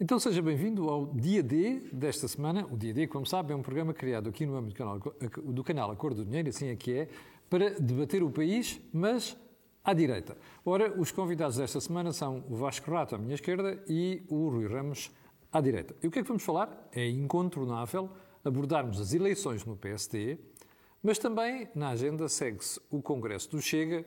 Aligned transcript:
Então 0.00 0.18
seja 0.18 0.42
bem-vindo 0.42 0.88
ao 0.90 1.06
Dia 1.14 1.40
D 1.40 1.88
desta 1.92 2.26
semana. 2.26 2.66
O 2.68 2.76
Dia 2.76 2.92
D, 2.92 3.06
como 3.06 3.24
sabe, 3.24 3.52
é 3.52 3.56
um 3.56 3.62
programa 3.62 3.94
criado 3.94 4.28
aqui 4.28 4.44
no 4.44 4.56
âmbito 4.56 4.74
do 4.74 4.76
canal, 4.76 4.98
do 5.52 5.62
canal 5.62 5.90
A 5.92 5.94
Cor 5.94 6.12
do 6.12 6.24
Dinheiro, 6.24 6.48
assim 6.48 6.66
é 6.66 6.74
que 6.74 6.92
é, 6.92 7.08
para 7.48 7.70
debater 7.78 8.20
o 8.20 8.28
país, 8.28 8.80
mas 8.92 9.36
à 9.84 9.94
direita. 9.94 10.36
Ora, 10.64 10.92
os 11.00 11.12
convidados 11.12 11.58
desta 11.58 11.80
semana 11.80 12.12
são 12.12 12.44
o 12.50 12.56
Vasco 12.56 12.90
Rato 12.90 13.14
à 13.14 13.18
minha 13.18 13.36
esquerda 13.36 13.84
e 13.88 14.24
o 14.28 14.48
Rui 14.48 14.66
Ramos 14.66 15.12
à 15.52 15.60
direita. 15.60 15.94
E 16.02 16.08
o 16.08 16.10
que 16.10 16.18
é 16.18 16.22
que 16.22 16.28
vamos 16.28 16.42
falar? 16.42 16.88
É 16.92 17.08
incontornável 17.08 18.10
abordarmos 18.44 19.00
as 19.00 19.14
eleições 19.14 19.64
no 19.64 19.76
PSD, 19.76 20.38
mas 21.04 21.20
também 21.20 21.68
na 21.72 21.90
agenda 21.90 22.28
segue-se 22.28 22.80
o 22.90 23.00
Congresso 23.00 23.48
do 23.48 23.62
Chega 23.62 24.04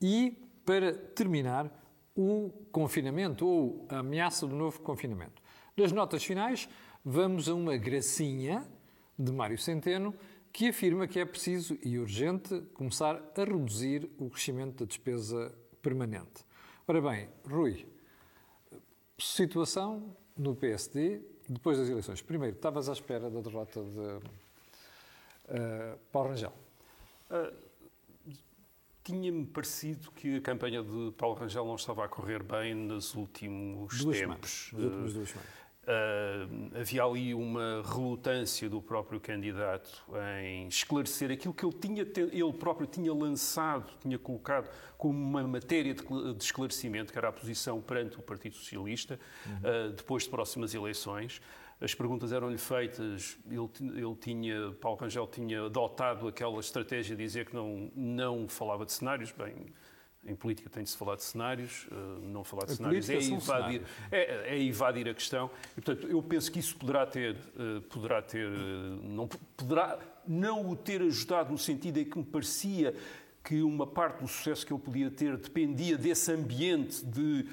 e, 0.00 0.42
para 0.64 0.94
terminar, 0.94 1.70
o 2.18 2.50
confinamento 2.72 3.46
ou 3.46 3.86
a 3.88 3.98
ameaça 3.98 4.44
do 4.44 4.56
novo 4.56 4.80
confinamento. 4.80 5.40
Nas 5.76 5.92
notas 5.92 6.24
finais, 6.24 6.68
vamos 7.04 7.48
a 7.48 7.54
uma 7.54 7.76
gracinha 7.76 8.66
de 9.16 9.30
Mário 9.30 9.56
Centeno 9.56 10.12
que 10.52 10.70
afirma 10.70 11.06
que 11.06 11.20
é 11.20 11.24
preciso 11.24 11.78
e 11.80 11.96
urgente 11.96 12.60
começar 12.74 13.14
a 13.36 13.44
reduzir 13.44 14.10
o 14.18 14.28
crescimento 14.28 14.80
da 14.80 14.84
despesa 14.84 15.56
permanente. 15.80 16.44
Ora 16.88 17.00
bem, 17.00 17.28
Rui, 17.48 17.86
situação 19.16 20.16
no 20.36 20.56
PSD 20.56 21.22
depois 21.48 21.78
das 21.78 21.88
eleições. 21.88 22.20
Primeiro, 22.20 22.56
estavas 22.56 22.88
à 22.88 22.92
espera 22.94 23.30
da 23.30 23.40
derrota 23.40 23.80
de 23.80 23.98
uh, 25.54 25.98
Paulo 26.10 26.30
Rangel? 26.30 26.52
Uh, 27.30 27.67
tinha-me 29.08 29.46
parecido 29.46 30.10
que 30.12 30.36
a 30.36 30.40
campanha 30.42 30.82
de 30.82 31.12
Paulo 31.16 31.34
Rangel 31.34 31.64
não 31.64 31.76
estava 31.76 32.04
a 32.04 32.08
correr 32.08 32.42
bem 32.42 32.74
nos 32.74 33.14
últimos 33.14 33.98
duas 34.02 34.18
tempos. 34.18 34.68
Semanas, 34.68 34.70
nas 34.72 34.84
últimas 34.84 35.12
duas 35.14 35.28
semanas. 35.30 35.58
Uh, 35.88 36.78
havia 36.78 37.02
ali 37.02 37.32
uma 37.32 37.82
relutância 37.82 38.68
do 38.68 38.82
próprio 38.82 39.18
candidato 39.18 40.04
em 40.42 40.68
esclarecer 40.68 41.30
aquilo 41.30 41.54
que 41.54 41.64
ele, 41.64 41.72
tinha, 41.72 42.02
ele 42.02 42.52
próprio 42.52 42.86
tinha 42.86 43.10
lançado, 43.14 43.90
tinha 43.98 44.18
colocado 44.18 44.68
como 44.98 45.18
uma 45.18 45.42
matéria 45.44 45.94
de, 45.94 46.02
de 46.34 46.44
esclarecimento, 46.44 47.10
que 47.10 47.18
era 47.18 47.28
a 47.28 47.32
posição 47.32 47.80
perante 47.80 48.18
o 48.18 48.22
Partido 48.22 48.56
Socialista, 48.56 49.18
uhum. 49.46 49.54
uh, 49.54 49.92
depois 49.94 50.24
de 50.24 50.28
próximas 50.28 50.74
eleições 50.74 51.40
as 51.80 51.94
perguntas 51.94 52.32
eram-lhe 52.32 52.58
feitas, 52.58 53.38
ele, 53.48 53.68
ele, 53.96 54.14
tinha, 54.16 54.72
Paulo 54.80 54.98
Rangel 54.98 55.26
tinha 55.28 55.66
adotado 55.66 56.26
aquela 56.26 56.58
estratégia 56.58 57.14
de 57.14 57.22
dizer 57.22 57.46
que 57.46 57.54
não, 57.54 57.90
não 57.94 58.48
falava 58.48 58.84
de 58.84 58.92
cenários, 58.92 59.30
bem, 59.30 59.66
em 60.26 60.34
política 60.34 60.68
tem 60.68 60.82
de 60.82 60.90
se 60.90 60.96
falar 60.96 61.16
de 61.16 61.22
cenários, 61.22 61.86
eh, 61.90 61.94
não 62.22 62.42
falar 62.42 62.66
de 62.66 62.72
a 62.72 62.76
cenários 62.76 63.08
é 63.08 63.16
evadir, 63.16 63.82
é, 64.10 64.56
é 64.56 64.62
evadir 64.62 65.08
a 65.08 65.14
questão. 65.14 65.50
E, 65.76 65.80
portanto, 65.80 66.08
eu 66.08 66.22
penso 66.22 66.50
que 66.50 66.58
isso 66.58 66.76
poderá 66.76 67.06
ter, 67.06 67.36
eh, 67.36 67.80
poderá 67.88 68.20
ter, 68.20 68.46
eh, 68.46 68.98
não, 69.04 69.28
poderá 69.56 69.98
não 70.26 70.68
o 70.68 70.76
ter 70.76 71.00
ajudado 71.00 71.52
no 71.52 71.58
sentido 71.58 71.98
em 71.98 72.04
que 72.04 72.18
me 72.18 72.24
parecia 72.24 72.94
que 73.44 73.62
uma 73.62 73.86
parte 73.86 74.20
do 74.20 74.28
sucesso 74.28 74.66
que 74.66 74.72
ele 74.72 74.82
podia 74.82 75.10
ter 75.10 75.36
dependia 75.36 75.96
desse 75.96 76.30
ambiente 76.32 77.04
de 77.06 77.46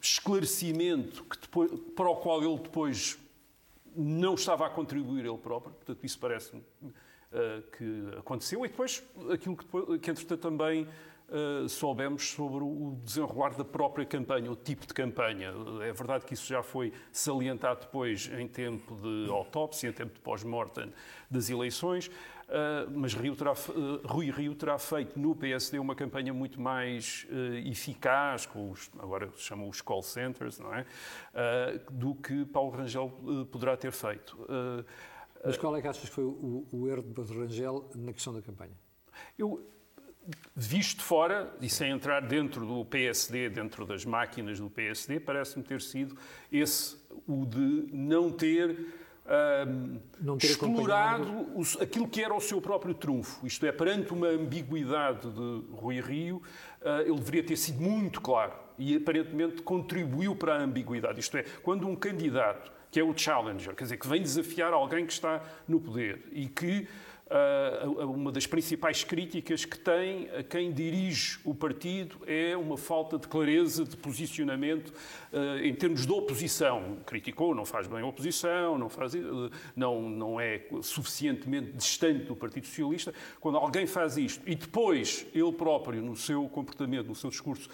esclarecimento 0.00 1.24
que 1.24 1.38
depois, 1.38 1.70
para 1.94 2.08
o 2.08 2.16
qual 2.16 2.42
ele 2.42 2.58
depois 2.58 3.18
não 3.96 4.34
estava 4.34 4.66
a 4.66 4.70
contribuir 4.70 5.24
ele 5.24 5.38
próprio, 5.38 5.72
portanto, 5.72 6.04
isso 6.04 6.18
parece-me 6.18 6.60
uh, 6.60 7.62
que 7.76 8.18
aconteceu. 8.18 8.64
E 8.64 8.68
depois, 8.68 9.02
aquilo 9.32 9.56
que, 9.56 9.98
que 9.98 10.10
entretanto 10.10 10.40
também 10.40 10.86
uh, 11.28 11.68
soubemos 11.68 12.30
sobre 12.30 12.62
o 12.62 12.98
desenrolar 13.02 13.54
da 13.54 13.64
própria 13.64 14.04
campanha, 14.04 14.50
o 14.50 14.56
tipo 14.56 14.86
de 14.86 14.94
campanha. 14.94 15.52
É 15.82 15.92
verdade 15.92 16.24
que 16.24 16.34
isso 16.34 16.46
já 16.46 16.62
foi 16.62 16.92
salientado 17.12 17.80
depois 17.80 18.30
em 18.38 18.46
tempo 18.46 18.96
de 18.96 19.30
autópsia, 19.30 19.88
em 19.88 19.92
tempo 19.92 20.14
de 20.14 20.20
pós-mortem 20.20 20.92
das 21.30 21.50
eleições. 21.50 22.10
Uh, 22.54 22.88
mas 22.94 23.14
Rio 23.14 23.34
terá, 23.34 23.50
uh, 23.50 24.06
Rui 24.06 24.30
Rio 24.30 24.54
terá 24.54 24.78
feito 24.78 25.18
no 25.18 25.34
PSD 25.34 25.76
uma 25.76 25.96
campanha 25.96 26.32
muito 26.32 26.60
mais 26.60 27.26
uh, 27.28 27.68
eficaz, 27.68 28.46
com 28.46 28.70
os, 28.70 28.88
agora 28.96 29.28
se 29.32 29.42
chamam 29.42 29.68
os 29.68 29.80
call 29.80 30.04
centers, 30.04 30.60
não 30.60 30.72
é? 30.72 30.86
do 31.90 32.14
que 32.14 32.44
Paulo 32.44 32.70
Rangel 32.70 33.10
poderá 33.50 33.76
ter 33.76 33.90
feito. 33.90 34.38
mas 35.44 35.56
qual 35.56 35.76
é 35.76 35.82
que 35.82 35.88
achas 35.88 36.08
que 36.08 36.14
foi 36.14 36.22
o, 36.22 36.64
o 36.70 36.88
erro 36.88 37.02
de 37.02 37.12
Paulo 37.12 37.40
Rangel 37.40 37.90
na 37.96 38.12
questão 38.12 38.32
da 38.32 38.40
campanha? 38.40 38.76
Eu, 39.36 39.68
visto 40.54 41.02
fora 41.02 41.52
e 41.60 41.68
sem 41.68 41.90
entrar 41.90 42.20
dentro 42.20 42.64
do 42.64 42.84
PSD, 42.84 43.50
dentro 43.50 43.84
das 43.84 44.04
máquinas 44.04 44.60
do 44.60 44.70
PSD, 44.70 45.18
parece-me 45.18 45.64
ter 45.64 45.80
sido 45.82 46.16
esse 46.52 46.96
o 47.26 47.44
de 47.44 47.88
não 47.92 48.30
ter 48.30 49.03
ter 50.38 50.46
explorado 50.46 51.46
aquilo 51.80 52.06
que 52.06 52.22
era 52.22 52.34
o 52.34 52.40
seu 52.40 52.60
próprio 52.60 52.94
trunfo. 52.94 53.46
Isto 53.46 53.64
é, 53.66 53.72
perante 53.72 54.12
uma 54.12 54.28
ambiguidade 54.28 55.30
de 55.30 55.62
Rui 55.72 56.00
Rio, 56.00 56.42
uh, 56.82 57.00
ele 57.00 57.18
deveria 57.18 57.42
ter 57.42 57.56
sido 57.56 57.80
muito 57.80 58.20
claro 58.20 58.52
e 58.78 58.96
aparentemente 58.96 59.62
contribuiu 59.62 60.36
para 60.36 60.56
a 60.56 60.58
ambiguidade. 60.62 61.20
Isto 61.20 61.38
é, 61.38 61.44
quando 61.62 61.86
um 61.88 61.96
candidato 61.96 62.70
que 62.90 63.00
é 63.00 63.02
o 63.02 63.16
challenger, 63.16 63.74
quer 63.74 63.84
dizer, 63.84 63.96
que 63.96 64.06
vem 64.06 64.22
desafiar 64.22 64.72
alguém 64.72 65.04
que 65.04 65.12
está 65.12 65.42
no 65.66 65.80
poder 65.80 66.28
e 66.30 66.46
que 66.46 66.86
uma 67.98 68.30
das 68.30 68.46
principais 68.46 69.02
críticas 69.02 69.64
que 69.64 69.78
tem 69.78 70.28
a 70.30 70.42
quem 70.42 70.72
dirige 70.72 71.38
o 71.44 71.54
partido 71.54 72.16
é 72.26 72.56
uma 72.56 72.76
falta 72.76 73.18
de 73.18 73.26
clareza 73.26 73.84
de 73.84 73.96
posicionamento 73.96 74.92
eh, 75.32 75.66
em 75.66 75.74
termos 75.74 76.06
de 76.06 76.12
oposição. 76.12 76.98
Criticou, 77.04 77.54
não 77.54 77.64
faz 77.64 77.86
bem 77.86 78.00
a 78.00 78.06
oposição, 78.06 78.78
não, 78.78 78.88
faz, 78.88 79.14
eh, 79.14 79.20
não, 79.74 80.08
não 80.08 80.40
é 80.40 80.62
suficientemente 80.82 81.72
distante 81.72 82.26
do 82.26 82.36
Partido 82.36 82.66
Socialista. 82.66 83.12
Quando 83.40 83.58
alguém 83.58 83.86
faz 83.86 84.16
isto 84.16 84.48
e 84.48 84.54
depois 84.54 85.26
ele 85.34 85.52
próprio, 85.52 86.00
no 86.00 86.16
seu 86.16 86.48
comportamento, 86.48 87.08
no 87.08 87.14
seu 87.14 87.30
discurso, 87.30 87.68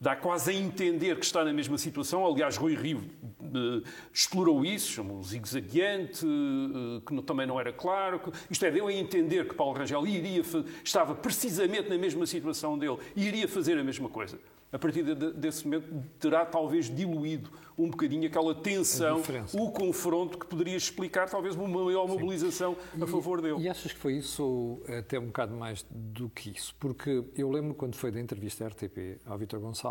dá 0.00 0.14
quase 0.14 0.50
a 0.50 0.54
entender 0.54 1.18
que 1.18 1.24
está 1.24 1.44
na 1.44 1.52
mesma 1.52 1.78
situação. 1.78 2.26
Aliás, 2.26 2.56
Rui 2.56 2.74
Rio 2.74 2.98
uh, 3.40 3.82
explorou 4.12 4.64
isso, 4.64 4.92
chamou 4.92 5.22
zigue-zagueante, 5.22 6.24
uh, 6.24 7.00
que 7.00 7.14
não, 7.14 7.22
também 7.22 7.46
não 7.46 7.58
era 7.58 7.72
claro. 7.72 8.20
Que, 8.20 8.30
isto 8.50 8.64
é, 8.64 8.70
deu 8.70 8.88
a 8.88 8.92
entender 8.92 9.48
que 9.48 9.54
Paulo 9.54 9.76
Rangel 9.76 10.06
iria, 10.06 10.42
estava 10.84 11.14
precisamente 11.14 11.88
na 11.88 11.98
mesma 11.98 12.26
situação 12.26 12.78
dele 12.78 12.98
e 13.14 13.26
iria 13.26 13.48
fazer 13.48 13.78
a 13.78 13.84
mesma 13.84 14.08
coisa 14.08 14.38
a 14.72 14.78
partir 14.78 15.02
de, 15.02 15.32
desse 15.32 15.64
momento, 15.64 15.88
terá 16.18 16.44
talvez 16.44 16.94
diluído 16.94 17.50
um 17.78 17.90
bocadinho 17.90 18.26
aquela 18.26 18.54
tensão, 18.54 19.22
o 19.52 19.70
confronto 19.70 20.38
que 20.38 20.46
poderia 20.46 20.76
explicar 20.76 21.28
talvez 21.28 21.54
uma 21.54 21.68
maior 21.68 22.08
mobilização 22.08 22.76
Sim. 22.94 23.02
a 23.02 23.06
favor 23.06 23.40
dele. 23.40 23.60
E 23.60 23.68
achas 23.68 23.92
que 23.92 23.98
foi 23.98 24.14
isso 24.14 24.80
até 24.98 25.18
um 25.18 25.26
bocado 25.26 25.54
mais 25.54 25.84
do 25.90 26.28
que 26.30 26.50
isso? 26.50 26.74
Porque 26.80 27.24
eu 27.36 27.50
lembro 27.50 27.74
quando 27.74 27.94
foi 27.94 28.10
da 28.10 28.20
entrevista 28.20 28.64
à 28.64 28.68
RTP 28.68 29.20
ao 29.24 29.38
Vítor 29.38 29.60
Gonçalves, 29.60 29.85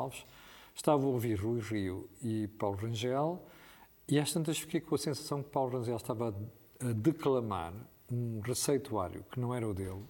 estava 0.73 1.03
a 1.03 1.07
ouvir 1.07 1.35
Rui 1.35 1.59
Rio 1.61 2.09
e 2.22 2.47
Paulo 2.59 2.78
Rangel 2.78 3.41
e 4.07 4.19
às 4.19 4.31
tantas 4.31 4.59
fiquei 4.59 4.81
com 4.81 4.95
a 4.95 4.97
sensação 4.97 5.41
que 5.41 5.50
Paulo 5.50 5.78
Rangel 5.78 5.97
estava 5.97 6.35
a 6.79 6.91
declamar 6.94 7.73
um 8.11 8.39
receituário 8.41 9.23
que 9.31 9.39
não 9.39 9.53
era 9.53 9.67
o 9.67 9.73
dele, 9.73 10.03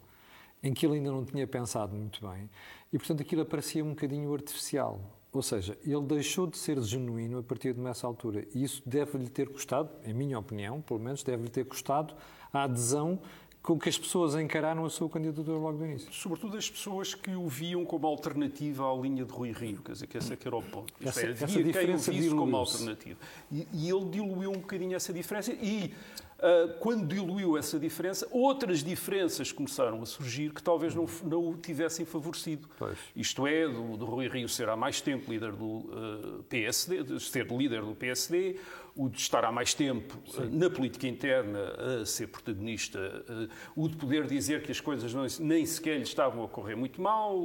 em 0.62 0.74
que 0.74 0.86
ele 0.86 0.96
ainda 0.96 1.12
não 1.12 1.24
tinha 1.24 1.48
pensado 1.48 1.96
muito 1.96 2.26
bem 2.28 2.50
e, 2.92 2.98
portanto, 2.98 3.22
aquilo 3.22 3.46
parecia 3.46 3.84
um 3.84 3.90
bocadinho 3.90 4.34
artificial. 4.34 5.00
Ou 5.32 5.42
seja, 5.42 5.78
ele 5.84 6.02
deixou 6.04 6.48
de 6.48 6.58
ser 6.58 6.82
genuíno 6.82 7.40
a 7.40 7.44
partir 7.44 7.74
de 7.74 7.86
essa 7.88 8.08
altura. 8.08 8.48
E 8.54 8.64
isso 8.64 8.82
deve-lhe 8.86 9.28
ter 9.28 9.50
custado, 9.50 9.90
em 10.06 10.14
minha 10.14 10.40
opinião, 10.40 10.82
pelo 10.82 11.00
menos, 11.00 11.24
deve-lhe 11.24 11.50
ter 11.50 11.66
custado 11.66 12.16
a 12.54 12.64
adesão 12.64 13.20
com 13.66 13.80
que 13.80 13.90
as 13.90 13.98
pessoas 13.98 14.36
encararam 14.36 14.86
a 14.86 14.90
sua 14.92 15.10
candidatura 15.10 15.58
logo 15.58 15.80
do 15.80 15.86
início. 15.86 16.14
Sobretudo 16.14 16.56
as 16.56 16.70
pessoas 16.70 17.16
que 17.16 17.32
o 17.32 17.48
viam 17.48 17.84
como 17.84 18.06
alternativa 18.06 18.90
à 18.90 18.96
linha 18.96 19.26
de 19.26 19.32
Rui 19.32 19.52
Rio, 19.52 19.82
quer 19.84 19.94
dizer, 19.94 20.06
que 20.06 20.18
esse 20.18 20.32
é 20.32 20.36
que 20.36 20.48
era 20.48 20.56
o 20.56 20.62
ponto. 20.62 20.94
Essa, 21.04 21.22
é, 21.22 21.32
havia 21.32 21.46
essa 21.46 21.64
diferença 21.64 22.12
quem 22.12 22.20
o 22.20 22.24
visse 22.24 22.36
como 22.36 22.56
alternativa. 22.56 23.20
E, 23.52 23.68
e, 23.74 23.90
ele 23.90 24.06
diluiu 24.06 24.52
um 24.52 24.60
bocadinho 24.60 24.96
essa 24.96 25.12
diferença 25.12 25.52
e 25.52 25.92
ah, 26.40 26.76
quando 26.80 27.08
diluiu 27.08 27.58
essa 27.58 27.80
diferença, 27.80 28.28
outras 28.30 28.84
diferenças 28.84 29.52
começaram 29.52 30.02
a 30.02 30.06
surgir 30.06 30.54
que 30.54 30.62
talvez 30.62 30.94
não, 30.94 31.08
não 31.24 31.50
o 31.50 31.56
tivessem 31.56 32.06
favorecido. 32.06 32.70
Pois. 32.78 32.98
Isto 33.16 33.48
é, 33.48 33.68
do, 33.68 33.98
do 33.98 34.06
Rui 34.06 34.28
Rio 34.28 34.48
ser 34.48 34.70
há 34.70 34.76
mais 34.76 35.02
tempo 35.02 35.32
líder 35.32 35.54
do 35.54 35.66
uh, 35.66 36.44
PSD, 36.50 37.20
ser 37.20 37.48
líder 37.48 37.82
do 37.82 37.96
PSD, 37.96 38.60
o 38.96 39.10
de 39.10 39.20
estar 39.20 39.44
há 39.44 39.52
mais 39.52 39.74
tempo 39.74 40.18
uh, 40.38 40.50
na 40.50 40.70
política 40.70 41.06
interna 41.08 41.60
a 42.02 42.06
ser 42.06 42.28
protagonista, 42.28 43.00
uh, 43.30 43.50
o 43.76 43.90
de 43.90 43.98
poder 43.98 44.26
dizer 44.26 44.64
que 44.64 44.72
as 44.72 44.80
coisas 44.80 45.14
não, 45.14 45.26
nem 45.40 45.66
sequer 45.66 45.98
lhe 45.98 46.04
estavam 46.04 46.44
a 46.44 46.48
correr 46.48 46.76
muito 46.76 47.02
mal, 47.02 47.38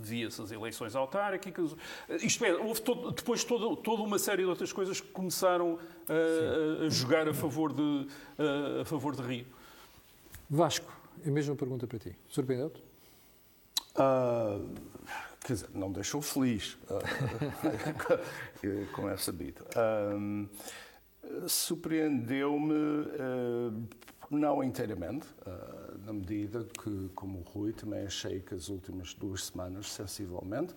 via-se 0.00 0.40
as 0.40 0.50
eleições 0.50 0.96
autárquicas. 0.96 1.76
Isto 2.22 2.44
é, 2.44 2.54
houve 2.54 2.80
todo, 2.80 3.10
depois 3.12 3.44
toda, 3.44 3.76
toda 3.82 4.02
uma 4.02 4.18
série 4.18 4.42
de 4.42 4.48
outras 4.48 4.72
coisas 4.72 5.00
que 5.00 5.08
começaram 5.08 5.78
a, 6.08 6.86
a 6.86 6.88
jogar 6.88 7.28
a 7.28 7.34
favor 7.34 7.72
de, 7.72 8.06
a, 8.38 8.82
a 8.82 8.84
favor 8.84 9.14
de 9.14 9.22
Rio. 9.22 9.46
Vasco, 10.48 10.90
a 11.26 11.30
mesma 11.30 11.54
pergunta 11.54 11.86
para 11.86 11.98
ti. 11.98 12.16
Surpreendeu-te? 12.26 12.82
Uh, 13.94 14.64
quer 15.48 15.54
dizer, 15.54 15.70
não 15.72 15.90
deixou 15.90 16.20
feliz, 16.20 16.76
como 18.92 19.08
é 19.08 19.16
sabido. 19.16 19.64
Um, 20.14 20.46
Surpreendeu-me, 21.46 22.72
uh, 22.72 23.88
não 24.30 24.62
inteiramente, 24.62 25.26
uh, 25.46 25.98
na 26.04 26.12
medida 26.12 26.64
que, 26.64 27.10
como 27.14 27.38
o 27.38 27.42
Rui, 27.42 27.72
também 27.72 28.04
achei 28.06 28.40
que 28.40 28.54
as 28.54 28.68
últimas 28.68 29.14
duas 29.14 29.46
semanas, 29.46 29.90
sensivelmente, 29.90 30.74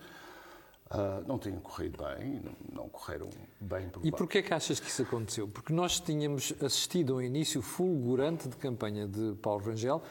Uh, 0.90 1.26
não 1.26 1.38
têm 1.38 1.58
corrido 1.58 2.04
bem, 2.04 2.42
não, 2.70 2.86
correram 2.86 3.30
bem. 3.58 3.88
Por 3.88 4.04
e 4.04 4.10
porquê 4.10 4.38
é 4.38 4.42
que 4.42 4.52
achas 4.52 4.78
que 4.78 4.86
isso 4.88 5.00
aconteceu? 5.00 5.48
Porque 5.48 5.72
nós 5.72 5.98
tínhamos 5.98 6.52
assistido 6.62 7.14
ao 7.14 7.22
início 7.22 7.62
fulgurante 7.62 8.46
de 8.46 8.56
campanha 8.58 9.08
de 9.08 9.34
Paulo 9.40 9.64
Rangel, 9.64 10.02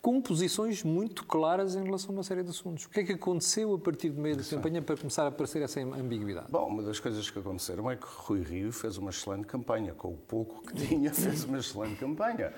com 0.00 0.20
posições 0.20 0.82
muito 0.82 1.24
claras 1.26 1.74
em 1.74 1.84
relação 1.84 2.10
a 2.10 2.12
uma 2.14 2.22
série 2.22 2.42
de 2.42 2.50
assuntos. 2.50 2.86
O 2.86 2.90
que 2.90 3.00
é 3.00 3.04
que 3.04 3.12
aconteceu 3.12 3.74
a 3.74 3.78
partir 3.78 4.10
do 4.10 4.20
meio 4.20 4.36
da 4.36 4.42
campanha 4.42 4.80
para 4.80 4.96
começar 4.96 5.24
a 5.24 5.28
aparecer 5.28 5.62
essa 5.62 5.80
ambiguidade? 5.80 6.46
Bom, 6.50 6.66
uma 6.66 6.82
das 6.82 6.98
coisas 6.98 7.28
que 7.28 7.38
aconteceram 7.38 7.90
é 7.90 7.96
que 7.96 8.06
Rui 8.06 8.42
Rio 8.42 8.72
fez 8.72 8.96
uma 8.96 9.10
excelente 9.10 9.46
campanha. 9.46 9.94
Com 9.94 10.08
o 10.08 10.16
pouco 10.16 10.62
que 10.66 10.86
tinha, 10.86 11.12
fez 11.14 11.44
uma 11.44 11.58
excelente 11.58 11.96
campanha. 11.96 12.52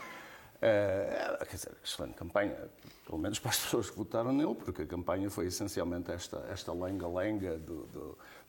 Uh, 0.62 1.44
quer 1.44 1.56
dizer, 1.56 1.72
excelente 1.84 2.14
campanha, 2.14 2.56
pelo 3.04 3.18
menos 3.18 3.40
para 3.40 3.50
as 3.50 3.58
pessoas 3.66 3.90
que 3.90 3.96
votaram 3.96 4.32
nele, 4.32 4.54
porque 4.54 4.82
a 4.82 4.86
campanha 4.86 5.28
foi 5.28 5.46
essencialmente 5.46 6.12
esta, 6.12 6.38
esta 6.52 6.72
lenga-lenga 6.72 7.60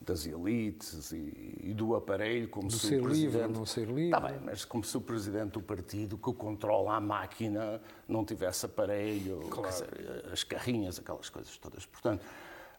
das 0.00 0.24
elites 0.24 1.10
e, 1.10 1.58
e, 1.60 1.74
do 1.74 1.96
aparelho, 1.96 2.48
como 2.48 2.68
do 2.68 2.74
se 2.74 2.86
ser 2.86 3.00
o 3.00 3.02
presidente... 3.02 3.34
livre, 3.34 3.52
não 3.52 3.66
ser 3.66 3.88
livre. 3.88 4.04
Está 4.04 4.20
bem, 4.20 4.38
mas 4.44 4.64
como 4.64 4.84
se 4.84 4.96
o 4.96 5.00
presidente 5.00 5.54
do 5.54 5.60
partido 5.60 6.16
que 6.16 6.32
controla 6.34 6.94
a 6.94 7.00
máquina 7.00 7.80
não 8.06 8.24
tivesse 8.24 8.64
aparelho, 8.64 9.40
claro. 9.50 9.68
dizer, 9.68 10.28
as 10.32 10.44
carrinhas, 10.44 11.00
aquelas 11.00 11.28
coisas 11.28 11.58
todas. 11.58 11.84
Portanto, 11.84 12.22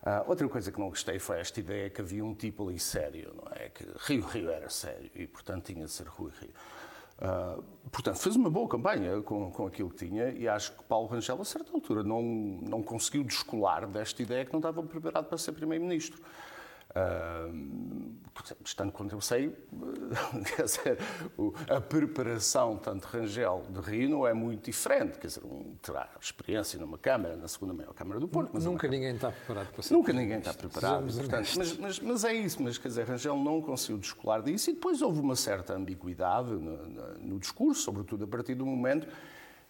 uh, 0.01 0.29
outra 0.29 0.47
coisa 0.47 0.71
que 0.71 0.79
não 0.79 0.87
gostei 0.87 1.19
foi 1.19 1.41
esta 1.41 1.59
ideia 1.59 1.89
que 1.89 1.99
havia 1.99 2.23
um 2.23 2.33
tipo 2.33 2.69
ali 2.69 2.79
sério, 2.79 3.33
não 3.35 3.51
é? 3.51 3.67
Que 3.67 3.85
Rio 3.97 4.25
Rio 4.27 4.49
era 4.49 4.69
sério 4.69 5.11
e, 5.13 5.27
portanto, 5.27 5.65
tinha 5.65 5.83
de 5.83 5.91
ser 5.91 6.07
Rui 6.07 6.31
Rio. 6.39 6.53
Uh, 7.17 7.63
portanto, 7.89 8.17
fez 8.17 8.35
uma 8.35 8.49
boa 8.49 8.67
campanha 8.67 9.21
com, 9.21 9.49
com 9.49 9.65
aquilo 9.65 9.89
que 9.89 10.05
tinha 10.05 10.29
e 10.31 10.47
acho 10.47 10.73
que 10.73 10.83
Paulo 10.83 11.07
Rangel, 11.07 11.39
a 11.39 11.45
certa 11.45 11.71
altura, 11.73 12.03
não, 12.03 12.21
não 12.21 12.83
conseguiu 12.83 13.23
descolar 13.23 13.87
desta 13.87 14.21
ideia 14.21 14.43
que 14.43 14.51
não 14.51 14.59
estava 14.59 14.83
preparado 14.83 15.25
para 15.25 15.37
ser 15.37 15.53
Primeiro-Ministro. 15.53 16.21
Uh, 16.95 18.15
estando 18.63 18.91
quanto 18.91 19.13
eu 19.13 19.19
sei, 19.19 19.53
quer 20.55 20.63
dizer, 20.63 20.97
a 21.69 21.81
preparação 21.81 22.77
tanto 22.77 23.05
Rangel 23.05 23.63
de 23.69 23.79
Rio 23.81 24.09
não 24.09 24.27
é 24.27 24.33
muito 24.33 24.65
diferente. 24.65 25.17
Quer 25.17 25.27
dizer, 25.27 25.43
um 25.43 25.75
terá 25.81 26.09
experiência 26.21 26.79
numa 26.79 26.97
Câmara, 26.97 27.35
na 27.35 27.47
segunda 27.47 27.73
maior 27.73 27.93
Câmara 27.93 28.19
do 28.19 28.27
Porto. 28.27 28.51
Mas 28.53 28.65
nunca 28.65 28.87
ninguém 28.87 29.15
está 29.15 29.31
preparado 29.31 29.71
para 29.73 29.83
ser 29.83 29.93
Nunca 29.93 30.13
ninguém 30.13 30.37
está 30.37 30.53
preparado. 30.53 31.05
Portanto, 31.13 31.49
mas, 31.57 31.77
mas, 31.77 31.99
mas, 31.99 32.23
é 32.23 32.33
isso, 32.33 32.61
mas 32.61 32.77
quer 32.77 32.87
dizer, 32.87 33.05
Rangel 33.05 33.37
não 33.37 33.61
conseguiu 33.61 33.97
descolar 33.97 34.41
disso 34.41 34.69
e 34.69 34.73
depois 34.73 35.01
houve 35.01 35.19
uma 35.19 35.35
certa 35.35 35.73
ambiguidade 35.73 36.51
no, 36.51 36.87
no 37.19 37.39
discurso, 37.39 37.81
sobretudo 37.81 38.25
a 38.25 38.27
partir 38.27 38.55
do 38.55 38.65
momento 38.65 39.07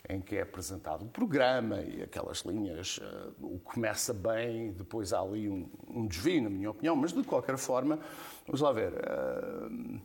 em 0.09 0.21
que 0.21 0.35
é 0.35 0.41
apresentado 0.41 1.05
o 1.05 1.07
programa 1.07 1.81
e 1.81 2.01
aquelas 2.01 2.39
linhas, 2.39 2.97
uh, 2.97 3.33
o 3.41 3.59
começa 3.59 4.13
bem, 4.13 4.71
depois 4.71 5.13
há 5.13 5.19
ali 5.19 5.49
um, 5.49 5.69
um, 5.87 6.07
desvio, 6.07 6.43
na 6.43 6.49
minha 6.49 6.71
opinião, 6.71 6.95
mas 6.95 7.11
de 7.11 7.23
qualquer 7.23 7.57
forma, 7.57 7.99
vamos 8.45 8.61
lá 8.61 8.71
ver. 8.71 8.93
Uh, 8.93 10.01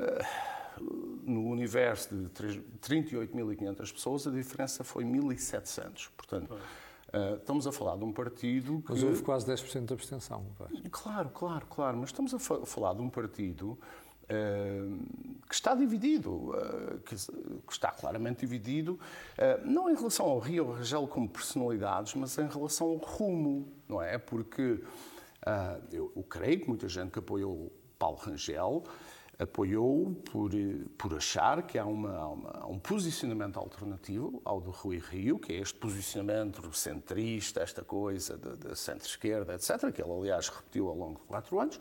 uh, 0.00 0.48
no 1.24 1.48
universo 1.48 2.14
de 2.14 2.28
38.500 2.30 3.92
pessoas, 3.92 4.26
a 4.26 4.30
diferença 4.30 4.84
foi 4.84 5.04
1.700. 5.04 6.08
Portanto, 6.16 6.56
estamos 7.36 7.66
a 7.66 7.72
falar 7.72 7.96
de 7.96 8.04
um 8.04 8.12
partido 8.12 8.80
que. 8.82 8.92
Mas 8.92 9.02
houve 9.02 9.20
quase 9.22 9.44
10% 9.44 9.86
de 9.86 9.92
abstenção. 9.92 10.46
Vai. 10.56 10.68
Claro, 10.88 11.30
claro, 11.30 11.66
claro. 11.66 11.96
Mas 11.96 12.10
estamos 12.10 12.32
a 12.32 12.38
falar 12.38 12.94
de 12.94 13.02
um 13.02 13.10
partido 13.10 13.76
que 15.48 15.54
está 15.54 15.74
dividido, 15.74 16.54
eh, 16.54 16.98
que 17.06 17.14
está 17.72 17.90
claramente 17.90 18.40
dividido, 18.40 19.00
eh, 19.38 19.58
não 19.64 19.88
em 19.88 19.94
relação 19.94 20.26
ao 20.26 20.38
Rio 20.38 20.72
Rangel 20.72 21.06
como 21.08 21.28
personalidades, 21.28 22.14
mas 22.14 22.36
em 22.36 22.46
relação 22.46 22.88
ao 22.88 22.96
rumo, 22.96 23.66
não 23.88 24.02
é? 24.02 24.18
Porque 24.18 24.80
eh, 25.46 25.80
eu, 25.92 26.12
eu 26.14 26.22
creio 26.22 26.60
que 26.60 26.68
muita 26.68 26.88
gente 26.88 27.10
que 27.10 27.18
apoiou 27.18 27.72
Paulo 27.98 28.18
Rangel 28.18 28.84
apoiou 29.38 30.16
por, 30.30 30.50
por 30.96 31.14
achar 31.14 31.62
que 31.62 31.78
há, 31.78 31.86
uma, 31.86 32.26
uma, 32.26 32.66
um 32.66 32.78
posicionamento 32.78 33.56
alternativo 33.56 34.42
ao 34.44 34.60
do 34.60 34.72
Rui 34.72 34.98
Rio, 34.98 35.38
que 35.38 35.52
é 35.52 35.60
este 35.60 35.78
posicionamento 35.78 36.72
centrista, 36.76 37.60
esta 37.60 37.84
coisa 37.84 38.36
da 38.36 38.74
centro-esquerda, 38.74 39.54
etc., 39.54 39.92
que 39.92 40.02
ele, 40.02 40.12
aliás, 40.12 40.48
repetiu 40.48 40.88
ao 40.88 40.96
longo 40.96 41.20
de 41.20 41.26
quatro 41.26 41.60
anos. 41.60 41.78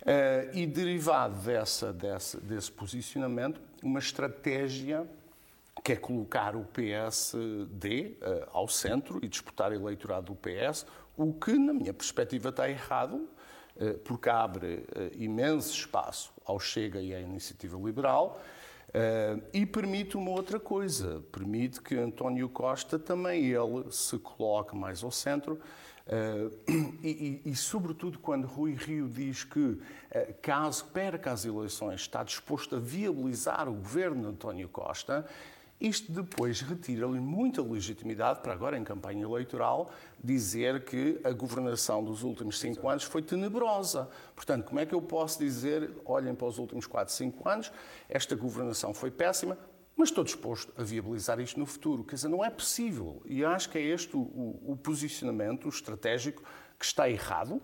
Uh, 0.00 0.56
e 0.56 0.66
derivado 0.66 1.38
dessa, 1.40 1.92
dessa, 1.92 2.40
desse 2.40 2.72
posicionamento, 2.72 3.60
uma 3.82 3.98
estratégia 3.98 5.06
que 5.84 5.92
é 5.92 5.96
colocar 5.96 6.56
o 6.56 6.64
PSD 6.64 8.16
uh, 8.20 8.24
eh, 8.24 8.48
ao 8.52 8.68
centro 8.68 9.18
e 9.22 9.28
disputar 9.28 9.72
eleitorado 9.72 10.32
do 10.32 10.34
PS, 10.34 10.86
o 11.16 11.32
que, 11.34 11.52
na 11.52 11.72
minha 11.72 11.92
perspectiva, 11.92 12.48
está 12.48 12.68
errado, 12.68 13.28
uh, 13.76 13.98
porque 14.04 14.30
abre 14.30 14.84
imenso 15.18 15.72
espaço 15.74 16.32
ao 16.46 16.58
Chega 16.58 17.00
e 17.00 17.14
à 17.14 17.20
Iniciativa 17.20 17.78
Liberal. 17.78 18.40
e 19.52 19.64
permite 19.64 20.16
uma 20.16 20.30
outra 20.30 20.58
coisa, 20.58 21.22
permite 21.30 21.80
que 21.80 21.94
António 21.94 22.48
Costa 22.48 22.98
também 22.98 23.46
ele 23.46 23.92
se 23.92 24.18
coloque 24.18 24.74
mais 24.74 25.04
ao 25.04 25.10
centro 25.10 25.60
Uh, 26.06 26.50
e, 27.02 27.40
e, 27.44 27.50
e, 27.50 27.56
sobretudo, 27.56 28.18
quando 28.18 28.46
Rui 28.46 28.74
Rio 28.74 29.08
diz 29.08 29.44
que, 29.44 29.58
uh, 29.58 29.80
caso 30.42 30.84
perca 30.86 31.32
as 31.32 31.44
eleições, 31.44 32.00
está 32.00 32.22
disposto 32.22 32.76
a 32.76 32.78
viabilizar 32.78 33.68
o 33.68 33.74
governo 33.74 34.22
de 34.22 34.28
António 34.28 34.68
Costa, 34.68 35.26
isto 35.80 36.12
depois 36.12 36.60
retira-lhe 36.60 37.18
muita 37.18 37.62
legitimidade 37.62 38.40
para 38.40 38.52
agora, 38.52 38.76
em 38.76 38.84
campanha 38.84 39.22
eleitoral, 39.22 39.90
dizer 40.22 40.84
que 40.84 41.18
a 41.24 41.30
governação 41.30 42.04
dos 42.04 42.22
últimos 42.22 42.60
cinco 42.60 42.86
anos 42.86 43.04
foi 43.04 43.22
tenebrosa. 43.22 44.10
Portanto, 44.36 44.64
como 44.64 44.78
é 44.78 44.84
que 44.84 44.94
eu 44.94 45.00
posso 45.00 45.38
dizer, 45.38 45.90
olhem 46.04 46.34
para 46.34 46.46
os 46.46 46.58
últimos 46.58 46.86
quatro, 46.86 47.14
cinco 47.14 47.48
anos, 47.48 47.72
esta 48.10 48.36
governação 48.36 48.92
foi 48.92 49.10
péssima, 49.10 49.56
mas 50.00 50.08
estou 50.08 50.24
disposto 50.24 50.72
a 50.78 50.82
viabilizar 50.82 51.38
isto 51.40 51.60
no 51.60 51.66
futuro. 51.66 52.02
Quer 52.02 52.14
dizer, 52.14 52.28
não 52.28 52.42
é 52.42 52.48
possível. 52.48 53.20
E 53.26 53.44
acho 53.44 53.68
que 53.68 53.76
é 53.76 53.82
este 53.82 54.16
o, 54.16 54.20
o, 54.20 54.72
o 54.72 54.76
posicionamento 54.76 55.68
estratégico 55.68 56.42
que 56.78 56.86
está 56.86 57.08
errado. 57.10 57.60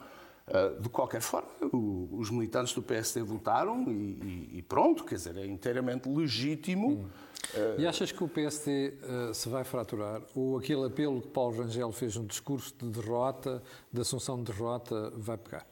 Uh, 0.46 0.80
de 0.80 0.88
qualquer 0.90 1.22
forma, 1.22 1.48
o, 1.72 2.10
os 2.12 2.30
militantes 2.30 2.74
do 2.74 2.82
PSD 2.82 3.22
votaram 3.22 3.90
e, 3.90 3.92
e, 3.92 4.58
e, 4.58 4.62
pronto, 4.62 5.02
quer 5.02 5.14
dizer, 5.14 5.38
é 5.38 5.46
inteiramente 5.46 6.10
legítimo. 6.10 6.88
Hum. 6.88 7.08
Uh... 7.54 7.80
E 7.80 7.86
achas 7.86 8.12
que 8.12 8.22
o 8.22 8.28
PSD 8.28 8.92
uh, 9.02 9.32
se 9.34 9.48
vai 9.48 9.64
fraturar? 9.64 10.20
Ou 10.34 10.58
aquele 10.58 10.84
apelo 10.84 11.22
que 11.22 11.28
Paulo 11.28 11.56
Rangel 11.56 11.90
fez 11.90 12.16
no 12.16 12.26
discurso 12.26 12.74
de 12.78 13.00
derrota, 13.00 13.62
de 13.90 14.02
assunção 14.02 14.36
de 14.36 14.52
derrota, 14.52 15.10
vai 15.16 15.38
pegar? 15.38 15.66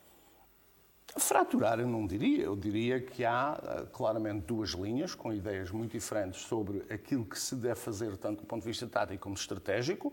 Fraturar 1.16 1.78
eu 1.78 1.87
não 1.87 2.06
diria, 2.06 2.42
eu 2.42 2.56
diria 2.56 3.00
que 3.00 3.25
há 3.25 3.56
eh, 3.62 3.87
claramente 3.92 4.47
duas 4.47 4.71
linhas 4.71 5.14
com 5.14 5.33
ideias 5.33 5.71
muito 5.71 5.92
diferentes 5.92 6.40
sobre 6.40 6.85
aquilo 6.90 7.25
que 7.25 7.38
se 7.38 7.54
deve 7.54 7.76
fazer, 7.76 8.16
tanto 8.16 8.40
do 8.40 8.47
ponto 8.47 8.62
de 8.62 8.68
vista 8.68 8.87
tático 8.87 9.23
como 9.23 9.37
estratégico. 9.37 10.12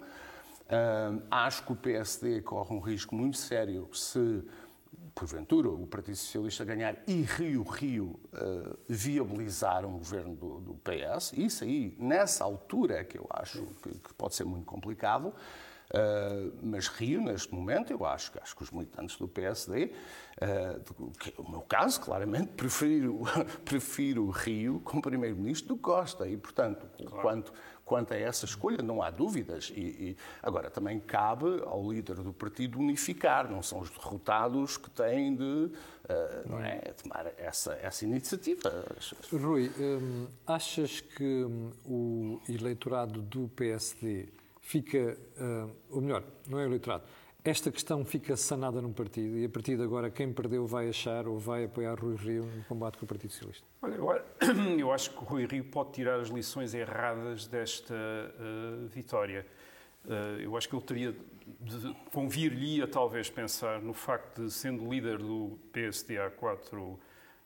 Uh, 0.71 1.21
acho 1.29 1.65
que 1.65 1.73
o 1.73 1.75
PSD 1.75 2.41
corre 2.41 2.73
um 2.73 2.79
risco 2.79 3.13
muito 3.13 3.35
sério 3.35 3.89
se, 3.93 4.41
porventura, 5.13 5.69
o 5.69 5.85
Partido 5.85 6.15
Socialista 6.15 6.63
ganhar 6.63 6.95
e 7.07 7.23
Rio 7.23 7.63
Rio 7.63 8.19
uh, 8.31 8.77
viabilizar 8.87 9.85
um 9.85 9.97
governo 9.97 10.35
do, 10.35 10.59
do, 10.61 10.73
PS. 10.75 11.33
Isso 11.33 11.65
aí, 11.65 11.93
nessa 11.99 12.45
altura, 12.45 12.99
é 12.99 13.03
que 13.03 13.17
eu 13.17 13.27
acho 13.31 13.65
que, 13.83 13.89
que 13.89 14.13
pode 14.13 14.35
ser 14.35 14.45
muito 14.45 14.65
complicado. 14.65 15.33
Uh, 15.91 16.53
mas 16.63 16.87
Rio, 16.87 17.21
neste 17.21 17.53
momento, 17.53 17.91
eu 17.91 18.05
acho, 18.05 18.31
acho 18.41 18.55
que 18.55 18.63
os 18.63 18.71
militantes 18.71 19.17
do 19.17 19.27
PSD, 19.27 19.85
uh, 19.85 19.91
ah, 20.41 21.19
que 21.19 21.29
é 21.29 21.33
o 21.37 21.49
meu 21.49 21.61
caso, 21.61 21.99
claramente, 21.99 22.47
prefiro, 22.55 23.23
prefiro 23.65 24.29
Rio 24.29 24.79
como 24.85 25.01
Primeiro-Ministro 25.01 25.75
do 25.75 25.77
Costa. 25.77 26.25
E, 26.27 26.37
portanto, 26.37 26.87
claro. 26.97 27.21
quanto, 27.21 27.53
quanto 27.83 28.13
a 28.13 28.17
essa 28.17 28.45
escolha, 28.45 28.81
não 28.81 29.01
há 29.03 29.09
dúvidas. 29.09 29.69
E, 29.75 29.81
e, 29.81 30.17
agora, 30.41 30.69
também 30.69 30.97
cabe 30.97 31.61
ao 31.65 31.91
líder 31.91 32.15
do 32.15 32.31
partido 32.31 32.79
unificar, 32.79 33.51
não 33.51 33.61
são 33.61 33.79
os 33.79 33.89
derrotados 33.89 34.77
que 34.77 34.89
têm 34.89 35.35
de 35.35 35.43
uh, 35.43 35.71
não 36.47 36.59
é, 36.61 36.79
tomar 37.03 37.33
essa, 37.37 37.73
essa 37.81 38.05
iniciativa. 38.05 38.85
Rui, 39.33 39.69
hum, 39.77 40.27
achas 40.47 41.01
que 41.01 41.43
hum, 41.43 41.71
o 41.85 42.41
eleitorado 42.47 43.21
do 43.21 43.49
PSD 43.49 44.29
fica, 44.71 45.17
uh, 45.37 45.75
ou 45.89 46.01
melhor, 46.01 46.23
não 46.47 46.57
é 46.57 46.65
eleitorado, 46.65 47.03
esta 47.43 47.69
questão 47.69 48.05
fica 48.05 48.37
sanada 48.37 48.81
num 48.81 48.93
partido 48.93 49.37
e 49.37 49.43
a 49.43 49.49
partir 49.49 49.75
de 49.75 49.83
agora 49.83 50.09
quem 50.09 50.31
perdeu 50.31 50.65
vai 50.65 50.87
achar 50.87 51.27
ou 51.27 51.37
vai 51.37 51.65
apoiar 51.65 51.99
Rui 51.99 52.15
Rio 52.15 52.45
no 52.45 52.63
combate 52.65 52.97
com 52.97 53.03
o 53.03 53.07
Partido 53.07 53.31
Socialista? 53.31 53.67
Olha, 53.81 54.23
eu 54.79 54.91
acho 54.93 55.09
que 55.09 55.17
o 55.17 55.23
Rui 55.23 55.45
Rio 55.45 55.65
pode 55.65 55.91
tirar 55.91 56.19
as 56.19 56.29
lições 56.29 56.73
erradas 56.73 57.47
desta 57.47 57.93
uh, 57.93 58.87
vitória. 58.87 59.45
Uh, 60.05 60.39
eu 60.39 60.55
acho 60.55 60.69
que 60.69 60.75
ele 60.75 60.85
teria 60.85 61.15
convir-lhe 62.13 62.81
a 62.81 62.87
talvez 62.87 63.29
pensar 63.29 63.81
no 63.81 63.93
facto 63.93 64.45
de, 64.45 64.51
sendo 64.51 64.89
líder 64.89 65.17
do 65.17 65.59
PSD 65.73 66.17
há 66.17 66.29
quatro 66.29 66.97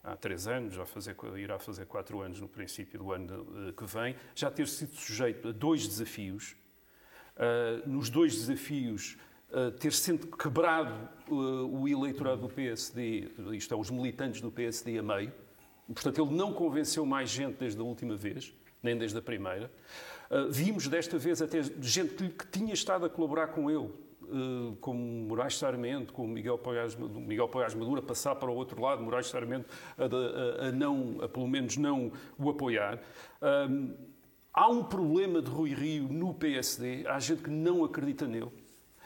há 0.04 0.16
três 0.16 0.48
anos, 0.48 0.76
já 0.76 0.86
fazer, 0.86 1.16
irá 1.38 1.58
fazer 1.58 1.86
quatro 1.88 2.22
anos 2.22 2.40
no 2.40 2.48
princípio 2.48 3.00
do 3.00 3.12
ano 3.12 3.48
eh, 3.68 3.72
que 3.72 3.86
vem, 3.86 4.16
já 4.36 4.52
ter 4.52 4.68
sido 4.68 4.94
sujeito 4.96 5.48
a 5.48 5.52
dois 5.52 5.88
desafios. 5.88 6.56
Uh, 7.36 7.88
nos 7.90 8.10
dois 8.10 8.34
desafios, 8.34 9.18
uh, 9.52 9.72
ter 9.72 9.92
sendo 9.92 10.28
quebrado 10.28 10.94
uh, 11.30 11.82
o 11.82 11.88
eleitorado 11.88 12.42
do 12.42 12.50
PSD, 12.50 13.30
isto 13.54 13.74
é, 13.74 13.78
os 13.78 13.90
militantes 13.90 14.42
do 14.42 14.52
PSD 14.52 14.98
a 14.98 15.04
meio. 15.04 15.34
Portanto, 15.88 16.22
ele 16.22 16.34
não 16.34 16.54
convenceu 16.54 17.06
mais 17.06 17.30
gente 17.30 17.58
desde 17.58 17.80
a 17.80 17.84
última 17.84 18.16
vez, 18.16 18.54
nem 18.82 18.98
desde 18.98 19.18
a 19.18 19.22
primeira. 19.22 19.72
vimos 20.50 20.88
desta 20.88 21.18
vez 21.18 21.42
até 21.42 21.62
gente 21.80 22.16
que, 22.16 22.48
tinha 22.48 22.74
estado 22.74 23.06
a 23.06 23.10
colaborar 23.10 23.48
com 23.48 23.70
ele, 23.70 23.92
eh, 24.32 24.76
como 24.82 25.00
Moraes 25.28 25.58
Sarmento, 25.58 26.14
como 26.14 26.28
Miguel 26.28 26.58
Pagás, 26.58 26.96
Miguel 26.96 27.48
Pagás 27.48 27.74
Maduro, 27.76 28.00
a 28.00 28.04
passar 28.04 28.36
para 28.36 28.50
o 28.50 28.56
outro 28.56 28.82
lado, 28.82 29.04
Moraes 29.04 29.28
Sarmento 29.28 29.70
a, 29.98 30.04
a, 30.04 30.68
a 30.68 30.72
não, 30.72 31.18
a 31.22 31.30
pelo 31.30 31.48
menos 31.48 31.78
não 31.78 32.12
o 32.38 32.50
apoiar. 32.50 33.00
Um, 33.42 33.94
há 34.56 34.70
um 34.70 34.84
problema 34.84 35.42
de 35.42 35.52
Rui 35.52 35.74
Rio 35.74 36.08
no 36.08 36.34
PSD, 36.34 37.06
há 37.08 37.20
gente 37.20 37.44
que 37.44 37.50
não 37.50 37.84
acredita 37.84 38.26
nele. 38.26 38.52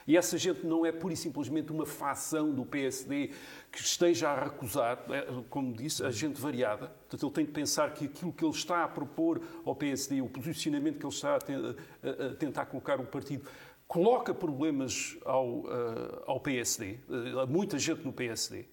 E 0.07 0.17
essa 0.17 0.37
gente 0.37 0.65
não 0.65 0.85
é 0.85 0.91
pura 0.91 1.13
e 1.13 1.17
simplesmente 1.17 1.71
uma 1.71 1.85
facção 1.85 2.51
do 2.51 2.65
PSD 2.65 3.31
que 3.71 3.79
esteja 3.79 4.29
a 4.29 4.43
recusar, 4.43 5.03
é, 5.09 5.27
como 5.49 5.73
disse, 5.73 6.03
a 6.03 6.09
gente 6.09 6.39
variada. 6.39 6.87
Portanto, 6.87 7.25
ele 7.25 7.33
tem 7.33 7.45
que 7.45 7.51
pensar 7.51 7.93
que 7.93 8.05
aquilo 8.05 8.33
que 8.33 8.43
ele 8.43 8.53
está 8.53 8.83
a 8.83 8.87
propor 8.87 9.41
ao 9.65 9.75
PSD, 9.75 10.21
o 10.21 10.27
posicionamento 10.27 10.97
que 10.97 11.05
ele 11.05 11.13
está 11.13 11.35
a, 11.35 12.35
tentar 12.35 12.65
colocar 12.65 12.99
o 12.99 13.05
partido, 13.05 13.47
coloca 13.87 14.33
problemas 14.33 15.15
ao, 15.25 15.47
uh, 15.47 16.23
ao 16.25 16.39
PSD, 16.39 16.97
uh, 17.07 17.39
a 17.41 17.45
muita 17.45 17.77
gente 17.77 18.03
no 18.03 18.13
PSD. 18.13 18.65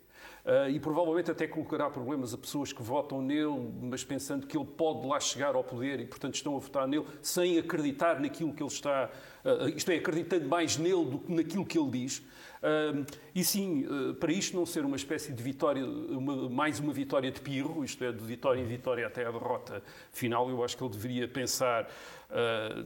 Uh, 0.47 0.71
e 0.71 0.79
provavelmente 0.79 1.29
até 1.29 1.45
colocará 1.45 1.91
problemas 1.91 2.33
a 2.33 2.39
pessoas 2.39 2.73
que 2.73 2.81
votam 2.81 3.21
nele, 3.21 3.69
mas 3.83 4.05
pensando 4.05 4.47
que 4.47 4.57
ele 4.57 4.65
pode 4.65 5.05
lá 5.05 5.19
chegar 5.19 5.57
ao 5.57 5.65
poder 5.65 5.99
e, 5.99 6.07
portanto, 6.07 6.37
estão 6.37 6.55
a 6.55 6.61
votar 6.61 6.87
nele 6.87 7.05
sem 7.21 7.59
acreditar 7.59 8.21
naquilo 8.21 8.53
que 8.55 8.63
ele 8.63 8.71
está. 8.71 9.11
Uh, 9.45 9.69
isto 9.71 9.91
é, 9.91 9.97
acreditando 9.97 10.47
mais 10.49 10.77
nele 10.77 11.05
do 11.05 11.19
que 11.19 11.33
naquilo 11.35 11.67
que 11.67 11.77
ele 11.77 11.91
diz. 11.91 12.19
Uh, 12.19 13.05
e 13.35 13.43
sim, 13.43 13.89
para 14.21 14.33
isto 14.33 14.57
não 14.57 14.65
ser 14.65 14.85
uma 14.85 14.95
espécie 14.95 15.33
de 15.33 15.43
vitória, 15.43 15.85
uma, 15.85 16.49
mais 16.49 16.79
uma 16.79 16.93
vitória 16.93 17.33
de 17.33 17.41
pirro, 17.41 17.85
isto 17.85 18.05
é, 18.05 18.13
de 18.13 18.23
vitória 18.23 18.61
em 18.61 18.67
vitória 18.67 19.05
até 19.05 19.27
a 19.27 19.33
derrota 19.33 19.83
final, 20.13 20.49
eu 20.49 20.63
acho 20.63 20.77
que 20.77 20.85
ele 20.85 20.93
deveria 20.93 21.27
pensar 21.27 21.89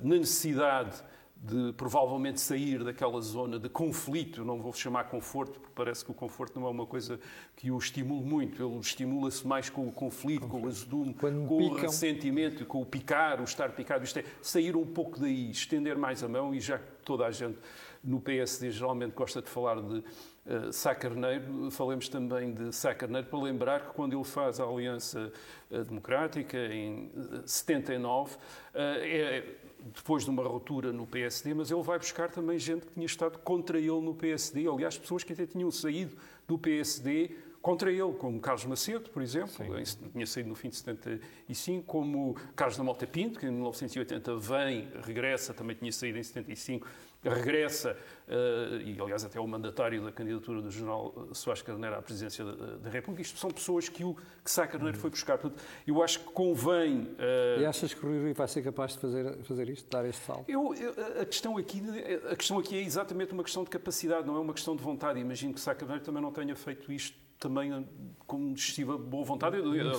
na 0.02 0.16
necessidade 0.16 1.02
de 1.42 1.72
provavelmente 1.72 2.38
sair 2.38 2.84
daquela 2.84 3.18
zona 3.22 3.58
de 3.58 3.68
conflito, 3.68 4.44
não 4.44 4.60
vou 4.60 4.74
chamar 4.74 5.04
conforto, 5.04 5.58
porque 5.58 5.72
parece 5.74 6.04
que 6.04 6.10
o 6.10 6.14
conforto 6.14 6.60
não 6.60 6.66
é 6.66 6.70
uma 6.70 6.84
coisa 6.84 7.18
que 7.56 7.70
o 7.70 7.78
estimule 7.78 8.22
muito, 8.22 8.62
ele 8.62 8.78
estimula-se 8.78 9.46
mais 9.46 9.70
com 9.70 9.88
o 9.88 9.92
conflito, 9.92 10.46
com 10.46 10.60
o 10.60 10.68
azedume, 10.68 11.14
com 11.14 11.28
picam. 11.28 11.56
o 11.56 11.74
ressentimento, 11.74 12.66
com 12.66 12.82
o 12.82 12.86
picar, 12.86 13.40
o 13.40 13.44
estar 13.44 13.70
picado, 13.70 14.04
isto 14.04 14.18
é, 14.18 14.24
sair 14.42 14.76
um 14.76 14.84
pouco 14.84 15.18
daí, 15.18 15.50
estender 15.50 15.96
mais 15.96 16.22
a 16.22 16.28
mão 16.28 16.54
e 16.54 16.60
já 16.60 16.78
toda 17.04 17.26
a 17.26 17.30
gente 17.30 17.58
no 18.02 18.20
PSD 18.20 18.70
geralmente 18.70 19.12
gosta 19.12 19.42
de 19.42 19.48
falar 19.48 19.80
de 19.80 19.98
uh, 19.98 20.72
Sá 20.72 20.94
Carneiro, 20.94 21.70
falemos 21.70 22.08
também 22.08 22.52
de 22.52 22.72
Sá 22.74 22.94
Carneiro 22.94 23.26
para 23.28 23.38
lembrar 23.38 23.80
que 23.86 23.94
quando 23.94 24.16
ele 24.16 24.24
faz 24.24 24.58
a 24.58 24.64
Aliança 24.64 25.32
uh, 25.70 25.84
Democrática 25.84 26.58
em 26.58 27.10
79, 27.44 28.34
uh, 28.34 28.38
eh, 28.74 29.36
é 29.38 29.56
depois 29.94 30.24
de 30.24 30.30
uma 30.30 30.42
ruptura 30.42 30.92
no 30.92 31.06
PSD, 31.06 31.54
mas 31.54 31.70
ele 31.70 31.82
vai 31.82 31.98
buscar 31.98 32.30
também 32.30 32.58
gente 32.58 32.86
que 32.86 32.92
tinha 32.92 33.06
estado 33.06 33.38
contra 33.38 33.78
ele 33.78 34.00
no 34.00 34.14
PSD, 34.14 34.68
aliás, 34.68 34.98
pessoas 34.98 35.24
que 35.24 35.32
até 35.32 35.46
tinham 35.46 35.70
saído 35.70 36.16
do 36.46 36.58
PSD 36.58 37.36
contra 37.62 37.92
ele, 37.92 38.12
como 38.14 38.40
Carlos 38.40 38.64
Macedo, 38.64 39.10
por 39.10 39.22
exemplo, 39.22 39.50
Sim. 39.50 40.08
tinha 40.12 40.26
saído 40.26 40.48
no 40.48 40.54
fim 40.54 40.70
de 40.70 40.76
75, 40.76 41.84
como 41.84 42.34
Carlos 42.56 42.76
da 42.76 42.82
Mota 42.82 43.06
Pinto, 43.06 43.38
que 43.38 43.46
em 43.46 43.50
1980 43.50 44.36
vem, 44.36 44.88
regressa, 45.02 45.52
também 45.52 45.76
tinha 45.76 45.92
saído 45.92 46.18
em 46.18 46.22
75, 46.22 46.86
regressa, 47.28 47.96
uh, 48.28 48.80
e 48.80 48.98
aliás 49.00 49.24
até 49.24 49.38
o 49.38 49.46
mandatário 49.46 50.02
da 50.02 50.10
candidatura 50.10 50.62
do 50.62 50.70
general 50.70 51.28
Soares 51.32 51.62
Carneiro 51.62 51.96
à 51.96 52.02
presidência 52.02 52.44
da, 52.44 52.88
República. 52.88 53.22
Isto 53.22 53.38
são 53.38 53.50
pessoas 53.50 53.88
que 53.88 54.02
o 54.02 54.14
que 54.44 54.50
Sá 54.50 54.66
Carneiro 54.66 54.96
foi 54.96 55.10
buscar. 55.10 55.36
Portanto, 55.38 55.62
eu 55.86 56.02
acho 56.02 56.20
que 56.20 56.32
convém... 56.32 57.02
Uh... 57.02 57.60
E 57.60 57.66
achas 57.66 57.92
que 57.92 58.04
o 58.04 58.08
Rui 58.08 58.32
vai 58.32 58.48
ser 58.48 58.62
capaz 58.62 58.92
de 58.92 58.98
fazer, 58.98 59.36
fazer 59.42 59.68
isto, 59.68 59.90
dar 59.90 60.04
este 60.06 60.24
salto? 60.24 60.48
Eu, 60.48 60.72
a, 61.20 61.26
questão 61.26 61.56
aqui, 61.56 61.82
a 62.30 62.36
questão 62.36 62.58
aqui 62.58 62.76
é 62.76 62.82
exatamente 62.82 63.32
uma 63.32 63.44
questão 63.44 63.64
de 63.64 63.70
capacidade, 63.70 64.26
não 64.26 64.36
é 64.36 64.40
uma 64.40 64.54
questão 64.54 64.74
de 64.74 64.82
vontade. 64.82 65.20
Imagino 65.20 65.52
que 65.52 65.60
Sá 65.60 65.74
Carneiro 65.74 66.02
também 66.02 66.22
não 66.22 66.32
tenha 66.32 66.56
feito 66.56 66.90
isto 66.92 67.16
também 67.40 67.88
com 68.26 68.52
excessiva 68.52 68.98
boa 68.98 69.24
vontade, 69.24 69.56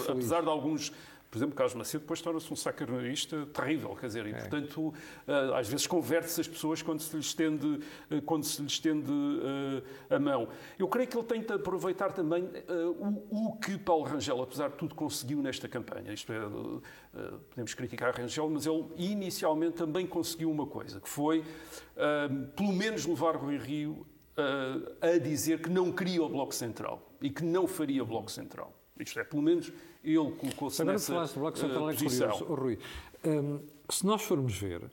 apesar 0.07 0.41
de 0.41 0.47
alguns 0.47 0.93
por 1.31 1.37
exemplo, 1.37 1.55
Carlos 1.55 1.73
Macedo 1.75 2.01
depois 2.01 2.21
torna-se 2.21 2.51
um 2.51 2.57
sacarista 2.57 3.45
terrível, 3.53 3.95
quer 3.95 4.07
dizer, 4.07 4.27
e, 4.27 4.31
é. 4.31 4.33
portanto, 4.33 4.93
eh, 5.25 5.57
às 5.57 5.69
vezes 5.69 5.87
converte-se 5.87 6.41
as 6.41 6.47
pessoas 6.47 6.81
quando 6.81 6.99
se 6.99 7.15
lhes 7.15 7.27
estende, 7.27 7.79
eh, 8.09 8.19
quando 8.19 8.43
se 8.43 8.61
lhes 8.61 8.73
estende 8.73 9.09
eh, 10.09 10.15
a 10.15 10.19
mão. 10.19 10.49
Eu 10.77 10.89
creio 10.89 11.07
que 11.07 11.17
ele 11.17 11.25
tenta 11.25 11.55
aproveitar 11.55 12.11
também 12.11 12.49
o, 12.99 13.47
o 13.47 13.57
que 13.57 13.77
Paulo 13.77 14.03
Rangel, 14.03 14.41
apesar 14.41 14.71
de 14.71 14.75
tudo, 14.75 14.93
conseguiu 14.93 15.41
nesta 15.41 15.69
campanha. 15.69 16.11
Isto 16.11 16.33
é, 16.33 16.39
podemos 17.49 17.73
criticar 17.75 18.13
Rangel, 18.13 18.49
mas 18.49 18.65
ele 18.65 18.85
inicialmente 18.97 19.77
também 19.77 20.05
conseguiu 20.05 20.51
uma 20.51 20.67
coisa, 20.67 20.99
que 20.99 21.07
foi, 21.07 21.45
pelo 22.57 22.73
menos, 22.73 23.05
levar 23.05 23.37
Rui 23.37 23.57
Rio 23.57 24.05
a 25.01 25.17
dizer 25.17 25.61
que 25.61 25.69
não 25.69 25.93
queria 25.93 26.23
o 26.23 26.27
Bloco 26.27 26.53
Central 26.53 27.09
e 27.21 27.29
que 27.29 27.43
não 27.43 27.67
faria 27.67 28.03
o 28.03 28.05
Bloco 28.05 28.29
Central. 28.29 28.73
Isto 28.99 29.19
é, 29.19 29.23
pelo 29.23 29.41
menos 29.41 29.71
ele 30.03 30.31
colocou-se 30.31 30.83
nessa 30.83 31.13
falaste 31.13 31.33
do 31.35 31.39
Bloco 31.39 31.57
Central 31.57 31.83
uh, 31.85 31.89
é 31.89 31.95
curioso, 31.95 32.45
oh, 32.49 32.55
Rui. 32.55 32.79
Um, 33.25 33.59
se 33.89 34.05
nós 34.05 34.21
formos 34.23 34.57
ver, 34.57 34.89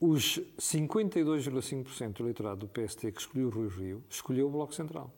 os 0.00 0.40
52,5% 0.58 2.12
do 2.12 2.22
eleitorado 2.24 2.66
do 2.66 2.68
PST 2.68 3.10
que 3.10 3.20
escolheu 3.20 3.48
o 3.48 3.50
Rui 3.50 3.68
Rio, 3.68 4.04
escolheu 4.08 4.46
o 4.46 4.50
Bloco 4.50 4.74
Central. 4.74 5.12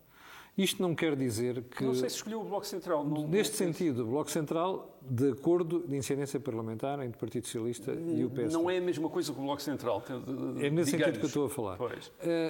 Isto 0.57 0.81
não 0.83 0.95
quer 0.95 1.15
dizer 1.15 1.63
que... 1.65 1.85
Não 1.85 1.95
sei 1.95 2.09
se 2.09 2.17
escolheu 2.17 2.41
o 2.41 2.45
Bloco 2.45 2.67
Central. 2.67 3.05
Não, 3.05 3.29
neste 3.29 3.63
não 3.63 3.73
sentido, 3.73 4.03
o 4.05 4.07
Bloco 4.07 4.31
Central 4.31 4.97
de 5.09 5.31
acordo 5.31 5.85
de 5.87 5.97
incidência 5.97 6.41
parlamentar 6.41 6.99
entre 7.01 7.17
o 7.17 7.19
Partido 7.19 7.45
Socialista 7.45 7.93
e 7.93 8.25
o 8.25 8.31
PS. 8.31 8.53
Não 8.53 8.69
é 8.69 8.79
a 8.79 8.81
mesma 8.81 9.09
coisa 9.09 9.33
que 9.33 9.39
o 9.39 9.43
Bloco 9.43 9.63
Central. 9.63 10.03
É 10.61 10.69
nesse 10.69 10.93
sentido 10.93 11.19
que 11.19 11.25
eu 11.25 11.29
estou 11.29 11.47
a 11.47 11.51
falar. 11.51 11.81
Uh, 11.81 11.91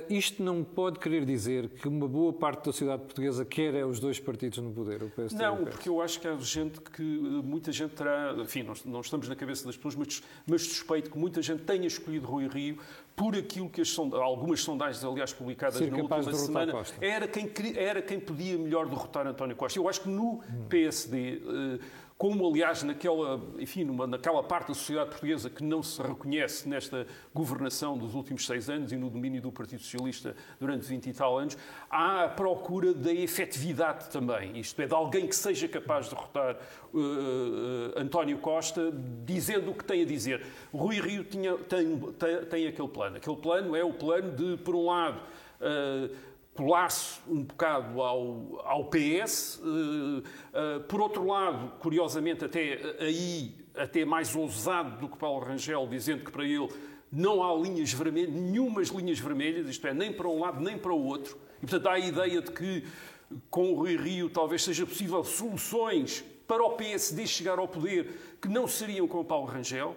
isto 0.09 0.43
não 0.43 0.65
pode 0.65 0.99
querer 0.99 1.25
dizer 1.25 1.69
que 1.69 1.87
uma 1.87 2.09
boa 2.09 2.33
parte 2.33 2.59
da 2.61 2.65
sociedade 2.73 3.03
portuguesa 3.03 3.45
quer 3.45 3.75
é 3.75 3.85
os 3.85 4.01
dois 4.01 4.19
partidos 4.19 4.59
no 4.59 4.73
poder, 4.73 5.03
o 5.03 5.11
PSD 5.11 5.43
Não, 5.43 5.63
o 5.63 5.67
porque 5.67 5.89
eu 5.89 6.01
acho 6.01 6.21
que 6.21 6.27
há 6.27 6.37
gente 6.37 6.81
que, 6.81 7.03
muita 7.03 7.71
gente 7.73 7.95
terá, 7.95 8.35
enfim, 8.39 8.63
não, 8.63 8.75
não 8.87 9.01
estamos 9.01 9.29
na 9.29 9.37
cabeça 9.37 9.67
das 9.67 9.77
pessoas, 9.77 9.95
mas, 9.95 10.23
mas 10.47 10.63
suspeito 10.63 11.11
que 11.11 11.19
muita 11.19 11.43
gente 11.43 11.63
tenha 11.63 11.87
escolhido 11.87 12.27
Rui 12.27 12.49
Rio 12.49 12.79
por 13.17 13.35
aquilo 13.35 13.71
que 13.71 13.81
as 13.81 13.89
sondagens, 13.89 14.23
algumas 14.23 14.61
sondagens, 14.61 15.03
aliás, 15.03 15.33
publicadas 15.33 15.79
Ser 15.79 15.91
na 15.91 15.97
última 15.97 16.35
semana, 16.35 16.85
era 17.01 17.27
quem, 17.27 17.51
era 17.75 18.03
quem 18.03 18.21
podia 18.21 18.59
melhor 18.59 18.87
derrotar 18.87 19.27
António 19.27 19.57
Costa. 19.57 19.79
Eu 19.79 19.89
acho 19.89 20.03
que 20.03 20.09
no. 20.09 20.41
PSD... 20.69 21.41
Como 22.19 22.49
aliás 22.49 22.83
naquela, 22.83 23.39
enfim, 23.59 23.85
numa, 23.85 24.07
naquela 24.07 24.43
parte 24.43 24.69
da 24.69 24.75
sociedade 24.75 25.11
portuguesa 25.11 25.51
que 25.51 25.63
não 25.63 25.83
se 25.83 26.01
reconhece 26.01 26.67
nesta 26.67 27.07
governação 27.35 27.99
dos 27.99 28.15
últimos 28.15 28.47
seis 28.47 28.71
anos 28.71 28.91
e 28.91 28.97
no 28.97 29.11
domínio 29.11 29.43
do 29.43 29.53
Partido 29.53 29.83
Socialista 29.83 30.35
durante 30.59 30.87
20 30.87 31.11
e 31.11 31.13
tal 31.13 31.39
anos, 31.39 31.59
há 31.91 32.25
a 32.25 32.29
procura 32.29 32.95
da 32.95 33.13
efetividade 33.13 34.09
também, 34.09 34.59
isto 34.59 34.81
é, 34.81 34.87
de 34.87 34.95
alguém 34.95 35.27
que 35.27 35.37
seja 35.37 35.69
capaz 35.69 36.07
de 36.07 36.15
derrotar 36.15 36.57
uh, 36.95 36.99
uh, 36.99 37.99
António 37.99 38.39
Costa 38.39 38.91
dizendo 39.27 39.73
o 39.73 39.75
que 39.75 39.85
tem 39.85 40.01
a 40.01 40.07
dizer. 40.07 40.43
Rui 40.73 40.99
Rio 40.99 41.23
tinha, 41.23 41.59
tem, 41.59 41.99
tem, 41.99 42.45
tem 42.47 42.67
aquele 42.67 42.89
plano. 42.89 43.17
Aquele 43.19 43.37
plano 43.37 43.77
é 43.77 43.85
o 43.85 43.93
plano 43.93 44.33
de, 44.33 44.57
por 44.63 44.75
um 44.75 44.87
lado, 44.87 45.21
uh, 45.61 46.17
colar-se 46.57 47.21
um 47.29 47.43
bocado 47.43 48.01
ao, 48.01 48.61
ao 48.65 48.85
PS. 48.87 49.61
Uh, 49.63 50.19
uh, 50.19 50.81
por 50.89 51.01
outro 51.01 51.27
lado, 51.27 51.73
curiosamente, 51.79 52.45
até 52.45 52.81
aí, 52.99 53.55
até 53.75 54.05
mais 54.05 54.35
ousado 54.35 54.99
do 54.99 55.09
que 55.09 55.19
Paulo 55.19 55.45
Rangel, 55.45 55.87
dizendo 55.87 56.25
que 56.25 56.31
para 56.31 56.45
ele 56.45 56.69
não 57.13 57.43
há 57.43 57.55
linhas 57.55 57.93
vermelhas, 57.93 58.35
nenhumas 58.35 58.89
linhas 58.89 59.19
vermelhas, 59.19 59.69
isto 59.69 59.87
é, 59.87 59.95
nem 59.95 60.13
para 60.13 60.29
um 60.29 60.41
lado 60.41 60.61
nem 60.61 60.77
para 60.77 60.93
o 60.93 61.05
outro. 61.05 61.39
E, 61.59 61.61
portanto, 61.61 61.87
há 61.87 61.93
a 61.93 61.99
ideia 61.99 62.41
de 62.41 62.51
que 62.51 62.85
com 63.51 63.73
o 63.73 63.75
Rui 63.75 63.97
Rio 63.97 64.31
talvez 64.31 64.63
seja 64.63 64.87
possível 64.87 65.23
soluções 65.25 66.25
para 66.47 66.65
o 66.65 66.71
PSD 66.73 67.27
chegar 67.27 67.59
ao 67.59 67.69
poder 67.69 68.37
que 68.41 68.49
não 68.49 68.67
seriam 68.67 69.07
com 69.07 69.21
o 69.21 69.25
Paulo 69.25 69.47
Rangel. 69.47 69.97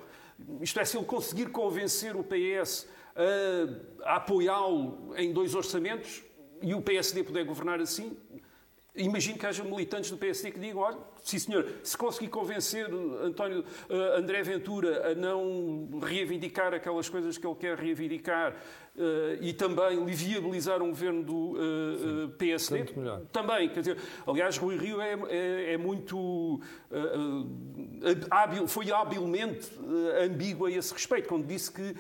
Isto 0.62 0.80
é, 0.80 0.86
se 0.86 0.98
ele 0.98 1.06
conseguir 1.06 1.50
convencer 1.50 2.16
o 2.16 2.24
PS 2.24 2.88
a, 3.16 4.14
a 4.14 4.16
apoiá-lo 4.16 5.14
em 5.16 5.34
dois 5.34 5.54
orçamentos, 5.54 6.24
e 6.62 6.74
o 6.74 6.82
PSD 6.82 7.24
puder 7.24 7.46
governar 7.46 7.80
assim, 7.80 8.16
imagino 8.96 9.38
que 9.38 9.46
haja 9.46 9.64
militantes 9.64 10.10
do 10.10 10.18
PSD 10.18 10.52
que 10.52 10.60
digam, 10.60 10.82
olha, 10.82 10.98
sim 11.24 11.40
senhor, 11.40 11.66
se 11.84 11.98
conseguir 11.98 12.28
convencer 12.28 12.88
António, 13.24 13.64
uh, 13.90 14.18
André 14.18 14.42
Ventura 14.44 15.12
a 15.12 15.16
não 15.16 16.00
reivindicar 16.02 16.74
aquelas 16.74 17.08
coisas 17.08 17.38
que 17.38 17.46
ele 17.46 17.56
quer 17.56 17.78
reivindicar 17.78 18.54
uh, 18.54 19.42
e 19.42 19.54
também 19.54 20.04
viabilizar 20.06 20.82
um 20.82 20.90
governo 20.90 21.24
do 21.24 21.34
uh, 21.34 22.26
uh 22.26 22.30
PSD, 22.38 22.86
também, 23.32 23.70
quer 23.70 23.82
dizer, 23.82 23.98
aliás, 24.26 24.58
Rui 24.58 24.78
Rio 24.78 25.02
é, 25.02 25.14
é, 25.30 25.74
é 25.74 25.78
muito 25.78 26.60
hábil, 28.30 28.68
foi 28.68 28.92
habilmente 28.92 29.70
ambíguo 30.24 30.66
a 30.66 30.72
esse 30.72 30.94
respeito, 30.94 31.28
quando 31.28 31.46
disse 31.46 31.72
que 31.72 31.96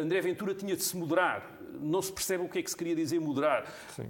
André 0.00 0.20
Ventura 0.20 0.54
tinha 0.54 0.76
de 0.76 0.82
se 0.82 0.96
moderar 0.96 1.59
não 1.80 2.00
se 2.02 2.12
percebe 2.12 2.44
o 2.44 2.48
que 2.48 2.58
é 2.58 2.62
que 2.62 2.70
se 2.70 2.76
queria 2.76 2.94
dizer 2.94 3.20
moderar. 3.20 3.66
Sim. 3.94 4.02
Eh, 4.02 4.06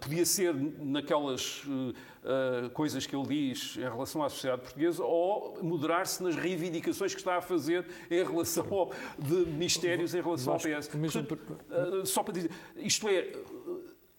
podia 0.00 0.24
ser 0.24 0.54
naquelas 0.54 1.64
uh, 1.64 2.70
coisas 2.72 3.06
que 3.06 3.14
ele 3.14 3.26
diz 3.26 3.76
em 3.76 3.82
relação 3.82 4.22
à 4.22 4.28
sociedade 4.28 4.62
portuguesa 4.62 5.04
ou 5.04 5.58
moderar-se 5.62 6.22
nas 6.22 6.36
reivindicações 6.36 7.12
que 7.12 7.20
está 7.20 7.36
a 7.36 7.42
fazer 7.42 7.86
em 8.10 8.24
relação 8.24 8.66
ao, 8.72 8.92
de 9.18 9.46
ministérios 9.50 10.14
em 10.14 10.22
relação 10.22 10.54
ao 10.54 10.58
PS. 10.58 10.88
Portanto, 10.88 11.38
uh, 11.70 12.06
só 12.06 12.22
para 12.22 12.34
dizer, 12.34 12.50
isto 12.76 13.08
é, 13.08 13.32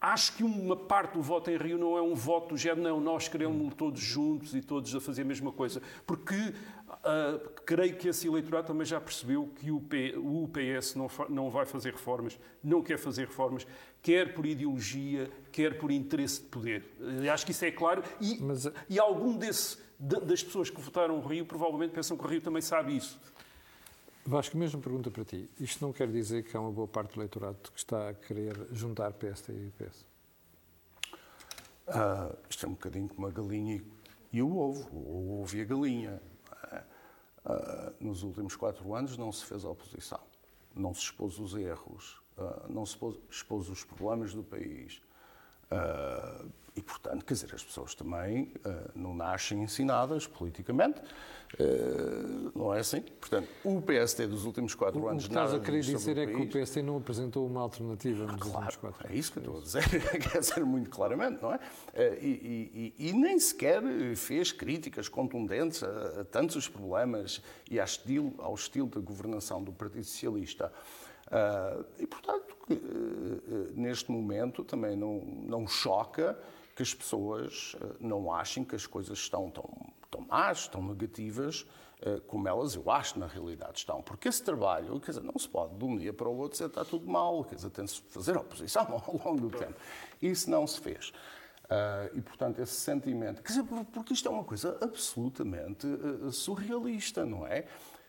Acho 0.05 0.35
que 0.35 0.43
uma 0.43 0.75
parte 0.75 1.13
do 1.13 1.21
voto 1.21 1.49
em 1.49 1.57
Rio 1.57 1.79
não 1.79 1.97
é 1.97 2.01
um 2.01 2.13
voto 2.13 2.49
do 2.49 2.57
género, 2.57 2.83
não, 2.83 2.99
nós 2.99 3.27
queremos 3.27 3.73
todos 3.73 3.99
juntos 3.99 4.53
e 4.53 4.61
todos 4.61 4.93
a 4.93 5.01
fazer 5.01 5.23
a 5.23 5.25
mesma 5.25 5.51
coisa. 5.51 5.81
Porque 6.05 6.53
uh, 6.87 7.49
creio 7.65 7.95
que 7.95 8.07
esse 8.07 8.27
eleitorado 8.27 8.67
também 8.67 8.85
já 8.85 8.99
percebeu 8.99 9.49
que 9.59 9.71
o, 9.71 9.79
P, 9.79 10.15
o 10.17 10.49
PS 10.49 10.95
não, 10.95 11.09
não 11.29 11.49
vai 11.49 11.65
fazer 11.65 11.91
reformas, 11.91 12.39
não 12.63 12.81
quer 12.81 12.97
fazer 12.97 13.27
reformas, 13.27 13.65
quer 14.01 14.33
por 14.33 14.45
ideologia, 14.45 15.29
quer 15.51 15.77
por 15.77 15.91
interesse 15.91 16.41
de 16.41 16.47
poder. 16.47 16.85
Uh, 16.99 17.31
acho 17.31 17.45
que 17.45 17.51
isso 17.51 17.65
é 17.65 17.71
claro. 17.71 18.03
E, 18.21 18.37
Mas... 18.39 18.67
e 18.89 18.99
algum 18.99 19.37
desse, 19.37 19.77
de, 19.99 20.19
das 20.21 20.43
pessoas 20.43 20.69
que 20.69 20.79
votaram 20.79 21.17
o 21.17 21.21
Rio 21.25 21.45
provavelmente 21.45 21.91
pensam 21.91 22.17
que 22.17 22.23
o 22.23 22.27
Rio 22.27 22.41
também 22.41 22.61
sabe 22.61 22.95
isso. 22.95 23.19
Vasco, 24.27 24.57
mesma 24.57 24.81
pergunta 24.81 25.11
para 25.11 25.23
ti. 25.23 25.47
Isto 25.59 25.85
não 25.85 25.93
quer 25.93 26.07
dizer 26.07 26.43
que 26.43 26.57
há 26.57 26.59
uma 26.59 26.71
boa 26.71 26.87
parte 26.87 27.13
do 27.13 27.19
eleitorado 27.19 27.57
que 27.71 27.77
está 27.77 28.09
a 28.09 28.13
querer 28.13 28.67
juntar 28.71 29.13
PSD 29.13 29.53
e 29.53 29.71
PS? 29.71 30.05
Ah, 31.87 32.35
isto 32.49 32.65
é 32.65 32.69
um 32.69 32.71
bocadinho 32.71 33.07
como 33.07 33.27
a 33.27 33.29
galinha 33.29 33.83
e 34.33 34.41
o 34.41 34.57
ovo, 34.57 34.89
o 34.91 35.41
ovo 35.41 35.55
e 35.55 35.61
a 35.61 35.65
galinha. 35.65 36.21
Ah, 37.45 37.93
nos 37.99 38.23
últimos 38.23 38.55
quatro 38.55 38.95
anos 38.95 39.17
não 39.17 39.31
se 39.31 39.45
fez 39.45 39.63
a 39.63 39.69
oposição, 39.69 40.19
não 40.73 40.93
se 40.95 41.01
expôs 41.01 41.37
os 41.37 41.53
erros, 41.53 42.19
ah, 42.37 42.65
não 42.67 42.85
se 42.85 42.97
expôs 43.29 43.69
os 43.69 43.83
problemas 43.83 44.33
do 44.33 44.43
país. 44.43 44.99
Uh, 45.71 46.45
e, 46.75 46.81
portanto, 46.81 47.23
quer 47.23 47.33
dizer, 47.33 47.55
as 47.55 47.63
pessoas 47.63 47.95
também 47.95 48.51
uh, 48.65 48.91
não 48.93 49.15
nascem 49.15 49.63
ensinadas 49.63 50.27
politicamente, 50.27 50.99
uh, 50.99 52.51
não 52.53 52.73
é 52.73 52.79
assim? 52.79 52.99
Portanto, 53.01 53.47
o 53.63 53.81
PSD 53.81 54.27
dos 54.27 54.43
últimos 54.43 54.75
quatro 54.75 54.99
o, 54.99 55.07
anos... 55.07 55.23
O 55.23 55.27
que 55.29 55.33
estás 55.33 55.53
a 55.53 55.59
querer 55.59 55.79
dizer 55.79 56.17
é 56.17 56.25
que 56.25 56.35
o 56.35 56.49
PSD 56.49 56.81
não 56.81 56.97
apresentou 56.97 57.47
uma 57.47 57.61
alternativa 57.61 58.25
nos 58.25 58.35
claro, 58.35 58.57
últimos 58.57 58.75
quatro 58.75 59.05
anos. 59.05 59.15
é 59.15 59.17
isso 59.17 59.31
que 59.31 59.39
eu 59.39 59.43
estou 59.43 59.57
a 59.57 59.63
dizer, 59.63 60.19
quer 60.19 60.39
dizer 60.39 60.65
muito 60.65 60.89
claramente, 60.89 61.41
não 61.41 61.53
é? 61.53 61.59
E, 62.21 62.93
e, 62.99 63.09
e, 63.09 63.13
nem 63.13 63.39
sequer 63.39 63.81
fez 64.17 64.51
críticas 64.51 65.07
contundentes 65.07 65.81
a, 65.81 66.21
a 66.21 66.25
tantos 66.25 66.67
problemas 66.67 67.41
e 67.71 67.79
ao 67.79 67.85
estilo, 67.85 68.35
ao 68.37 68.53
estilo 68.53 68.89
da 68.89 68.99
governação 68.99 69.63
do 69.63 69.71
Partido 69.71 70.03
Socialista. 70.03 70.73
Uh, 71.25 71.83
e, 71.97 72.05
portanto, 72.05 72.44
uh, 72.73 72.75
uh, 72.75 73.71
neste 73.73 74.11
momento 74.11 74.63
também 74.63 74.95
não, 74.95 75.19
não 75.19 75.67
choca 75.67 76.37
que 76.75 76.83
as 76.83 76.93
pessoas 76.93 77.73
não 78.01 78.33
achem 78.33 78.61
que 78.61 78.75
as 78.75 78.85
coisas 78.85 79.17
estão 79.17 79.49
tão, 79.49 79.69
tão 80.11 80.21
más, 80.29 80.67
tão 80.67 80.83
negativas, 80.83 81.65
como 82.27 82.49
elas, 82.49 82.75
eu 82.75 82.91
acho, 82.91 83.17
na 83.17 83.27
realidade 83.27 83.77
estão. 83.77 84.01
Porque 84.01 84.27
esse 84.27 84.43
trabalho, 84.43 84.99
quer 84.99 85.11
dizer, 85.11 85.23
não 85.23 85.39
se 85.39 85.47
pode 85.47 85.73
de 85.73 85.85
um 85.85 85.95
dia 85.95 86.11
para 86.11 86.27
o 86.27 86.35
outro 86.35 86.51
dizer 86.51 86.65
está 86.65 86.83
tudo 86.83 87.09
mal, 87.09 87.45
quer 87.45 87.55
dizer, 87.55 87.69
tem-se 87.69 88.01
fazer 88.09 88.35
oposição 88.35 88.83
ao 89.07 89.21
longo 89.23 89.47
do 89.47 89.57
tempo. 89.57 89.75
Isso 90.21 90.49
não 90.49 90.67
se 90.67 90.81
fez. 90.81 91.13
Uh, 91.63 92.11
e, 92.13 92.21
portanto, 92.21 92.59
esse 92.59 92.73
sentimento. 92.73 93.41
Quer 93.41 93.53
dizer, 93.53 93.63
porque 93.93 94.13
isto 94.13 94.27
é 94.27 94.31
uma 94.31 94.43
coisa 94.43 94.77
absolutamente 94.81 95.87
uh, 95.87 96.29
surrealista, 96.29 97.25
não 97.25 97.47
é? 97.47 97.65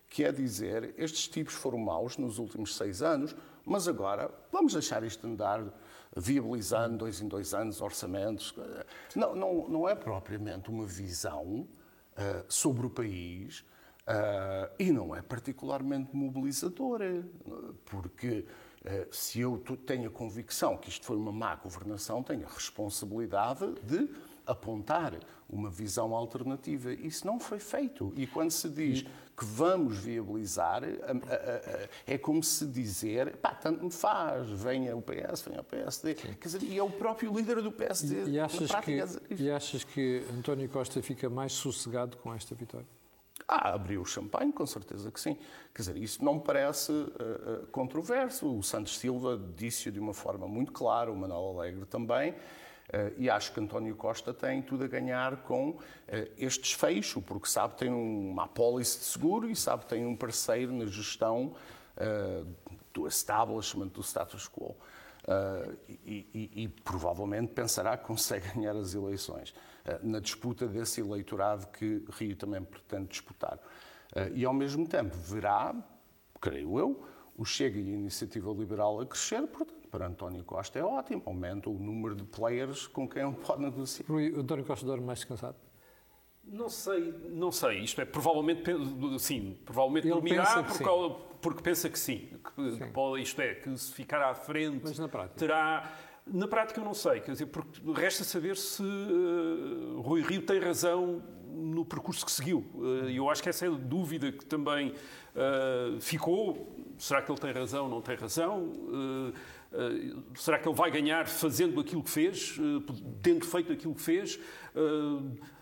que 0.09 0.25
é 0.25 0.33
dizer 0.33 0.95
estes 0.97 1.28
tipos 1.28 1.54
foram 1.54 1.78
maus 1.78 2.17
nos 2.17 2.39
últimos 2.39 2.76
seis 2.76 3.02
anos, 3.02 3.35
mas 3.67 3.89
agora 3.89 4.31
vamos 4.52 4.73
deixar 4.73 5.02
isto 5.02 5.26
andar 5.26 5.63
viabilizando 6.17 6.99
dois 6.99 7.21
em 7.21 7.29
dois 7.29 7.52
anos 7.52 7.81
orçamentos. 7.81 8.55
Não, 9.15 9.35
não, 9.35 9.69
não 9.69 9.89
é 9.89 9.95
propriamente 9.95 10.71
uma 10.71 10.87
visão 10.87 11.45
uh, 11.45 11.67
sobre 12.49 12.87
o 12.87 12.91
país 12.91 13.61
uh, 14.09 14.73
e 14.79 14.91
não 14.93 15.15
é 15.15 15.21
particularmente 15.21 16.15
mobilizadora, 16.15 17.26
porque 17.85 18.47
uh, 18.85 19.15
se 19.15 19.41
eu 19.41 19.59
tenho 19.85 20.09
a 20.09 20.13
convicção 20.13 20.76
que 20.79 20.89
isto 20.89 21.05
foi 21.05 21.17
uma 21.17 21.33
má 21.33 21.55
governação, 21.57 22.23
tenho 22.23 22.47
a 22.47 22.50
responsabilidade 22.50 23.75
de 23.83 24.09
apontar 24.47 25.19
uma 25.49 25.71
visão 25.71 26.15
alternativa. 26.15 26.93
Isso 26.93 27.26
não 27.26 27.39
foi 27.39 27.59
feito. 27.59 28.13
E 28.17 28.26
quando 28.26 28.50
se 28.50 28.69
diz 28.69 29.02
que 29.37 29.45
vamos 29.45 29.99
viabilizar, 29.99 30.82
é 32.06 32.19
como 32.19 32.43
se 32.43 32.67
dizer, 32.67 33.37
pá, 33.37 33.54
tanto 33.54 33.85
me 33.85 33.91
faz, 33.91 34.49
venha 34.50 34.97
o 34.97 35.02
PS, 35.02 35.43
venha 35.43 35.61
o 35.61 35.65
PSD. 35.65 36.17
Sim. 36.17 36.35
Quer 36.35 36.49
dizer, 36.49 36.63
e 36.63 36.78
é 36.78 36.82
o 36.82 36.91
próprio 36.91 37.32
líder 37.32 37.63
do 37.63 37.71
PSD. 37.71 38.25
E, 38.25 38.41
achas, 38.41 38.71
que, 38.76 39.04
e 39.39 39.50
achas 39.50 39.85
que 39.85 40.25
António 40.37 40.69
Costa 40.69 41.02
fica 41.02 41.28
mais 41.28 41.52
sossegado 41.52 42.17
com 42.17 42.32
esta 42.32 42.54
vitória? 42.54 42.87
Ah, 43.47 43.75
abriu 43.75 44.00
o 44.00 44.04
champanhe, 44.04 44.52
com 44.52 44.67
certeza 44.67 45.11
que 45.11 45.21
sim. 45.21 45.37
Quer 45.75 45.82
dizer, 45.82 45.97
isso 45.99 46.25
não 46.25 46.35
me 46.35 46.41
parece 46.41 46.91
uh, 46.91 47.67
controverso. 47.71 48.59
O 48.59 48.63
Santos 48.63 48.99
Silva 48.99 49.41
disse-o 49.56 49.93
de 49.93 50.00
uma 50.00 50.15
forma 50.15 50.49
muito 50.49 50.73
clara, 50.73 51.13
o 51.13 51.17
Manuel 51.17 51.59
Alegre 51.59 51.85
também. 51.85 52.35
Uh, 52.87 53.13
e 53.19 53.29
acho 53.29 53.53
que 53.53 53.61
António 53.61 53.97
Costa 53.97 54.33
tem 54.33 54.63
tudo 54.63 54.85
a 54.85 54.87
ganhar 54.87 55.39
com 55.39 55.71
uh, 55.71 55.81
este 56.39 56.63
desfecho, 56.63 57.21
porque 57.21 57.49
sabe 57.49 57.75
que 57.75 57.81
tem 57.81 57.93
uma 57.93 58.45
apólice 58.45 58.99
de 58.99 59.05
seguro 59.05 59.51
e 59.51 59.57
sabe 59.57 59.83
que 59.83 59.89
tem 59.89 60.07
um 60.07 60.15
parceiro 60.15 60.73
na 60.73 60.87
gestão 60.87 61.55
uh, 61.97 62.47
do 62.95 63.07
establishment, 63.07 63.89
do 63.89 64.03
status 64.03 64.49
quo. 64.49 64.77
E, 65.89 66.25
e, 66.33 66.63
e, 66.63 66.69
provavelmente 66.69 67.53
pensará 67.53 67.97
que 67.97 68.07
consegue 68.07 68.47
ganhar 68.55 68.77
as 68.77 68.95
eleições 68.95 69.53
na 70.01 70.21
disputa 70.21 70.69
desse 70.69 71.01
eleitorado 71.01 71.67
que 71.67 72.05
Rio 72.13 72.37
também 72.37 72.63
pretende 72.63 73.09
disputar. 73.09 73.59
e 74.33 74.45
ao 74.45 74.55
mesmo 74.55 74.87
tempo 74.87 75.17
verá, 75.17 75.75
creio 76.41 76.79
eu, 76.79 77.05
o 77.37 77.45
Chega 77.45 77.77
e 77.77 77.91
a 77.91 77.95
Iniciativa 77.95 78.53
Liberal 78.53 79.01
a 79.01 79.07
crescer, 79.07 79.45
portanto, 79.49 79.75
para 79.91 80.07
António 80.07 80.45
Costa 80.45 80.79
é 80.79 80.85
ótimo, 80.85 81.23
aumenta 81.27 81.71
o 81.71 81.79
número 81.79 82.15
de 82.15 82.25
players 82.25 82.87
com 82.87 83.09
quem 83.09 83.23
ele 83.23 83.37
pode 83.37 83.63
negociar. 83.63 84.07
O 84.11 84.41
António 84.41 84.65
Costa 84.65 84.87
dorme 84.87 85.05
mais 85.05 85.21
descansado? 85.21 85.57
Não 86.45 86.69
sei, 86.69 87.13
não 87.31 87.51
sei. 87.51 87.81
Isto 87.81 88.01
é, 88.01 88.05
provavelmente, 88.05 88.63
sim, 89.19 89.59
provavelmente 89.65 90.07
ele 90.07 90.15
dormirá 90.15 90.63
porque, 90.63 90.85
sim. 90.85 91.17
porque 91.41 91.63
pensa 91.63 91.91
que 91.91 91.99
sim. 91.99 92.29
Que, 92.55 92.71
sim. 92.73 92.93
Pode, 92.93 93.23
isto 93.23 93.41
é, 93.41 93.55
que 93.55 93.77
se 93.77 93.93
ficar 93.93 94.23
à 94.23 94.35
frente 94.35 94.81
Mas 94.85 94.99
na 94.99 95.09
prática? 95.09 95.39
terá... 95.39 95.93
Na 96.27 96.49
prática 96.49 96.81
eu 96.81 96.85
não 96.85 96.95
sei, 96.95 97.21
quer 97.21 97.33
dizer, 97.33 97.47
porque 97.47 97.81
resta 97.93 98.25
saber 98.25 98.57
se 98.57 98.83
uh, 98.83 100.01
Rui 100.01 100.23
Rio 100.23 100.43
tem 100.43 100.59
razão 100.59 101.23
no 101.57 101.85
percurso 101.85 102.27
que 102.27 102.33
seguiu. 102.33 102.65
Uh, 102.75 103.09
eu 103.09 103.31
acho 103.31 103.43
que 103.43 103.49
essa 103.49 103.65
é 103.65 103.69
a 103.69 103.73
dúvida 103.73 104.33
que 104.33 104.45
também 104.45 104.91
uh, 104.91 106.01
ficou. 106.01 106.75
Será 106.99 107.23
que 107.23 107.31
ele 107.31 107.39
tem 107.39 107.53
razão, 107.53 107.89
não 107.89 108.01
tem 108.01 108.17
razão? 108.17 108.65
Uh, 108.65 109.33
será 110.35 110.59
que 110.59 110.69
ele 110.69 110.76
vai 110.76 110.91
ganhar 110.91 111.26
fazendo 111.29 111.81
aquilo 111.81 112.02
que 112.02 112.11
fez, 112.11 112.57
eh, 112.59 112.93
tendo 113.23 113.45
feito 113.45 113.73
aquilo 113.73 113.95
que 113.95 114.02
fez? 114.02 114.39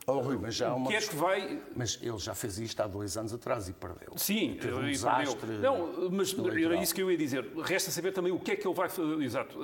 Eh, 0.07 0.11
Oh, 0.12 0.21
Rui, 0.21 0.38
mas 0.40 0.55
já 0.55 0.69
há 0.69 0.75
uma... 0.75 0.90
que 0.90 0.97
é 0.97 1.01
que 1.01 1.17
vai... 1.17 1.62
Mas 1.75 1.99
ele 2.03 2.19
já 2.19 2.35
fez 2.35 2.59
isto 2.59 2.81
há 2.81 2.87
dois 2.87 3.17
anos 3.17 3.33
atrás 3.33 3.69
e 3.69 3.73
perdeu. 3.73 4.12
Sim, 4.17 4.57
Teve 4.61 4.75
um 4.75 4.83
desastre 4.83 5.37
perdeu. 5.37 5.61
Não, 5.61 6.11
mas 6.11 6.33
eleitoral. 6.33 6.73
era 6.73 6.83
isso 6.83 6.95
que 6.95 7.03
eu 7.03 7.11
ia 7.11 7.17
dizer. 7.17 7.45
Resta 7.62 7.90
saber 7.90 8.12
também 8.12 8.33
o 8.33 8.38
que 8.38 8.53
é 8.53 8.57
que 8.57 8.67
ele 8.67 8.75
vai 8.75 8.88
fazer. 8.88 9.23
Exato. 9.23 9.59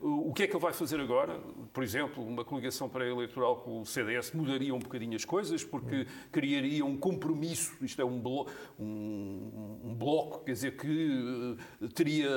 O 0.00 0.32
que 0.34 0.42
é 0.42 0.46
que 0.46 0.54
ele 0.54 0.62
vai 0.62 0.72
fazer 0.72 1.00
agora? 1.00 1.40
Por 1.72 1.82
exemplo, 1.82 2.24
uma 2.24 2.44
coligação 2.44 2.88
pré-eleitoral 2.88 3.56
com 3.56 3.80
o 3.80 3.86
CDS 3.86 4.32
mudaria 4.32 4.74
um 4.74 4.78
bocadinho 4.78 5.16
as 5.16 5.24
coisas, 5.24 5.64
porque 5.64 6.06
criaria 6.30 6.84
um 6.84 6.96
compromisso, 6.96 7.72
isto 7.82 8.00
é, 8.02 8.04
um, 8.04 8.20
blo 8.20 8.46
um, 8.78 9.80
um 9.84 9.94
bloco, 9.94 10.44
quer 10.44 10.52
dizer, 10.52 10.76
que 10.76 11.56
teria, 11.94 12.28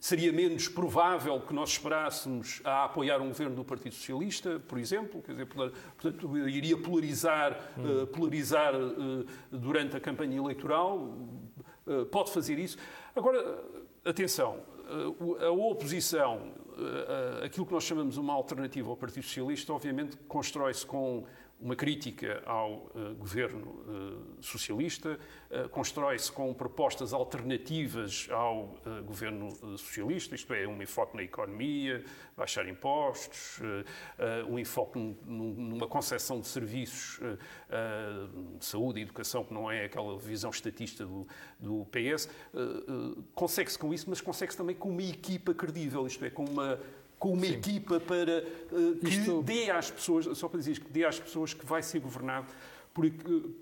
seria 0.00 0.32
menos 0.32 0.68
provável 0.68 1.40
que 1.40 1.54
nós 1.54 1.70
esperássemos 1.70 2.60
a 2.64 2.84
apoiar 2.84 3.20
um 3.20 3.28
governo 3.28 3.56
do 3.56 3.64
Partido 3.64 3.94
Socialista, 3.94 4.60
por 4.66 4.78
exemplo. 4.78 5.22
Quer 5.22 5.32
dizer, 5.32 5.46
portanto, 5.46 6.23
iria 6.48 6.76
polarizar, 6.76 7.58
hum. 7.78 8.06
polarizar 8.06 8.74
uh, 8.74 9.26
durante 9.50 9.96
a 9.96 10.00
campanha 10.00 10.36
eleitoral, 10.36 10.98
uh, 11.86 12.06
pode 12.06 12.30
fazer 12.32 12.58
isso. 12.58 12.76
Agora, 13.14 13.62
atenção, 14.04 14.60
a 15.40 15.50
oposição 15.50 16.52
aquilo 17.44 17.64
que 17.64 17.72
nós 17.72 17.84
chamamos 17.84 18.16
uma 18.16 18.32
alternativa 18.32 18.90
ao 18.90 18.96
Partido 18.96 19.22
Socialista, 19.22 19.72
obviamente, 19.72 20.16
constrói-se 20.28 20.84
com 20.84 21.24
uma 21.60 21.74
crítica 21.74 22.42
ao 22.44 22.90
uh, 22.94 23.14
governo 23.16 23.68
uh, 23.68 24.42
socialista, 24.42 25.18
uh, 25.50 25.68
constrói-se 25.70 26.30
com 26.30 26.52
propostas 26.52 27.12
alternativas 27.12 28.28
ao 28.30 28.74
governo 29.06 29.50
socialista, 29.78 30.34
isto 30.34 30.52
é, 30.52 30.66
um 30.66 30.80
enfoque 30.82 31.16
na 31.16 31.22
economia, 31.22 32.04
baixar 32.36 32.68
impostos, 32.68 33.60
um 34.48 34.58
enfoque 34.58 34.98
numa 34.98 35.86
concepção 35.86 36.40
de 36.40 36.46
serviços 36.46 37.20
de 38.58 38.64
saúde 38.64 39.00
e 39.00 39.02
educação 39.02 39.44
que 39.44 39.54
não 39.54 39.70
é 39.70 39.84
aquela 39.84 40.18
visão 40.18 40.50
estatista 40.50 41.04
do, 41.06 41.26
do 41.58 41.86
PS. 41.86 42.28
consegue-se 43.34 43.78
com 43.78 43.92
isso, 43.94 44.08
mas 44.08 44.20
consegue-se 44.20 44.56
também 44.56 44.74
com 44.74 44.90
uma 44.90 45.02
equipa 45.02 45.54
credível, 45.54 46.06
isto 46.06 46.24
é, 46.24 46.30
com 46.30 46.44
uma 46.44 46.78
com 47.24 47.32
uma 47.32 47.46
Sim. 47.46 47.54
equipa 47.54 47.98
para 47.98 48.44
uh, 48.70 48.96
que 48.96 49.08
Isto... 49.08 49.42
dê 49.42 49.70
às 49.70 49.90
pessoas, 49.90 50.36
só 50.36 50.46
para 50.46 50.58
dizer 50.58 50.78
que 50.78 50.92
dê 50.92 51.06
às 51.06 51.18
pessoas 51.18 51.54
que 51.54 51.64
vai 51.64 51.82
ser 51.82 51.98
governado 51.98 52.48
por, 52.92 53.06
uh, 53.06 53.54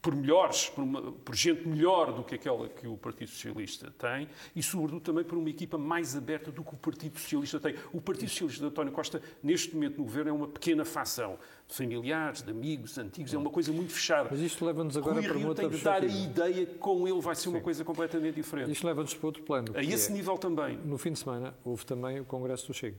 por 0.00 0.14
melhores, 0.14 0.68
por, 0.68 0.82
uma, 0.84 1.12
por, 1.12 1.34
gente 1.34 1.66
melhor 1.66 2.12
do 2.12 2.22
que 2.22 2.34
aquela 2.34 2.68
que 2.68 2.86
o 2.86 2.96
Partido 2.96 3.28
Socialista 3.28 3.92
tem 3.98 4.28
e, 4.54 4.62
sobretudo, 4.62 5.00
também 5.00 5.24
por 5.24 5.36
uma 5.36 5.50
equipa 5.50 5.76
mais 5.76 6.16
aberta 6.16 6.52
do 6.52 6.62
que 6.62 6.74
o 6.74 6.76
Partido 6.76 7.18
Socialista 7.18 7.58
tem. 7.58 7.74
O 7.92 8.00
Partido 8.00 8.28
Socialista 8.28 8.60
de 8.60 8.66
António 8.68 8.92
Costa, 8.92 9.20
neste 9.42 9.74
momento 9.74 9.98
no 9.98 10.04
governo, 10.04 10.30
é 10.30 10.32
uma 10.32 10.48
pequena 10.48 10.84
facção 10.84 11.38
de 11.66 11.74
familiares, 11.74 12.42
de 12.42 12.50
amigos, 12.50 12.96
antigos, 12.96 13.34
é 13.34 13.38
uma 13.38 13.50
coisa 13.50 13.72
muito 13.72 13.92
fechada. 13.92 14.28
Mas 14.30 14.40
isto 14.40 14.64
leva-nos 14.64 14.96
agora 14.96 15.16
Rui 15.16 15.28
para 15.28 15.38
Rio 15.38 15.48
outra 15.48 15.68
tem 15.68 15.78
de 15.78 15.84
dar 15.84 16.02
a 16.02 16.06
ideia 16.06 16.66
que 16.66 16.74
com 16.78 17.06
ele 17.06 17.20
vai 17.20 17.34
ser 17.34 17.42
Sim. 17.42 17.50
uma 17.50 17.60
coisa 17.60 17.84
completamente 17.84 18.36
diferente. 18.36 18.70
Isto 18.70 18.86
leva-nos 18.86 19.14
para 19.14 19.26
outro 19.26 19.42
plano. 19.42 19.68
A 19.74 19.82
esse 19.82 20.10
é, 20.10 20.14
nível 20.14 20.38
também. 20.38 20.76
No 20.78 20.96
fim 20.96 21.12
de 21.12 21.18
semana 21.18 21.54
houve 21.64 21.84
também 21.84 22.20
o 22.20 22.24
Congresso 22.24 22.68
do 22.68 22.74
Chega. 22.74 22.96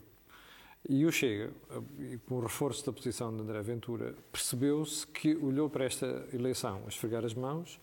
E 0.87 1.05
o 1.05 1.11
Chega, 1.11 1.51
com 2.25 2.35
o 2.35 2.41
reforço 2.41 2.85
da 2.85 2.93
posição 2.93 3.35
de 3.35 3.41
André 3.41 3.61
Ventura, 3.61 4.15
percebeu-se 4.31 5.05
que 5.05 5.35
olhou 5.35 5.69
para 5.69 5.85
esta 5.85 6.25
eleição 6.33 6.83
a 6.85 6.87
esfregar 6.87 7.25
as 7.25 7.33
mãos, 7.33 7.79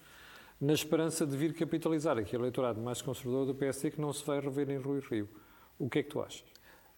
na 0.60 0.72
esperança 0.72 1.26
de 1.26 1.36
vir 1.36 1.52
capitalizar 1.52 2.16
aquele 2.16 2.42
eleitorado 2.42 2.80
mais 2.80 3.02
conservador 3.02 3.46
do 3.46 3.54
PSD 3.54 3.90
que 3.90 4.00
não 4.00 4.12
se 4.12 4.24
vai 4.24 4.40
rever 4.40 4.70
em 4.70 4.78
Rui 4.78 5.00
Rio. 5.00 5.28
O 5.78 5.90
que 5.90 5.98
é 5.98 6.02
que 6.02 6.08
tu 6.08 6.22
achas? 6.22 6.44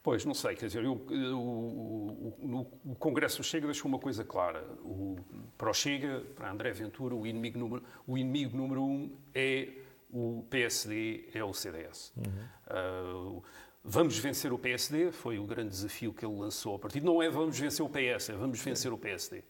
Pois, 0.00 0.24
não 0.24 0.32
sei, 0.32 0.54
quer 0.54 0.66
dizer, 0.66 0.84
eu, 0.84 0.92
o, 0.92 2.36
o, 2.40 2.66
o, 2.92 2.94
Congresso 2.94 3.42
Chega 3.42 3.66
deixou 3.66 3.88
uma 3.88 3.98
coisa 3.98 4.24
clara. 4.24 4.64
O, 4.82 5.16
para 5.58 5.68
o 5.68 5.74
Chega, 5.74 6.24
para 6.36 6.50
André 6.50 6.72
Ventura, 6.72 7.14
o 7.14 7.26
inimigo 7.26 7.58
número, 7.58 7.84
o 8.06 8.16
inimigo 8.16 8.56
número 8.56 8.82
um 8.82 9.16
é 9.34 9.68
o 10.10 10.44
PSD, 10.48 11.28
é 11.34 11.44
o 11.44 11.52
CDS. 11.52 12.12
Uhum. 12.16 13.36
Uh, 13.36 13.44
Vamos 13.90 14.18
vencer 14.18 14.52
o 14.52 14.58
PSD, 14.58 15.10
foi 15.10 15.38
o 15.38 15.44
grande 15.44 15.70
desafio 15.70 16.12
que 16.12 16.22
ele 16.22 16.36
lançou 16.36 16.72
ao 16.72 16.78
partido. 16.78 17.06
Não 17.06 17.22
é 17.22 17.30
vamos 17.30 17.58
vencer 17.58 17.82
o 17.82 17.88
PS, 17.88 18.28
é 18.28 18.32
vamos 18.34 18.60
vencer 18.60 18.92
o 18.92 18.98
PSD. 18.98 19.38
Uh, 19.38 19.42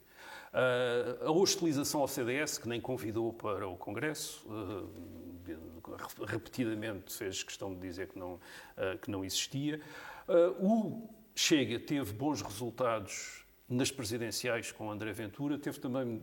ah, 0.52 1.26
a 1.26 1.30
hostilização 1.32 2.02
ao 2.02 2.06
CDS, 2.06 2.56
que 2.56 2.68
nem 2.68 2.80
convidou 2.80 3.32
para 3.32 3.66
o 3.66 3.76
Congresso, 3.76 4.46
uh, 4.48 6.24
repetidamente 6.24 7.12
fez 7.12 7.42
questão 7.42 7.74
de 7.74 7.80
dizer 7.80 8.06
que 8.06 8.16
não, 8.16 8.34
uh, 8.34 8.96
que 9.02 9.10
não 9.10 9.24
existia. 9.24 9.80
o 10.60 11.08
Chega 11.34 11.80
teve 11.80 12.12
bons 12.12 12.40
resultados 12.40 13.44
nas 13.68 13.90
presidenciais 13.90 14.70
com 14.70 14.88
André 14.88 15.12
Ventura, 15.12 15.58
teve 15.58 15.80
também 15.80 16.22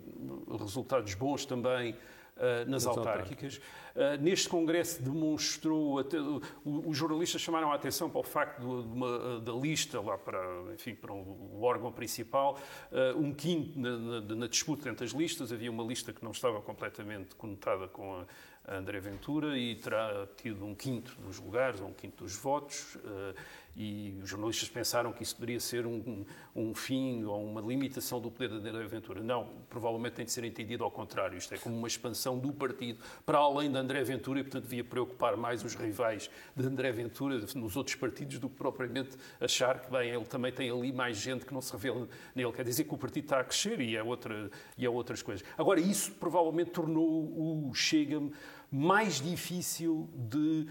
resultados 0.57 1.13
bons 1.15 1.45
também 1.45 1.97
uh, 2.37 2.69
nas 2.69 2.85
autárquicas. 2.85 3.57
Uh, 3.95 4.21
neste 4.21 4.49
Congresso 4.49 5.01
demonstrou, 5.01 5.99
até, 5.99 6.17
os 6.65 6.97
jornalistas 6.97 7.41
chamaram 7.41 7.71
a 7.71 7.75
atenção 7.75 8.09
para 8.09 8.19
o 8.19 8.23
facto 8.23 8.59
de 8.59 8.65
uma, 8.65 9.39
da 9.39 9.53
lista 9.53 10.01
lá 10.01 10.17
para, 10.17 10.39
enfim, 10.73 10.95
para 10.95 11.13
o 11.13 11.61
órgão 11.61 11.91
principal, 11.91 12.59
um 13.15 13.33
quinto 13.33 13.79
na, 13.79 13.97
na, 13.97 14.35
na, 14.35 14.47
disputa 14.47 14.89
entre 14.89 15.05
as 15.05 15.11
listas, 15.11 15.51
havia 15.51 15.71
uma 15.71 15.83
lista 15.83 16.11
que 16.11 16.23
não 16.23 16.31
estava 16.31 16.61
completamente 16.61 17.35
conotada 17.35 17.87
com 17.87 18.15
a, 18.15 18.25
a 18.67 18.77
André 18.77 18.99
Ventura 18.99 19.57
e 19.57 19.75
terá 19.75 20.27
tido 20.35 20.65
um 20.65 20.75
quinto 20.75 21.15
dos 21.21 21.39
lugares, 21.39 21.79
ou 21.79 21.87
um 21.87 21.93
quinto 21.93 22.23
dos 22.23 22.35
votos 22.35 22.97
e 23.75 24.17
os 24.23 24.29
jornalistas 24.29 24.69
pensaram 24.69 25.11
que 25.11 25.21
isso 25.21 25.35
poderia 25.35 25.59
ser 25.59 25.85
um, 25.85 26.25
um, 26.55 26.73
fim 26.73 27.25
ou 27.25 27.43
uma 27.43 27.59
limitação 27.59 28.21
do 28.21 28.31
poder 28.31 28.47
da 28.47 28.69
André 28.69 28.87
Ventura. 28.87 29.21
Não, 29.21 29.49
provavelmente 29.69 30.13
tem 30.13 30.25
de 30.25 30.31
ser 30.31 30.45
entendido 30.45 30.83
ao 30.83 30.91
contrário. 30.91 31.37
Isto 31.37 31.53
é 31.53 31.57
como 31.57 31.75
uma 31.75 31.87
expansão 31.87 32.39
do 32.39 32.53
partido 32.53 33.03
para 33.25 33.37
além 33.37 33.69
de 33.69 33.77
André 33.77 34.01
Ventura 34.03 34.39
e, 34.39 34.43
portanto, 34.43 34.63
devia 34.63 34.83
preocupar 34.83 35.35
mais 35.35 35.61
os 35.63 35.75
rivais 35.75 36.29
de 36.55 36.65
André 36.65 36.91
Ventura 36.93 37.37
nos 37.53 37.75
outros 37.75 37.95
partidos 37.97 38.39
do 38.39 38.49
que 38.49 38.55
propriamente 38.55 39.17
achar 39.41 39.79
que, 39.81 39.91
bem, 39.91 40.09
ele 40.09 40.25
também 40.25 40.53
tem 40.53 40.69
ali 40.69 40.93
mais 40.93 41.17
gente 41.17 41.45
que 41.45 41.53
não 41.53 41.61
se 41.61 41.73
revela 41.73 42.07
nele. 42.33 42.53
Quer 42.53 42.63
dizer 42.63 42.85
que 42.85 42.93
o 42.93 42.97
partido 42.97 43.25
está 43.25 43.41
a 43.41 43.43
crescer 43.43 43.81
e 43.81 43.97
é, 43.97 44.03
outra, 44.03 44.49
e 44.77 44.85
é 44.85 44.89
outras 44.89 45.21
coisas. 45.21 45.45
Agora, 45.57 45.81
isso 45.81 46.13
provavelmente 46.13 46.71
tornou 46.71 47.69
o 47.69 47.73
Chega 47.73 48.21
mais 48.71 49.21
difícil 49.21 50.09
de 50.13 50.67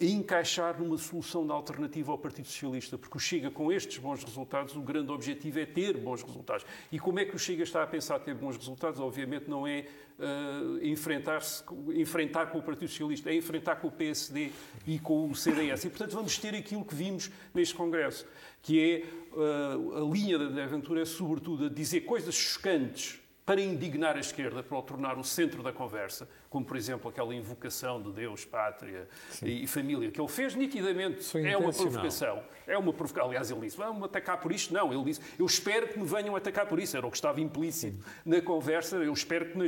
encaixar 0.00 0.80
numa 0.80 0.98
solução 0.98 1.46
de 1.46 1.52
alternativa 1.52 2.10
ao 2.10 2.18
Partido 2.18 2.46
Socialista, 2.48 2.98
porque 2.98 3.16
o 3.16 3.20
Chega, 3.20 3.50
com 3.50 3.70
estes 3.72 3.98
bons 3.98 4.24
resultados, 4.24 4.74
o 4.74 4.80
grande 4.80 5.12
objetivo 5.12 5.58
é 5.58 5.66
ter 5.66 5.96
bons 5.96 6.22
resultados. 6.22 6.66
E 6.90 6.98
como 6.98 7.20
é 7.20 7.24
que 7.24 7.36
o 7.36 7.38
Chega 7.38 7.62
está 7.62 7.82
a 7.82 7.86
pensar 7.86 8.18
ter 8.20 8.34
bons 8.34 8.56
resultados? 8.56 9.00
Obviamente 9.00 9.48
não 9.48 9.66
é 9.66 9.86
uh, 10.18 10.84
enfrentar-se, 10.84 11.62
enfrentar 11.94 12.46
com 12.46 12.58
o 12.58 12.62
Partido 12.62 12.88
Socialista, 12.88 13.30
é 13.30 13.34
enfrentar 13.34 13.76
com 13.76 13.88
o 13.88 13.92
PSD 13.92 14.50
e 14.86 14.98
com 14.98 15.30
o 15.30 15.34
CDS. 15.34 15.84
E, 15.84 15.90
portanto, 15.90 16.12
vamos 16.12 16.36
ter 16.38 16.54
aquilo 16.54 16.84
que 16.84 16.94
vimos 16.94 17.30
neste 17.54 17.74
Congresso, 17.74 18.26
que 18.62 18.80
é 18.80 19.36
uh, 19.36 19.96
a 19.98 20.12
linha 20.12 20.38
da 20.38 20.64
aventura 20.64 21.02
é, 21.02 21.04
sobretudo, 21.04 21.66
a 21.66 21.68
dizer 21.68 22.00
coisas 22.02 22.34
chocantes 22.34 23.20
para 23.48 23.62
indignar 23.62 24.14
a 24.14 24.20
esquerda, 24.20 24.62
para 24.62 24.76
o 24.76 24.82
tornar 24.82 25.16
o 25.16 25.24
centro 25.24 25.62
da 25.62 25.72
conversa, 25.72 26.28
como 26.50 26.64
por 26.64 26.76
exemplo 26.76 27.10
aquela 27.10 27.34
invocação 27.34 28.00
de 28.00 28.10
Deus, 28.12 28.44
pátria 28.44 29.08
Sim. 29.30 29.46
e 29.46 29.66
família, 29.66 30.10
que 30.10 30.20
ele 30.20 30.28
fez 30.28 30.54
nitidamente. 30.54 31.22
é 31.38 31.56
uma 31.56 31.72
provocação. 31.72 32.42
É 32.66 32.76
uma 32.76 32.92
provocação. 32.92 33.28
Aliás, 33.28 33.50
ele 33.50 33.60
disse: 33.60 33.76
vamos 33.76 34.02
atacar 34.02 34.40
por 34.40 34.52
isto? 34.52 34.72
Não, 34.72 34.92
ele 34.92 35.04
disse: 35.04 35.20
eu 35.38 35.46
espero 35.46 35.88
que 35.88 35.98
me 35.98 36.06
venham 36.06 36.34
atacar 36.34 36.66
por 36.66 36.78
isso. 36.78 36.96
Era 36.96 37.06
o 37.06 37.10
que 37.10 37.16
estava 37.16 37.40
implícito 37.40 38.02
Sim. 38.02 38.10
na 38.24 38.40
conversa. 38.40 38.96
Eu 38.96 39.12
espero 39.12 39.46
que 39.46 39.58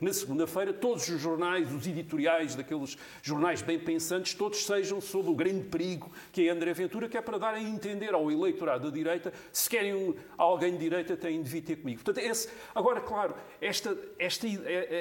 na 0.00 0.12
segunda-feira 0.12 0.72
todos 0.72 1.08
os 1.08 1.20
jornais, 1.20 1.72
os 1.72 1.86
editoriais 1.86 2.54
daqueles 2.54 2.96
jornais 3.22 3.62
bem 3.62 3.78
pensantes, 3.78 4.34
todos 4.34 4.64
sejam 4.64 5.00
sob 5.00 5.28
o 5.28 5.34
grande 5.34 5.64
perigo 5.64 6.10
que 6.32 6.48
é 6.48 6.50
André 6.50 6.72
Ventura, 6.72 7.08
que 7.08 7.16
é 7.16 7.20
para 7.20 7.38
dar 7.38 7.54
a 7.54 7.60
entender 7.60 8.14
ao 8.14 8.30
eleitorado 8.30 8.90
da 8.90 8.94
direita, 8.94 9.32
se 9.52 9.68
querem 9.68 9.94
um, 9.94 10.14
alguém 10.36 10.72
de 10.72 10.78
direita, 10.78 11.16
têm 11.16 11.42
de 11.42 11.48
vir 11.48 11.62
ter 11.62 11.76
comigo. 11.76 12.02
Portanto, 12.02 12.24
esse, 12.24 12.48
agora, 12.74 13.00
claro, 13.00 13.34
esta, 13.60 13.96
esta, 14.18 14.46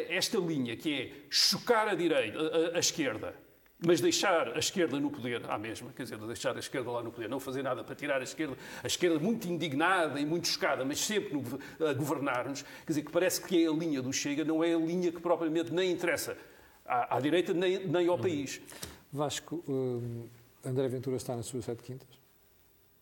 esta 0.09 0.37
linha 0.37 0.75
que 0.75 0.93
é 0.93 1.21
chocar 1.31 1.87
a 1.87 1.95
direita, 1.95 2.37
a, 2.37 2.75
a, 2.75 2.79
esquerda, 2.79 3.33
mas 3.79 4.01
deixar 4.01 4.49
a 4.49 4.59
esquerda 4.59 4.99
no 4.99 5.09
poder 5.09 5.49
à 5.49 5.57
mesma, 5.57 5.89
quer 5.95 6.03
dizer, 6.03 6.17
deixar 6.17 6.57
a 6.57 6.59
esquerda 6.59 6.91
lá 6.91 7.01
no 7.01 7.09
poder, 7.09 7.29
não 7.29 7.39
fazer 7.39 7.63
nada 7.63 7.85
para 7.85 7.95
tirar 7.95 8.19
a 8.19 8.23
esquerda, 8.23 8.57
a 8.83 8.87
esquerda 8.87 9.17
muito 9.17 9.47
indignada 9.47 10.19
e 10.19 10.25
muito 10.25 10.49
chocada, 10.49 10.83
mas 10.83 10.99
sempre 10.99 11.33
no, 11.33 11.87
a 11.87 11.93
governar-nos, 11.93 12.63
quer 12.63 12.87
dizer, 12.87 13.03
que 13.03 13.11
parece 13.11 13.41
que 13.41 13.63
é 13.63 13.69
a 13.69 13.71
linha 13.71 14.01
do 14.01 14.11
Chega, 14.11 14.43
não 14.43 14.61
é 14.61 14.73
a 14.73 14.77
linha 14.77 15.09
que 15.09 15.21
propriamente 15.21 15.73
nem 15.73 15.89
interessa 15.89 16.37
à, 16.85 17.15
à 17.15 17.19
direita 17.21 17.53
nem, 17.53 17.87
nem 17.87 18.09
ao 18.09 18.19
país. 18.19 18.61
Vasco, 19.09 19.63
hum, 19.67 20.27
André 20.65 20.89
Ventura 20.89 21.15
está 21.15 21.33
nas 21.33 21.45
suas 21.45 21.63
sete 21.63 21.81
quintas? 21.81 22.09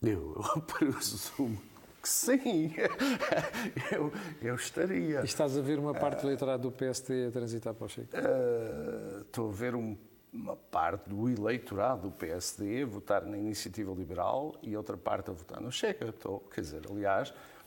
Eu, 0.04 0.40
eu 0.56 0.62
presumo 0.62 1.60
que 2.02 2.10
sim, 2.10 2.74
eu, 3.92 4.12
eu 4.42 4.56
estaria. 4.56 5.22
E 5.22 5.26
estás 5.26 5.58
a 5.58 5.62
ver 5.62 5.80
uma 5.80 5.94
parte 5.94 6.22
do 6.22 6.28
eleitorado 6.28 6.64
do 6.64 6.72
PSD 6.72 7.28
a 7.28 7.32
transitar 7.32 7.74
para 7.74 7.86
o 7.86 7.90
Chega? 7.90 8.08
Uh, 8.18 9.22
estou 9.22 9.50
a 9.50 9.54
ver 9.54 9.76
um, 9.76 9.98
uma 10.32 10.56
parte 10.56 11.10
do 11.10 11.30
eleitorado 11.30 12.10
do 12.10 12.12
PSD 12.12 12.84
a 12.84 12.86
votar 12.86 13.26
na 13.26 13.38
Iniciativa 13.38 13.92
Liberal 13.94 14.56
e 14.62 14.76
outra 14.76 14.98
parte 14.98 15.30
a 15.30 15.34
votar 15.34 15.62
no 15.62 15.72
Chega. 15.72 16.10
Estou, 16.10 16.40
quer 16.54 16.62
dizer, 16.62 16.82
aliás, 16.90 17.32
Uh, 17.32 17.59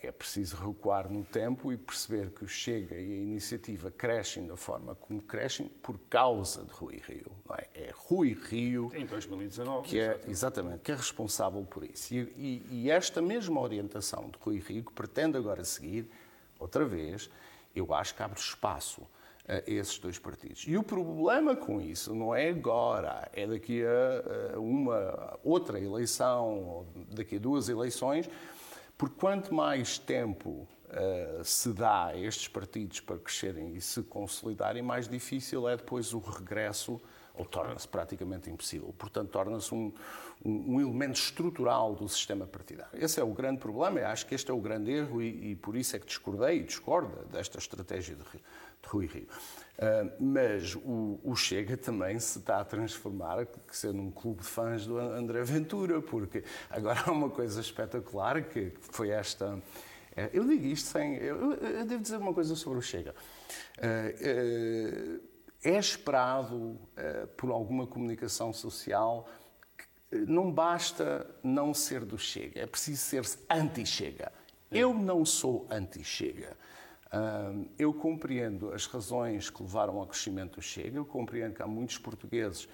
é 0.00 0.12
preciso 0.12 0.56
recuar 0.56 1.10
no 1.10 1.24
tempo 1.24 1.72
e 1.72 1.76
perceber 1.76 2.30
que 2.30 2.44
o 2.44 2.48
Chega 2.48 2.94
e 2.94 3.12
a 3.12 3.16
iniciativa 3.16 3.90
crescem 3.90 4.46
da 4.46 4.56
forma 4.56 4.94
como 4.94 5.20
crescem 5.20 5.66
por 5.82 5.98
causa 6.08 6.62
de 6.62 6.72
Rui 6.72 7.02
Rio. 7.04 7.32
É? 7.58 7.86
é? 7.86 7.92
Rui 7.92 8.32
Rio. 8.32 8.92
Em 8.94 9.04
2019. 9.04 9.88
Que 9.88 9.98
é, 9.98 10.20
exatamente, 10.28 10.78
que 10.80 10.92
é 10.92 10.94
responsável 10.94 11.64
por 11.64 11.84
isso. 11.84 12.14
E, 12.14 12.20
e, 12.36 12.66
e, 12.70 12.90
esta 12.90 13.20
mesma 13.20 13.60
orientação 13.60 14.30
de 14.30 14.38
Rui 14.40 14.58
Rio, 14.58 14.84
que 14.84 14.92
pretende 14.92 15.36
agora 15.36 15.64
seguir, 15.64 16.08
outra 16.56 16.84
vez, 16.84 17.28
eu 17.74 17.92
acho 17.92 18.14
que 18.14 18.22
abre 18.22 18.38
espaço 18.38 19.02
a 19.48 19.68
esses 19.68 19.98
dois 19.98 20.16
partidos. 20.16 20.64
E 20.66 20.76
o 20.76 20.82
problema 20.82 21.56
com 21.56 21.80
isso 21.80 22.14
não 22.14 22.32
é 22.32 22.48
agora, 22.48 23.28
é 23.32 23.46
daqui 23.48 23.82
a 23.84 24.58
uma 24.58 25.38
outra 25.42 25.80
eleição, 25.80 26.60
ou 26.60 26.86
daqui 27.10 27.36
a 27.36 27.38
duas 27.40 27.68
eleições 27.68 28.30
porque 28.96 29.16
quanto 29.18 29.52
mais 29.52 29.98
tempo 29.98 30.68
uh, 30.88 31.44
se 31.44 31.72
dá 31.72 32.06
a 32.06 32.16
estes 32.16 32.48
partidos 32.48 33.00
para 33.00 33.18
crescerem 33.18 33.74
e 33.74 33.80
se 33.80 34.02
consolidarem, 34.02 34.82
mais 34.82 35.08
difícil 35.08 35.68
é 35.68 35.76
depois 35.76 36.12
o 36.14 36.18
regresso, 36.18 37.00
ou 37.34 37.44
torna-se 37.44 37.86
praticamente 37.88 38.48
impossível. 38.48 38.94
Portanto, 38.96 39.30
torna-se 39.30 39.74
um, 39.74 39.92
um, 40.44 40.74
um, 40.74 40.80
elemento 40.80 41.18
estrutural 41.18 41.94
do 41.94 42.08
sistema 42.08 42.46
partidário. 42.46 42.92
Esse 42.94 43.20
é 43.20 43.24
o 43.24 43.32
grande 43.32 43.58
problema, 43.58 43.98
eu 43.98 44.06
acho 44.06 44.24
que 44.26 44.34
este 44.34 44.50
é 44.50 44.54
o 44.54 44.60
grande 44.60 44.92
erro 44.92 45.20
e, 45.20 45.50
e 45.50 45.56
por 45.56 45.76
isso 45.76 45.96
é 45.96 45.98
que 45.98 46.06
discordei 46.06 46.60
e 46.60 46.62
discorda 46.62 47.24
desta 47.24 47.58
estratégia 47.58 48.14
de, 48.14 48.22
de 48.22 48.88
Rui 48.88 49.06
Rio. 49.06 49.26
Uh, 49.76 50.12
mas 50.20 50.76
o, 50.76 51.18
o, 51.24 51.34
Chega 51.34 51.76
também 51.76 52.16
se 52.20 52.38
está 52.38 52.60
a 52.60 52.64
transformar, 52.64 53.44
que 53.44 53.76
ser 53.76 53.92
num 53.92 54.12
clube 54.12 54.42
de 54.42 54.46
fãs 54.46 54.86
do 54.86 54.96
André 54.98 55.42
Ventura, 55.42 56.00
porque 56.00 56.44
agora 56.70 57.02
há 57.04 57.10
uma 57.10 57.28
coisa 57.28 57.60
espetacular 57.60 58.44
que 58.44 58.72
foi 58.80 59.10
esta. 59.10 59.60
É, 60.16 60.30
eu 60.32 60.44
digo 60.44 60.64
isto 60.66 60.86
sem. 60.90 61.16
Eu, 61.16 61.54
eu, 61.54 61.84
devo 61.84 62.00
dizer 62.00 62.18
uma 62.18 62.32
coisa 62.32 62.54
sobre 62.54 62.78
o 62.78 62.82
Chega. 62.82 63.12
Uh, 63.78 65.18
uh, 65.18 65.33
é 65.64 65.78
esperado 65.78 66.78
por 67.36 67.50
alguma 67.50 67.86
comunicação 67.86 68.52
social 68.52 69.26
que 70.10 70.16
não 70.16 70.52
basta 70.52 71.26
não 71.42 71.72
ser 71.74 72.04
do 72.04 72.18
Chega, 72.18 72.60
é 72.60 72.66
preciso 72.66 73.02
ser 73.02 73.24
anti-Chega. 73.50 74.30
Eu 74.70 74.92
não 74.92 75.24
sou 75.24 75.66
anti-Chega. 75.70 76.56
Eu 77.78 77.94
compreendo 77.94 78.72
as 78.72 78.86
razões 78.86 79.48
que 79.48 79.62
levaram 79.62 79.98
ao 79.98 80.06
crescimento 80.06 80.56
do 80.56 80.62
Chega, 80.62 80.98
eu 80.98 81.04
compreendo 81.04 81.54
que 81.54 81.62
há 81.62 81.66
muitos 81.66 81.96
portugueses 81.96 82.68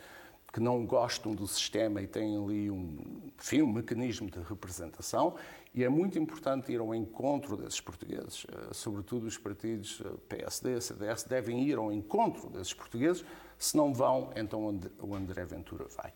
que 0.52 0.60
não 0.60 0.84
gostam 0.84 1.34
do 1.34 1.46
sistema 1.46 2.02
e 2.02 2.06
têm 2.06 2.36
ali 2.36 2.70
um, 2.70 3.30
enfim, 3.38 3.62
um 3.62 3.72
mecanismo 3.72 4.30
de 4.30 4.40
representação, 4.40 5.36
e 5.72 5.84
é 5.84 5.88
muito 5.88 6.18
importante 6.18 6.72
ir 6.72 6.80
ao 6.80 6.94
encontro 6.94 7.56
desses 7.56 7.80
portugueses, 7.80 8.46
ah, 8.52 8.74
sobretudo 8.74 9.26
os 9.26 9.38
partidos 9.38 10.02
ah, 10.04 10.12
PSD, 10.28 10.80
CDS, 10.80 11.24
devem 11.24 11.62
ir 11.62 11.78
ao 11.78 11.92
encontro 11.92 12.50
desses 12.50 12.74
portugueses, 12.74 13.24
se 13.56 13.76
não 13.76 13.94
vão, 13.94 14.32
então 14.34 14.80
o 15.00 15.14
André 15.14 15.44
Ventura 15.44 15.86
vai. 15.96 16.12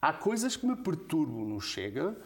Há 0.00 0.12
coisas 0.12 0.56
que 0.56 0.66
me 0.66 0.76
perturbam 0.76 1.44
no 1.44 1.60
Chega, 1.60 2.16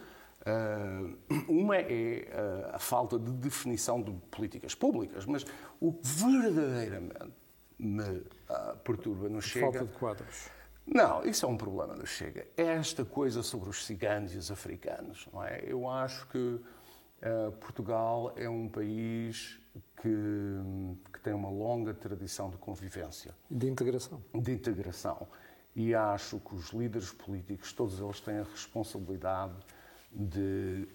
Uh, 0.46 1.16
uma 1.48 1.76
é 1.76 2.28
a 2.72 2.78
falta 2.78 3.18
de 3.18 3.32
definição 3.32 4.00
de 4.00 4.12
políticas 4.30 4.76
públicas, 4.76 5.26
mas 5.26 5.44
o 5.80 5.92
que 5.92 6.06
verdadeiramente 6.06 7.32
me 7.76 8.04
uh, 8.04 8.76
perturba 8.84 9.28
no 9.28 9.42
Chega. 9.42 9.72
Falta 9.72 9.86
de 9.86 9.92
quadros. 9.98 10.55
Não, 10.86 11.24
isso 11.24 11.44
é 11.44 11.48
um 11.48 11.56
problema 11.56 11.94
do 11.94 12.06
Chega. 12.06 12.46
É 12.56 12.62
esta 12.62 13.04
coisa 13.04 13.42
sobre 13.42 13.68
os 13.68 13.84
ciganos 13.84 14.34
e 14.34 14.38
os 14.38 14.50
africanos, 14.50 15.28
não 15.32 15.44
é? 15.44 15.62
Eu 15.66 15.88
acho 15.88 16.26
que 16.28 16.60
Portugal 17.60 18.32
é 18.36 18.48
um 18.48 18.68
país 18.68 19.58
que, 20.00 20.08
que 21.12 21.20
tem 21.20 21.32
uma 21.32 21.48
longa 21.48 21.92
tradição 21.94 22.50
de 22.50 22.56
convivência. 22.56 23.34
De 23.50 23.68
integração. 23.68 24.22
De 24.34 24.52
integração. 24.52 25.26
E 25.74 25.94
acho 25.94 26.38
que 26.40 26.54
os 26.54 26.70
líderes 26.70 27.10
políticos, 27.12 27.72
todos 27.72 28.00
eles 28.00 28.20
têm 28.20 28.38
a 28.38 28.44
responsabilidade 28.44 29.54
de 30.12 30.88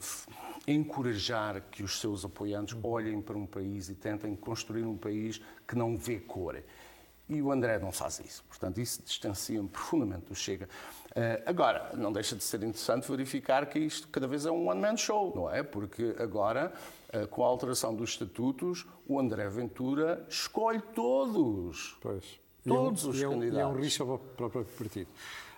encorajar 0.67 1.61
que 1.69 1.83
os 1.83 1.99
seus 1.99 2.25
apoiantes 2.25 2.75
olhem 2.81 3.21
para 3.21 3.37
um 3.37 3.45
país 3.45 3.89
e 3.89 3.95
tentem 3.95 4.35
construir 4.35 4.83
um 4.83 4.97
país 4.97 5.41
que 5.67 5.75
não 5.75 5.95
vê 5.95 6.19
cor. 6.19 6.63
E 7.29 7.41
o 7.41 7.51
André 7.51 7.79
não 7.79 7.91
faz 7.91 8.19
isso. 8.19 8.43
Portanto, 8.47 8.79
isso 8.79 9.01
distancia-me 9.03 9.69
profundamente 9.69 10.25
do 10.25 10.35
Chega. 10.35 10.67
Uh, 11.11 11.43
agora, 11.45 11.91
não 11.95 12.11
deixa 12.11 12.35
de 12.35 12.43
ser 12.43 12.57
interessante 12.63 13.09
verificar 13.09 13.65
que 13.67 13.79
isto 13.79 14.07
cada 14.09 14.27
vez 14.27 14.45
é 14.45 14.51
um 14.51 14.67
one-man 14.67 14.97
show, 14.97 15.33
não 15.35 15.49
é? 15.49 15.63
Porque 15.63 16.15
agora, 16.19 16.73
uh, 17.13 17.27
com 17.27 17.43
a 17.43 17.47
alteração 17.47 17.95
dos 17.95 18.11
estatutos, 18.11 18.85
o 19.07 19.19
André 19.19 19.47
Ventura 19.49 20.25
escolhe 20.29 20.81
todos. 20.93 21.97
Pois. 22.01 22.39
Todos 22.67 23.03
é 23.03 23.07
um, 23.07 23.09
os 23.11 23.21
é 23.21 23.27
um, 23.27 23.31
candidatos. 23.31 23.59
É 23.59 23.65
um 23.67 23.81
risco 23.81 24.05
para 24.05 24.15
o 24.15 24.49
próprio 24.49 24.65
partido. 24.65 25.09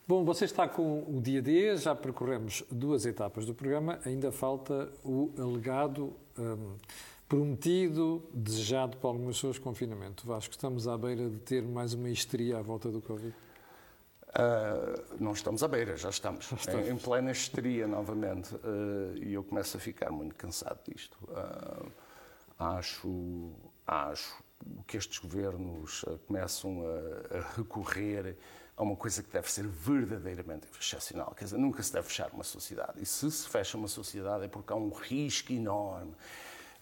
Bom, 0.06 0.26
você 0.26 0.44
está 0.44 0.68
com 0.68 1.04
o 1.08 1.22
dia 1.22 1.42
D, 1.42 1.78
já 1.78 1.96
percorremos 1.96 2.64
duas 2.70 3.06
etapas 3.06 3.46
do 3.46 3.54
programa, 3.54 4.00
ainda 4.06 4.34
falta 4.34 4.92
o 5.02 5.32
alegado, 5.38 6.14
um, 6.38 6.76
prometido, 7.34 8.24
desejado 8.32 8.96
por 8.98 9.08
algumas 9.08 9.38
pessoas 9.38 9.58
confinamento. 9.58 10.28
Vasco, 10.28 10.52
estamos 10.52 10.88
à 10.88 10.96
beira 10.96 11.28
de 11.28 11.40
ter 11.40 11.64
mais 11.64 11.96
uma 11.96 12.08
histeria 12.10 12.60
à 12.60 12.62
volta 12.62 12.92
do 12.92 13.02
Covid? 13.02 13.34
Uh, 14.28 15.16
não 15.20 15.32
estamos 15.32 15.64
à 15.64 15.68
beira, 15.68 15.98
já 15.98 16.12
estamos. 16.12 16.46
Já 16.46 16.56
estamos. 16.58 16.88
Em, 16.88 16.92
em, 16.92 16.96
plena 16.96 17.32
histeria 17.32 17.88
novamente. 17.88 18.54
Uh, 18.54 19.18
e 19.18 19.34
eu 19.34 19.44
começo 19.44 19.78
a 19.78 19.80
ficar 19.80 20.12
muito 20.12 20.36
cansado 20.36 20.80
disto. 20.88 21.18
Uh, 21.24 21.92
acho, 22.60 23.52
acho 23.88 24.44
que 24.86 24.96
estes 24.96 25.18
governos 25.18 26.06
começam 26.28 26.84
a, 26.86 27.38
a 27.38 27.56
recorrer 27.58 28.38
a 28.78 28.84
uma 28.84 28.96
coisa 28.96 29.24
que 29.24 29.32
deve 29.32 29.52
ser 29.52 29.66
verdadeiramente 29.68 30.68
excepcional. 30.80 31.34
Quer 31.36 31.46
dizer, 31.46 31.58
nunca 31.58 31.82
se 31.82 31.92
deve 31.92 32.08
fechar 32.08 32.30
uma 32.32 32.44
sociedade. 32.44 33.02
E 33.02 33.08
se 33.08 33.30
se 33.32 33.50
fecha 33.50 33.76
uma 33.76 33.88
sociedade 33.88 34.46
é 34.46 34.48
porque 34.48 34.72
há 34.72 34.76
um 34.76 34.92
risco 34.92 35.52
enorme. 35.52 36.14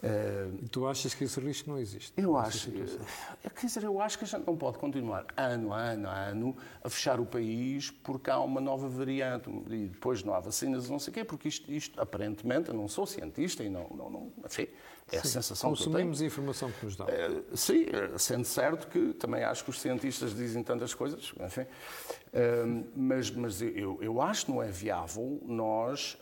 Uh, 0.03 0.67
tu 0.69 0.87
achas 0.87 1.13
que 1.13 1.25
esse 1.25 1.39
risco 1.39 1.69
não 1.69 1.77
existe? 1.77 2.11
Eu 2.17 2.35
acho. 2.35 2.71
Eh, 2.71 3.49
quer 3.49 3.67
dizer, 3.67 3.83
eu 3.83 4.01
acho 4.01 4.17
que 4.17 4.23
a 4.23 4.27
gente 4.27 4.47
não 4.47 4.57
pode 4.57 4.79
continuar 4.79 5.27
ano 5.37 5.71
a 5.71 5.79
ano 5.79 6.09
a 6.09 6.15
ano 6.15 6.57
a 6.83 6.89
fechar 6.89 7.19
o 7.19 7.25
país 7.25 7.91
porque 7.91 8.31
há 8.31 8.39
uma 8.39 8.59
nova 8.59 8.89
variante 8.89 9.47
e 9.69 9.87
depois 9.87 10.23
não 10.23 10.33
há 10.33 10.39
vacinas, 10.39 10.89
não 10.89 10.97
sei 10.97 11.11
o 11.11 11.13
quê, 11.13 11.23
porque 11.23 11.47
isto, 11.47 11.71
isto 11.71 12.01
aparentemente, 12.01 12.69
eu 12.69 12.73
não 12.73 12.87
sou 12.87 13.05
cientista 13.05 13.63
e 13.63 13.69
não. 13.69 13.87
não, 13.89 14.09
não 14.09 14.33
enfim, 14.43 14.67
é 15.11 15.17
sim, 15.17 15.17
a 15.19 15.23
sensação 15.23 15.69
consumimos 15.69 16.17
que 16.17 16.23
eu 16.23 16.25
a 16.25 16.31
informação 16.31 16.71
que 16.71 16.83
nos 16.83 16.95
dá. 16.95 17.05
Uh, 17.05 17.55
sim, 17.55 17.85
sendo 18.17 18.45
certo 18.45 18.87
que 18.87 19.13
também 19.13 19.43
acho 19.43 19.63
que 19.63 19.69
os 19.69 19.79
cientistas 19.79 20.35
dizem 20.35 20.63
tantas 20.63 20.95
coisas, 20.95 21.31
enfim. 21.39 21.61
Uh, 21.61 22.87
mas 22.95 23.29
mas 23.29 23.61
eu, 23.61 23.99
eu 24.01 24.19
acho 24.19 24.47
que 24.47 24.51
não 24.51 24.63
é 24.63 24.71
viável 24.71 25.39
nós 25.45 26.17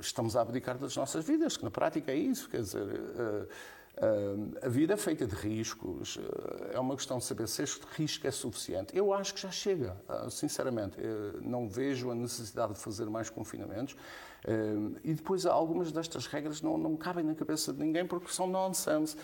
estamos 0.00 0.36
a 0.36 0.42
abdicar 0.42 0.78
das 0.78 0.96
nossas 0.96 1.24
vidas, 1.24 1.56
que 1.56 1.64
na 1.64 1.70
prática 1.70 2.12
é 2.12 2.16
isso, 2.16 2.48
quer 2.48 2.60
dizer, 2.60 2.86
eh, 2.86 3.48
eh, 3.96 4.66
a 4.66 4.68
vida 4.68 4.94
é 4.94 4.96
feita 4.96 5.26
de 5.26 5.34
riscos, 5.34 6.18
eh, 6.18 6.74
é 6.74 6.80
uma 6.80 6.96
questão 6.96 7.18
de 7.18 7.24
saber 7.24 7.48
se 7.48 7.62
este 7.62 7.84
risco 7.96 8.26
é 8.26 8.30
suficiente. 8.30 8.96
Eu 8.96 9.12
acho 9.12 9.34
que 9.34 9.40
já 9.40 9.50
chega, 9.50 9.96
sinceramente, 10.30 10.96
não 11.42 11.68
vejo 11.68 12.10
a 12.10 12.14
necessidade 12.14 12.74
de 12.74 12.80
fazer 12.80 13.06
mais 13.06 13.30
confinamentos. 13.30 13.96
E 15.02 15.12
depois 15.12 15.44
algumas 15.44 15.90
destas 15.90 16.26
regras 16.26 16.62
não, 16.62 16.78
não 16.78 16.96
cabem 16.96 17.24
na 17.24 17.34
cabeça 17.34 17.72
de 17.72 17.80
ninguém 17.80 18.06
porque 18.06 18.30
são 18.30 18.46
nonsense. 18.46 19.16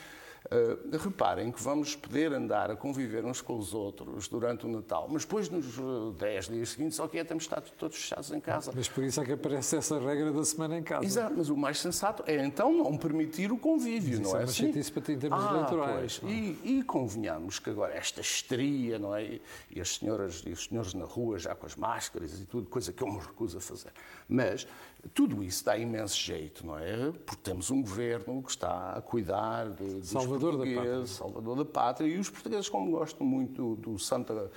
Uh, 0.51 0.97
reparem 0.99 1.53
que 1.53 1.63
vamos 1.63 1.95
poder 1.95 2.33
andar 2.33 2.71
a 2.71 2.77
conviver 2.77 3.25
uns 3.25 3.41
com 3.41 3.57
os 3.57 3.73
outros 3.73 4.29
durante 4.29 4.67
o 4.67 4.69
Natal, 4.69 5.09
mas 5.11 5.25
depois 5.25 5.49
nos 5.49 5.79
10 6.17 6.49
dias 6.49 6.71
seguintes, 6.71 6.99
ok, 6.99 7.25
temos 7.25 7.45
estado 7.45 7.71
todos 7.79 7.97
fechados 7.97 8.31
em 8.33 8.41
casa. 8.41 8.73
Mas 8.75 8.89
por 8.89 9.05
isso 9.05 9.21
é 9.21 9.25
que 9.25 9.33
aparece 9.33 9.77
essa 9.77 9.99
regra 9.99 10.33
da 10.33 10.45
semana 10.45 10.79
em 10.79 10.83
casa. 10.83 11.05
Exato, 11.05 11.35
mas 11.37 11.49
o 11.49 11.57
mais 11.57 11.79
sensato 11.79 12.25
é 12.27 12.45
então 12.45 12.73
não 12.73 12.97
permitir 12.97 13.53
o 13.53 13.59
convívio, 13.59 14.21
não 14.21 14.37
é, 14.37 14.41
é 14.41 14.45
assim? 14.45 14.71
Isso 14.71 14.93
para 14.93 15.03
ti 15.03 15.13
em 15.13 15.19
termos 15.19 15.45
ah, 15.45 15.51
eleitorais. 15.55 16.19
Pois, 16.19 16.33
e, 16.33 16.59
e, 16.65 16.83
convenhamos 16.83 17.59
que 17.59 17.71
agora 17.71 17.95
esta 17.95 18.21
histeria, 18.21 18.99
não 18.99 19.15
é? 19.15 19.41
E 19.71 19.81
as 19.81 19.97
senhoras 19.97 20.43
e 20.45 20.51
os 20.51 20.65
senhores 20.65 20.93
na 20.95 21.05
rua 21.05 21.39
já 21.39 21.55
com 21.55 21.67
as 21.67 21.77
máscaras 21.77 22.41
e 22.41 22.45
tudo, 22.47 22.69
coisa 22.69 22.93
que 22.93 23.03
eu 23.03 23.09
me 23.09 23.19
recuso 23.19 23.59
a 23.59 23.61
fazer. 23.61 23.93
Mas 24.29 24.67
tudo 25.15 25.43
isso 25.43 25.65
dá 25.65 25.77
imenso 25.77 26.17
jeito, 26.17 26.67
não 26.67 26.79
é? 26.79 27.13
Porque 27.27 27.43
temos 27.43 27.71
um 27.71 27.83
governo 27.83 28.43
que 28.43 28.51
está 28.51 28.93
a 28.93 29.03
cuidar 29.03 29.71
de, 29.71 30.01
dos 30.01 30.09
Salvador 30.09 30.57
portugueses, 30.57 30.77
da 30.77 30.83
pátria. 30.83 31.07
Salvador 31.07 31.57
da 31.57 31.65
Pátria, 31.65 32.09
e 32.09 32.19
os 32.19 32.31
portugueses, 32.31 32.69
como 32.69 32.91
gostam 32.91 33.27
muito 33.27 33.77
do, 33.77 33.93
do 33.93 33.99
Santa 33.99 34.51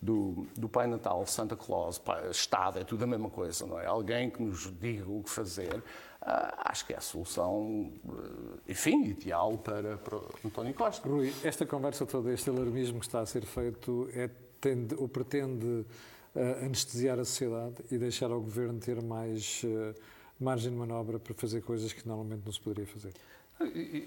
do, 0.00 0.46
do, 0.56 0.68
Pai 0.68 0.86
Natal, 0.86 1.26
Santa 1.26 1.56
Claus, 1.56 1.98
pai, 1.98 2.30
Estado, 2.30 2.78
é 2.78 2.84
tudo 2.84 3.02
a 3.02 3.06
mesma 3.06 3.28
coisa, 3.28 3.66
não 3.66 3.80
é? 3.80 3.86
Alguém 3.86 4.30
que 4.30 4.40
nos 4.40 4.72
diga 4.78 5.10
o 5.10 5.24
que 5.24 5.30
fazer, 5.30 5.82
ah, 6.22 6.70
acho 6.70 6.86
que 6.86 6.92
é 6.92 6.96
a 6.96 7.00
solução, 7.00 7.92
eh, 8.08 8.72
enfim, 8.72 9.04
ideal 9.06 9.58
para, 9.58 9.96
para 9.96 10.18
António 10.44 10.72
Costa. 10.72 11.08
Rui, 11.08 11.34
esta 11.42 11.66
conversa 11.66 12.06
toda, 12.06 12.32
este 12.32 12.48
alarmismo 12.48 13.00
que 13.00 13.06
está 13.06 13.20
a 13.20 13.26
ser 13.26 13.44
feito, 13.44 14.08
é, 14.12 14.30
tende, 14.60 14.94
ou 14.94 15.08
pretende 15.08 15.84
uh, 16.38 16.64
anestesiar 16.64 17.18
a 17.18 17.24
sociedade 17.24 17.76
e 17.90 17.98
deixar 17.98 18.30
ao 18.30 18.40
governo 18.40 18.78
ter 18.78 19.02
mais 19.02 19.62
uh, 19.64 19.94
margem 20.38 20.70
de 20.70 20.76
manobra 20.76 21.18
para 21.18 21.34
fazer 21.34 21.62
coisas 21.62 21.92
que 21.92 22.06
normalmente 22.06 22.42
não 22.44 22.52
se 22.52 22.60
poderia 22.60 22.86
fazer? 22.86 23.12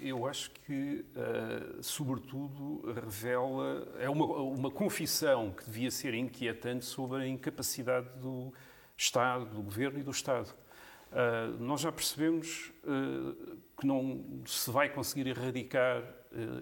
Eu 0.02 0.26
acho 0.26 0.50
que, 0.50 1.04
uh, 1.14 1.82
sobretudo, 1.82 2.90
revela. 2.92 3.86
É 3.98 4.08
uma, 4.08 4.24
uma 4.24 4.70
confissão 4.70 5.50
que 5.50 5.64
devia 5.66 5.90
ser 5.90 6.14
inquietante 6.14 6.86
sobre 6.86 7.22
a 7.22 7.28
incapacidade 7.28 8.08
do 8.18 8.52
Estado, 8.96 9.44
do 9.44 9.62
Governo 9.62 9.98
e 9.98 10.02
do 10.02 10.10
Estado. 10.10 10.48
Uh, 11.12 11.62
nós 11.62 11.82
já 11.82 11.92
percebemos 11.92 12.72
uh, 12.84 13.58
que 13.78 13.86
não 13.86 14.42
se 14.46 14.70
vai 14.70 14.88
conseguir 14.88 15.26
erradicar 15.26 16.02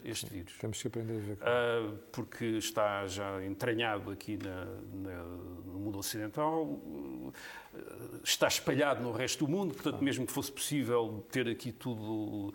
este 0.05 0.27
vírus. 0.27 0.53
Temos 0.59 0.81
que 0.81 0.89
aprender 0.89 1.15
a 1.15 1.21
ver. 1.21 1.35
Uh, 1.35 1.99
porque 2.13 2.45
está 2.45 3.07
já 3.07 3.45
entranhado 3.45 4.11
aqui 4.11 4.37
na, 4.37 4.65
na, 4.93 5.23
no 5.65 5.79
mundo 5.79 5.99
ocidental. 5.99 6.65
Uh, 6.65 7.33
está 8.25 8.49
espalhado 8.49 9.03
no 9.03 9.13
resto 9.13 9.47
do 9.47 9.51
mundo, 9.51 9.75
portanto, 9.75 10.03
mesmo 10.03 10.27
que 10.27 10.33
fosse 10.33 10.51
possível 10.51 11.25
ter 11.31 11.49
aqui 11.49 11.73
tudo 11.73 12.49
uh, 12.49 12.53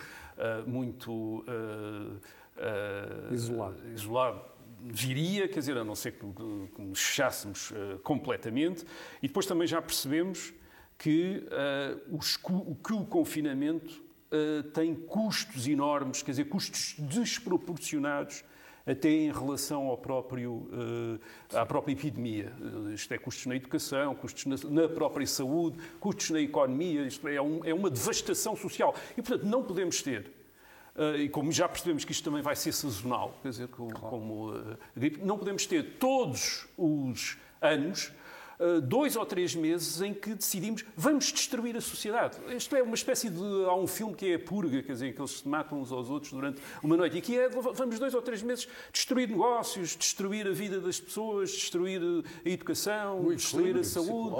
muito 0.68 1.12
uh, 1.12 2.20
isolado. 3.34 3.78
isolado, 3.94 4.42
viria, 4.82 5.48
quer 5.48 5.60
dizer, 5.60 5.78
a 5.78 5.84
não 5.84 5.96
ser 5.96 6.12
que, 6.12 6.20
que 6.76 6.82
nos 6.82 7.02
fechássemos 7.02 7.74
completamente. 8.04 8.86
E 9.22 9.28
depois 9.28 9.46
também 9.46 9.68
já 9.68 9.82
percebemos 9.82 10.54
que, 10.98 11.44
os, 12.10 12.38
que 12.38 12.94
o 12.94 13.06
confinamento 13.06 14.05
tem 14.74 14.94
custos 14.94 15.68
enormes, 15.68 16.22
quer 16.22 16.32
dizer, 16.32 16.46
custos 16.46 16.96
desproporcionados 16.98 18.44
até 18.86 19.10
em 19.10 19.32
relação 19.32 19.88
ao 19.88 19.98
próprio, 19.98 20.70
eh, 21.52 21.60
à 21.60 21.66
própria 21.66 21.94
epidemia. 21.94 22.54
Eh, 22.90 22.94
isto 22.94 23.12
é 23.14 23.18
custos 23.18 23.46
na 23.48 23.56
educação, 23.56 24.14
custos 24.14 24.64
na, 24.64 24.88
própria 24.88 25.26
saúde, 25.26 25.78
custos 26.00 26.30
na 26.30 26.40
economia, 26.40 27.02
isto 27.08 27.28
é, 27.28 27.42
um, 27.42 27.66
é 27.66 27.74
uma 27.74 27.90
devastação 27.90 28.56
social. 28.56 28.94
E, 29.18 29.22
portanto, 29.22 29.44
não 29.44 29.64
podemos 29.64 30.02
ter 30.02 30.32
e 31.20 31.28
como 31.28 31.52
já 31.52 31.68
percebemos 31.68 32.06
que 32.06 32.14
isto 32.14 32.24
também 32.24 32.42
vai 32.42 32.56
ser 32.56 32.72
sazonal, 32.72 33.38
quer 33.42 33.50
dizer, 33.50 33.68
como, 33.68 33.90
claro. 33.90 34.10
como 34.10 34.56
uh, 34.56 34.78
gripe, 34.96 35.20
não 35.26 35.38
podemos 35.38 35.66
ter 35.66 35.98
todos 36.00 36.70
os 36.78 37.38
anos 37.62 38.08
eh, 38.08 38.25
dois 38.84 39.16
ou 39.16 39.26
três 39.26 39.56
meses 39.56 40.02
em 40.02 40.14
que 40.14 40.34
decidimos 40.34 40.86
vamos 40.96 41.32
destruir 41.32 41.76
a 41.76 41.82
sociedade. 41.82 42.38
Isto 42.56 42.76
é 42.76 42.84
uma 42.84 42.96
espécie 42.96 43.30
de. 43.30 43.66
Há 43.66 43.76
um 43.76 43.88
filme 43.88 44.14
que 44.14 44.32
é 44.32 44.36
a 44.36 44.40
purga, 44.40 44.82
quer 44.82 44.94
dizer, 44.94 45.14
que 45.14 45.22
eles 45.22 45.32
se 45.32 45.48
matam 45.48 45.80
uns 45.80 45.92
aos 45.92 46.10
outros 46.10 46.32
durante 46.32 46.62
uma 46.82 46.96
noite. 46.96 47.16
E 47.16 47.20
aqui 47.20 47.38
é 47.38 47.50
vamos 47.50 48.00
dois 48.00 48.14
ou 48.14 48.22
três 48.22 48.42
meses 48.42 48.68
destruir 48.92 49.30
negócios, 49.30 49.96
destruir 49.96 50.48
a 50.48 50.52
vida 50.52 50.80
das 50.80 51.00
pessoas, 51.00 51.52
destruir 51.52 52.02
a 52.46 52.50
educação, 52.50 53.26
o 53.26 53.36
destruir 53.36 53.78
a 53.78 53.84
saúde, 53.84 54.36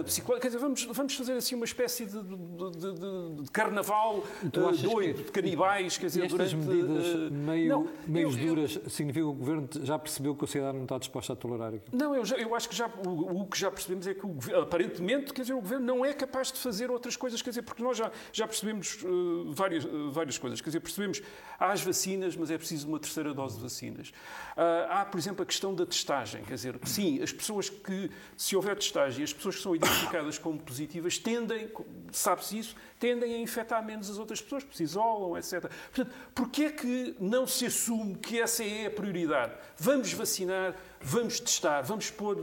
a 0.00 0.04
psicológica. 0.04 0.40
Quer 0.40 0.48
dizer, 0.48 0.58
vamos, 0.58 0.84
vamos 0.84 1.14
fazer 1.14 1.32
assim 1.34 1.54
uma 1.54 1.64
espécie 1.64 2.06
de, 2.06 2.22
de, 2.22 2.92
de, 2.92 3.42
de 3.42 3.50
carnaval 3.50 4.18
uh, 4.18 4.48
doido, 4.48 5.18
que... 5.18 5.24
de 5.24 5.32
canibais, 5.32 5.98
quer 5.98 6.06
dizer, 6.06 6.28
durante. 6.28 6.56
medidas 6.56 7.30
meio, 7.30 7.68
não, 7.68 7.88
meios 8.06 8.36
eu, 8.36 8.46
duras 8.46 8.76
eu... 8.82 8.90
significa 8.90 9.24
que 9.24 9.30
o 9.30 9.34
governo 9.34 9.68
já 9.82 9.98
percebeu 9.98 10.34
que 10.34 10.44
a 10.44 10.46
sociedade 10.46 10.76
não 10.76 10.84
está 10.84 10.98
disposta 10.98 11.32
a 11.32 11.36
tolerar 11.36 11.74
aquilo? 11.74 11.96
Não, 11.96 12.14
eu, 12.14 12.24
já, 12.24 12.36
eu 12.36 12.54
acho 12.54 12.68
que 12.68 12.74
já 12.74 12.88
o, 13.06 13.42
o 13.42 13.46
que 13.46 13.58
já 13.60 13.70
percebemos 13.70 14.06
é 14.06 14.14
que, 14.14 14.26
o, 14.26 14.36
aparentemente, 14.60 15.32
quer 15.32 15.42
dizer, 15.42 15.52
o 15.52 15.60
governo 15.60 15.86
não 15.86 16.04
é 16.04 16.12
capaz 16.12 16.50
de 16.50 16.58
fazer 16.58 16.90
outras 16.90 17.16
coisas, 17.16 17.40
quer 17.42 17.50
dizer, 17.50 17.62
porque 17.62 17.82
nós 17.82 17.96
já, 17.96 18.10
já 18.32 18.46
percebemos 18.46 19.02
uh, 19.02 19.52
várias, 19.52 19.84
uh, 19.84 20.10
várias 20.10 20.38
coisas. 20.38 20.60
Quer 20.60 20.70
dizer, 20.70 20.80
percebemos 20.80 21.22
há 21.58 21.70
as 21.70 21.82
vacinas, 21.82 22.34
mas 22.36 22.50
é 22.50 22.58
preciso 22.58 22.88
uma 22.88 22.98
terceira 22.98 23.32
dose 23.34 23.56
de 23.56 23.62
vacinas. 23.62 24.08
Uh, 24.08 24.90
há, 24.90 25.04
por 25.04 25.18
exemplo, 25.18 25.42
a 25.42 25.46
questão 25.46 25.74
da 25.74 25.86
testagem, 25.86 26.42
quer 26.44 26.54
dizer, 26.54 26.78
sim, 26.84 27.22
as 27.22 27.32
pessoas 27.32 27.68
que, 27.68 28.10
se 28.36 28.56
houver 28.56 28.76
testagem, 28.76 29.22
as 29.22 29.32
pessoas 29.32 29.56
que 29.56 29.62
são 29.62 29.76
identificadas 29.76 30.38
como 30.38 30.58
positivas 30.58 31.18
tendem, 31.18 31.70
sabe-se 32.10 32.58
isso, 32.58 32.76
tendem 32.98 33.34
a 33.34 33.38
infectar 33.38 33.84
menos 33.84 34.10
as 34.10 34.18
outras 34.18 34.40
pessoas, 34.40 34.64
porque 34.64 34.76
se 34.76 34.84
isolam, 34.84 35.36
etc. 35.36 35.70
Portanto, 35.92 36.14
porquê 36.34 36.64
é 36.64 36.70
que 36.70 37.16
não 37.18 37.46
se 37.46 37.66
assume 37.66 38.14
que 38.16 38.40
essa 38.40 38.64
é 38.64 38.86
a 38.86 38.90
prioridade? 38.90 39.54
Vamos 39.76 40.12
vacinar 40.12 40.74
vamos 41.00 41.40
testar, 41.40 41.82
vamos 41.82 42.10
pôr 42.10 42.36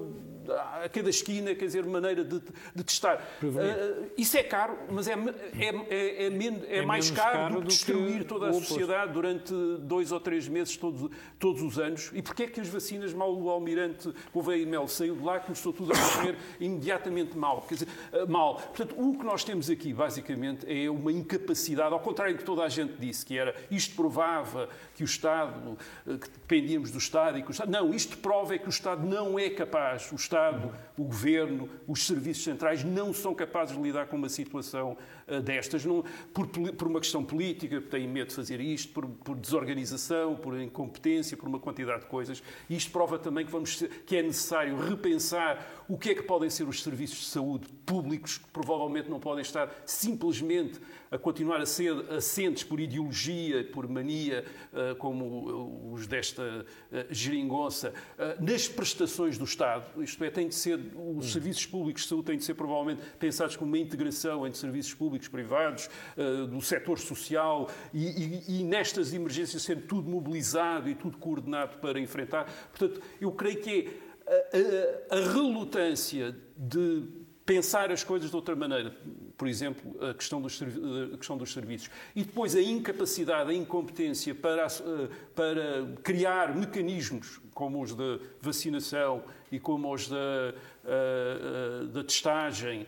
a 0.83 0.89
cada 0.89 1.09
esquina, 1.09 1.53
quer 1.53 1.65
dizer, 1.65 1.85
maneira 1.85 2.23
de, 2.23 2.41
de 2.73 2.83
testar. 2.83 3.21
Uh, 3.43 4.09
isso 4.17 4.37
é 4.37 4.43
caro, 4.43 4.77
mas 4.89 5.07
é, 5.07 5.13
é, 5.13 5.65
é, 5.89 6.27
é, 6.27 6.77
é 6.77 6.85
mais 6.85 7.11
caro, 7.11 7.37
caro, 7.37 7.53
do 7.55 7.61
que 7.61 7.67
destruir 7.67 8.19
que 8.19 8.25
toda 8.25 8.49
a 8.49 8.53
sociedade 8.53 9.11
durante 9.11 9.53
dois 9.81 10.11
ou 10.11 10.19
três 10.19 10.47
meses, 10.47 10.75
todos, 10.77 11.11
todos 11.37 11.61
os 11.61 11.77
anos. 11.77 12.11
E 12.13 12.21
porquê 12.21 12.43
é 12.43 12.47
que 12.47 12.61
as 12.61 12.67
vacinas, 12.67 13.13
mal 13.13 13.33
o 13.35 13.49
almirante 13.49 14.11
Gouveia 14.33 14.61
e 14.61 14.65
Mel 14.65 14.87
saiu 14.87 15.15
de 15.15 15.23
lá, 15.23 15.39
começou 15.39 15.73
tudo 15.73 15.91
a 15.93 15.95
correr 15.95 16.37
imediatamente 16.59 17.37
mal? 17.37 17.61
Quer 17.67 17.73
dizer, 17.75 17.87
uh, 18.13 18.31
mal. 18.31 18.55
Portanto, 18.55 18.95
o 18.97 19.17
que 19.17 19.25
nós 19.25 19.43
temos 19.43 19.69
aqui, 19.69 19.93
basicamente, 19.93 20.65
é 20.67 20.89
uma 20.89 21.11
incapacidade, 21.11 21.93
ao 21.93 21.99
contrário 21.99 22.35
do 22.35 22.39
que 22.39 22.45
toda 22.45 22.63
a 22.63 22.69
gente 22.69 22.93
disse, 22.97 23.25
que 23.25 23.37
era 23.37 23.55
isto 23.69 23.95
provava 23.95 24.69
que 24.95 25.03
o 25.03 25.05
Estado, 25.05 25.77
que 26.05 26.29
dependíamos 26.29 26.91
do 26.91 26.97
Estado 26.97 27.37
e 27.37 27.41
que 27.41 27.49
o 27.49 27.51
Estado... 27.51 27.69
Não, 27.69 27.93
isto 27.93 28.17
prova 28.17 28.46
prova 28.47 28.55
é 28.55 28.57
que 28.57 28.67
o 28.67 28.69
Estado 28.69 29.05
não 29.05 29.37
é 29.37 29.49
capaz, 29.49 30.09
o 30.11 30.15
Estado, 30.15 30.71
o 30.97 31.03
Governo, 31.03 31.69
os 31.85 32.07
serviços 32.07 32.43
centrais 32.43 32.83
não 32.83 33.13
são 33.13 33.35
capazes 33.35 33.75
de 33.75 33.81
lidar 33.81 34.07
com 34.07 34.15
uma 34.15 34.29
situação 34.29 34.97
destas, 35.43 35.83
não, 35.83 36.03
por, 36.33 36.47
por, 36.47 36.87
uma 36.87 36.99
questão 36.99 37.23
política, 37.23 37.81
têm 37.81 38.07
medo 38.07 38.29
de 38.29 38.35
fazer 38.35 38.61
isto, 38.61 38.93
por, 38.93 39.05
por, 39.05 39.35
desorganização, 39.35 40.35
por 40.35 40.59
incompetência, 40.59 41.35
por 41.35 41.47
uma 41.47 41.59
quantidade 41.59 42.01
de 42.01 42.07
coisas. 42.07 42.41
E 42.69 42.75
isto 42.75 42.91
prova 42.91 43.19
também 43.19 43.45
que, 43.45 43.51
vamos, 43.51 43.83
que 44.05 44.15
é 44.15 44.23
necessário 44.23 44.77
repensar 44.77 45.85
o 45.87 45.97
que 45.97 46.11
é 46.11 46.15
que 46.15 46.23
podem 46.23 46.49
ser 46.49 46.67
os 46.67 46.81
serviços 46.81 47.19
de 47.19 47.25
saúde 47.25 47.67
públicos, 47.85 48.37
que 48.37 48.47
provavelmente 48.47 49.09
não 49.09 49.19
podem 49.19 49.41
estar 49.41 49.73
simplesmente 49.85 50.79
a 51.09 51.17
continuar 51.17 51.61
a 51.61 51.65
ser 51.65 51.93
assentes 52.11 52.63
por 52.63 52.79
ideologia, 52.79 53.63
por 53.63 53.87
mania, 53.87 54.45
uh, 54.73 54.95
como 54.95 55.91
os 55.93 56.05
desta 56.05 56.43
uh, 56.43 56.95
geringonça, 57.09 57.93
nas 58.39 58.67
prestações 58.67 59.37
do 59.37 59.45
Estado, 59.45 60.03
isto 60.03 60.21
é, 60.23 60.29
tem 60.29 60.47
de 60.47 60.55
ser, 60.55 60.77
os 60.77 60.95
hum. 60.95 61.21
serviços 61.21 61.65
públicos 61.65 62.03
de 62.03 62.09
saúde 62.09 62.25
têm 62.25 62.37
de 62.37 62.43
ser 62.43 62.55
provavelmente 62.55 63.01
pensados 63.19 63.55
como 63.55 63.71
uma 63.71 63.77
integração 63.77 64.45
entre 64.45 64.59
serviços 64.59 64.93
públicos 64.93 65.16
privados, 65.25 65.89
uh, 66.17 66.45
do 66.47 66.61
setor 66.61 66.99
social 66.99 67.69
e, 67.93 68.05
e, 68.05 68.59
e, 68.59 68.63
nestas 68.63 69.13
emergências 69.13 69.63
ser 69.63 69.87
tudo 69.87 70.09
mobilizado 70.09 70.89
e 70.89 70.95
tudo 70.95 71.17
coordenado 71.17 71.77
para 71.77 71.99
enfrentar. 71.99 72.45
Portanto, 72.69 73.01
eu 73.21 73.31
creio 73.31 73.61
que 73.61 74.03
é 74.27 75.11
a, 75.11 75.15
a, 75.15 75.19
a 75.19 75.33
relutância 75.33 76.35
de 76.57 77.03
pensar 77.47 77.93
as 77.93 78.03
coisas 78.03 78.29
de 78.29 78.35
outra 78.35 78.57
maneira, 78.57 78.93
por 79.37 79.47
exemplo, 79.47 79.95
a 80.05 80.13
questão 80.13 80.41
dos, 80.41 80.61
a 80.61 81.17
questão 81.17 81.37
dos 81.37 81.53
serviços, 81.53 81.89
e 82.13 82.21
depois 82.21 82.53
a 82.57 82.61
incapacidade, 82.61 83.49
a 83.49 83.53
incompetência 83.53 84.35
para, 84.35 84.65
eh, 84.65 85.07
para 85.33 85.87
criar 86.03 86.53
mecanismos 86.53 87.39
como 87.53 87.81
os 87.81 87.95
da 87.95 88.19
vacinação 88.41 89.23
e 89.49 89.61
como 89.61 89.93
os 89.93 90.09
da, 90.09 90.17
eh, 90.17 90.53
eh, 90.83 91.85
da 91.85 92.03
testagem, 92.03 92.85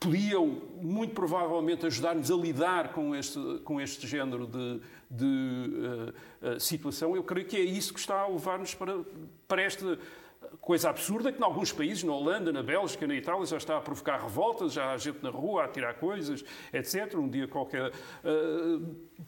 podiam 0.00 0.62
muito 0.80 1.12
provavelmente 1.12 1.84
ajudar-nos 1.84 2.30
a 2.30 2.34
lidar 2.34 2.92
com 2.92 3.14
este, 3.14 3.60
com 3.64 3.78
este 3.78 4.06
género 4.06 4.46
de, 4.46 4.80
de 5.10 6.14
uh, 6.42 6.48
uh, 6.54 6.58
situação, 6.58 7.14
eu 7.14 7.22
creio 7.22 7.46
que 7.46 7.56
é 7.56 7.60
isso 7.60 7.92
que 7.92 8.00
está 8.00 8.18
a 8.18 8.26
levar-nos 8.26 8.74
para, 8.74 8.98
para 9.46 9.60
esta 9.60 9.98
coisa 10.60 10.90
absurda 10.90 11.30
que, 11.30 11.38
em 11.38 11.44
alguns 11.44 11.72
países, 11.72 12.02
na 12.02 12.12
Holanda, 12.12 12.52
na 12.52 12.62
Bélgica, 12.62 13.06
na 13.06 13.14
Itália, 13.14 13.44
já 13.46 13.56
está 13.56 13.76
a 13.76 13.80
provocar 13.80 14.20
revoltas, 14.20 14.72
já 14.72 14.92
há 14.92 14.96
gente 14.96 15.22
na 15.22 15.30
rua 15.30 15.64
a 15.64 15.68
tirar 15.68 15.94
coisas, 15.94 16.44
etc. 16.72 17.14
Um 17.14 17.28
dia 17.28 17.46
qualquer. 17.46 17.92
Eh, 18.24 18.78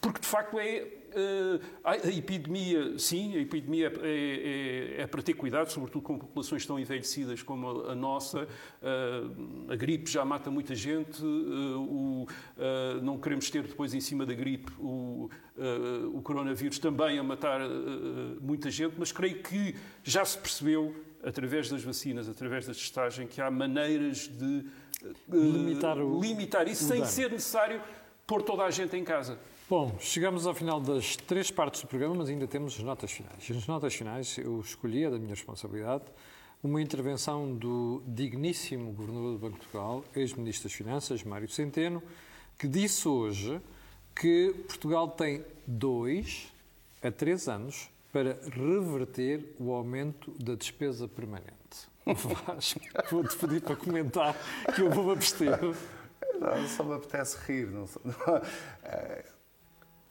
porque, 0.00 0.20
de 0.20 0.26
facto, 0.26 0.58
é. 0.58 1.01
Eh, 1.14 1.60
a 1.84 2.08
epidemia, 2.08 2.98
sim, 2.98 3.36
a 3.36 3.40
epidemia 3.40 3.92
é, 4.02 4.96
é, 4.98 5.02
é, 5.02 5.06
para 5.06 5.22
ter 5.22 5.34
cuidado, 5.34 5.70
sobretudo 5.70 6.02
com 6.02 6.18
populações 6.18 6.64
tão 6.64 6.78
envelhecidas 6.78 7.42
como 7.42 7.86
a 7.86 7.94
nossa. 7.94 8.48
Eh, 8.82 9.22
a 9.68 9.76
gripe 9.76 10.10
já 10.10 10.24
mata 10.24 10.50
muita 10.50 10.74
gente, 10.74 11.22
o, 11.22 12.26
não 13.02 13.18
queremos 13.18 13.50
ter 13.50 13.62
depois 13.62 13.94
em 13.94 14.00
cima 14.00 14.24
da 14.24 14.34
gripe 14.34 14.72
o, 14.78 15.28
o 16.12 16.22
coronavírus 16.22 16.78
também 16.78 17.18
a 17.18 17.22
matar 17.22 17.60
muita 18.40 18.70
gente, 18.70 18.94
mas 18.98 19.12
creio 19.12 19.42
que 19.42 19.74
já 20.02 20.24
se 20.24 20.38
percebeu 20.38 20.94
através 21.22 21.68
das 21.70 21.82
vacinas, 21.82 22.28
através 22.28 22.66
da 22.66 22.72
testagem, 22.72 23.26
que 23.26 23.40
há 23.40 23.50
maneiras 23.50 24.28
de 24.28 24.66
uh, 25.04 25.34
limitar, 25.34 25.98
o, 25.98 26.20
limitar 26.20 26.68
isso 26.68 26.84
sem 26.84 27.04
ser 27.04 27.30
necessário 27.30 27.80
pôr 28.26 28.42
toda 28.42 28.64
a 28.64 28.70
gente 28.70 28.96
em 28.96 29.04
casa. 29.04 29.38
Bom, 29.70 29.96
chegamos 30.00 30.46
ao 30.46 30.54
final 30.54 30.80
das 30.80 31.16
três 31.16 31.50
partes 31.50 31.80
do 31.80 31.86
programa, 31.86 32.16
mas 32.16 32.28
ainda 32.28 32.46
temos 32.46 32.74
as 32.74 32.80
notas 32.80 33.10
finais. 33.10 33.50
As 33.50 33.66
notas 33.66 33.94
finais 33.94 34.36
eu 34.36 34.60
escolhi, 34.60 35.04
é 35.04 35.10
da 35.10 35.18
minha 35.18 35.34
responsabilidade, 35.34 36.04
uma 36.62 36.82
intervenção 36.82 37.54
do 37.54 38.02
digníssimo 38.06 38.92
Governador 38.92 39.32
do 39.32 39.38
Banco 39.38 39.54
de 39.54 39.60
Portugal, 39.60 40.04
ex-Ministro 40.14 40.68
das 40.68 40.76
Finanças, 40.76 41.22
Mário 41.22 41.48
Centeno, 41.48 42.02
que 42.58 42.68
disse 42.68 43.08
hoje 43.08 43.60
que 44.14 44.54
Portugal 44.66 45.08
tem 45.08 45.42
dois 45.66 46.52
a 47.02 47.10
três 47.10 47.48
anos 47.48 47.88
para 48.12 48.38
reverter 48.50 49.54
o 49.58 49.72
aumento 49.72 50.32
da 50.32 50.54
despesa 50.54 51.08
permanente. 51.08 51.48
vou-te 53.10 53.36
pedir 53.36 53.62
para 53.62 53.76
comentar 53.76 54.36
que 54.74 54.82
eu 54.82 54.90
vou 54.90 55.10
abster. 55.12 55.58
Não, 56.38 56.68
só 56.68 56.84
me 56.84 56.94
apetece 56.94 57.38
rir. 57.46 57.68
Não, 57.68 57.88
é 58.84 59.24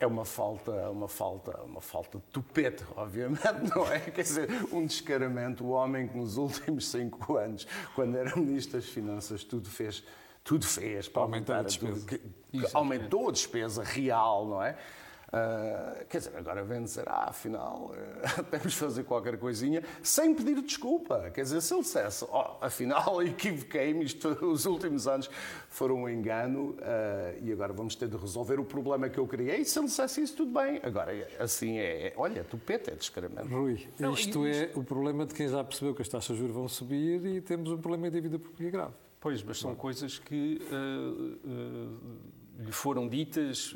uma 0.08 0.26
falta, 0.26 0.72
uma 0.90 1.08
falta, 1.08 1.62
uma 1.62 1.82
falta 1.82 2.18
de 2.18 2.24
tupete, 2.26 2.84
obviamente, 2.96 3.42
não 3.76 3.86
é? 3.92 4.00
Quer 4.00 4.24
dizer, 4.24 4.50
um 4.72 4.86
descaramento. 4.86 5.64
O 5.64 5.70
homem 5.70 6.08
que 6.08 6.18
nos 6.18 6.38
últimos 6.38 6.88
cinco 6.88 7.38
anos, 7.38 7.68
quando 7.96 8.18
era 8.18 8.36
Ministro 8.36 8.80
das 8.80 8.90
Finanças, 8.90 9.44
tudo 9.44 9.70
fez, 9.70 10.04
tudo 10.44 10.66
fez 10.66 11.08
para 11.08 11.22
aumentar 11.22 11.60
a 11.60 11.64
despesa. 11.64 12.06
Tudo, 12.06 12.06
que, 12.06 12.22
aumentou 12.74 13.30
a 13.30 13.32
despesa 13.32 13.84
real, 13.84 14.48
não 14.48 14.64
é? 14.64 14.78
Uh, 15.32 16.04
quer 16.10 16.18
dizer, 16.18 16.36
agora 16.36 16.62
vem 16.62 16.84
dizer, 16.84 17.08
ah, 17.08 17.30
afinal, 17.30 17.94
uh, 17.94 18.44
temos 18.52 18.74
de 18.74 18.78
fazer 18.78 19.06
qualquer 19.06 19.38
coisinha, 19.38 19.82
sem 20.04 20.36
pedir 20.36 20.62
desculpa. 20.62 21.32
Quer 21.34 21.44
dizer, 21.44 21.62
se 21.62 21.74
ele 21.74 21.84
dissesse, 21.84 22.26
oh, 22.30 22.58
afinal, 22.60 23.24
equivoquei-me, 23.24 24.04
isto, 24.04 24.28
os 24.46 24.66
últimos 24.66 25.08
anos 25.08 25.30
foram 25.70 26.04
um 26.04 26.10
engano 26.10 26.72
uh, 26.72 27.42
e 27.42 27.50
agora 27.50 27.72
vamos 27.72 27.96
ter 27.96 28.10
de 28.10 28.18
resolver 28.18 28.60
o 28.60 28.66
problema 28.66 29.08
que 29.08 29.18
eu 29.18 29.26
criei, 29.26 29.64
se 29.64 29.80
ele 29.80 29.86
dissesse 29.86 30.22
isso, 30.22 30.36
tudo 30.36 30.52
bem. 30.52 30.82
Agora, 30.84 31.14
assim, 31.40 31.78
é, 31.78 32.08
é 32.08 32.14
olha, 32.18 32.44
tupeta, 32.44 32.92
é 32.92 32.96
descaramento. 32.96 33.48
Rui, 33.48 33.88
Não, 33.98 34.14
isto 34.14 34.46
é 34.46 34.72
o 34.76 34.84
problema 34.84 35.26
de 35.26 35.34
quem 35.34 35.48
já 35.48 35.64
percebeu 35.64 35.96
que 35.96 36.02
as 36.02 36.10
taxas 36.10 36.36
de 36.36 36.42
juros 36.42 36.56
vão 36.56 36.68
subir 36.68 37.26
e 37.26 37.40
temos 37.40 37.72
um 37.72 37.78
problema 37.78 38.12
de 38.12 38.18
dívida 38.18 38.38
pública 38.38 38.70
grave. 38.70 38.94
Pois, 39.18 39.42
mas 39.42 39.60
são 39.60 39.76
coisas 39.76 40.20
que 40.20 40.60
lhe 42.60 42.72
foram 42.72 43.08
ditas 43.08 43.74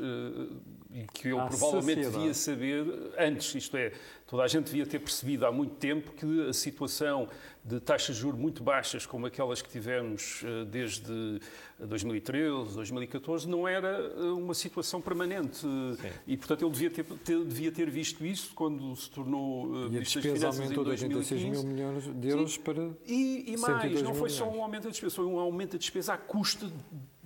e 0.95 1.05
que 1.13 1.27
eu 1.27 1.37
provavelmente 1.45 2.05
sociedade. 2.05 2.17
devia 2.17 2.33
saber 2.33 3.11
antes, 3.19 3.53
isto 3.53 3.75
é, 3.75 3.91
toda 4.25 4.43
a 4.43 4.47
gente 4.47 4.67
devia 4.67 4.85
ter 4.85 4.99
percebido 4.99 5.45
há 5.45 5.51
muito 5.51 5.75
tempo 5.75 6.13
que 6.13 6.47
a 6.47 6.53
situação 6.53 7.27
de 7.65 7.79
taxas 7.79 8.15
de 8.15 8.21
juros 8.21 8.39
muito 8.39 8.63
baixas, 8.63 9.07
como 9.07 9.25
aquelas 9.25 9.59
que 9.59 9.67
tivemos 9.67 10.43
eh, 10.45 10.65
desde 10.65 11.41
2013, 11.79 12.75
2014, 12.75 13.49
não 13.49 13.67
era 13.67 13.87
eh, 13.87 14.21
uma 14.25 14.53
situação 14.53 15.01
permanente. 15.01 15.57
Sim. 15.57 15.95
E, 16.27 16.37
portanto, 16.37 16.63
ele 16.63 16.71
devia 16.71 16.91
ter, 16.91 17.03
ter, 17.03 17.43
devia 17.43 17.71
ter 17.71 17.89
visto 17.89 18.23
isso 18.23 18.53
quando 18.53 18.95
se 18.95 19.09
tornou 19.09 19.65
uh, 19.65 19.89
Ministro 19.89 20.21
das 20.21 20.31
Finanças 20.31 20.59
aumentou 20.59 20.83
em 20.83 20.85
2015. 20.85 21.07
de 21.09 21.15
86 21.15 21.43
mil 21.43 21.63
milhões 21.63 22.21
de 22.21 22.27
euros 22.29 22.53
Sim. 22.53 22.61
para 22.61 22.89
E, 23.07 23.53
e 23.53 23.57
mais, 23.57 24.01
não 24.03 24.13
foi 24.13 24.29
só 24.29 24.47
um 24.47 24.61
aumento 24.61 24.83
da 24.83 24.89
despesa, 24.91 25.15
foi 25.15 25.25
um 25.25 25.39
aumento 25.39 25.71
da 25.71 25.79
despesa 25.79 26.13
à 26.13 26.17
custa 26.17 26.71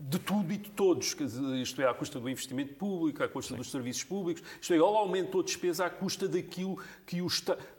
de 0.09 0.17
tudo 0.17 0.51
e 0.53 0.57
de 0.57 0.71
todos, 0.71 1.15
isto 1.61 1.81
é, 1.81 1.87
à 1.87 1.93
custa 1.93 2.19
do 2.19 2.29
investimento 2.29 2.73
público, 2.75 3.21
à 3.21 3.27
custa 3.27 3.53
Sim. 3.53 3.57
dos 3.57 3.69
serviços 3.69 4.03
públicos, 4.03 4.41
isto 4.59 4.73
é, 4.73 4.77
ele 4.77 4.85
aumentou 4.85 5.41
a 5.41 5.43
despesa 5.43 5.85
à 5.85 5.89
custa 5.89 6.27
daquilo 6.27 6.81
que 7.05 7.21
o 7.21 7.27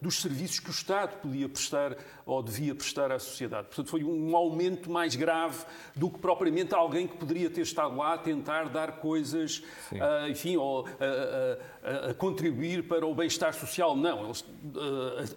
dos 0.00 0.20
serviços 0.20 0.60
que 0.60 0.68
o 0.68 0.70
Estado 0.70 1.18
podia 1.20 1.48
prestar 1.48 1.96
ou 2.30 2.42
devia 2.42 2.74
prestar 2.74 3.10
à 3.10 3.18
sociedade. 3.18 3.66
Portanto, 3.66 3.88
foi 3.88 4.04
um 4.04 4.36
aumento 4.36 4.90
mais 4.90 5.16
grave 5.16 5.64
do 5.96 6.08
que 6.08 6.18
propriamente 6.18 6.74
alguém 6.74 7.06
que 7.06 7.16
poderia 7.16 7.50
ter 7.50 7.62
estado 7.62 7.96
lá 7.96 8.14
a 8.14 8.18
tentar 8.18 8.68
dar 8.68 9.00
coisas, 9.00 9.62
uh, 9.92 10.28
enfim, 10.28 10.56
ou 10.56 10.82
uh, 10.82 10.86
uh, 10.86 12.10
a 12.10 12.14
contribuir 12.14 12.86
para 12.86 13.04
o 13.04 13.14
bem-estar 13.14 13.52
social. 13.52 13.96
Não, 13.96 14.26
eles, 14.26 14.44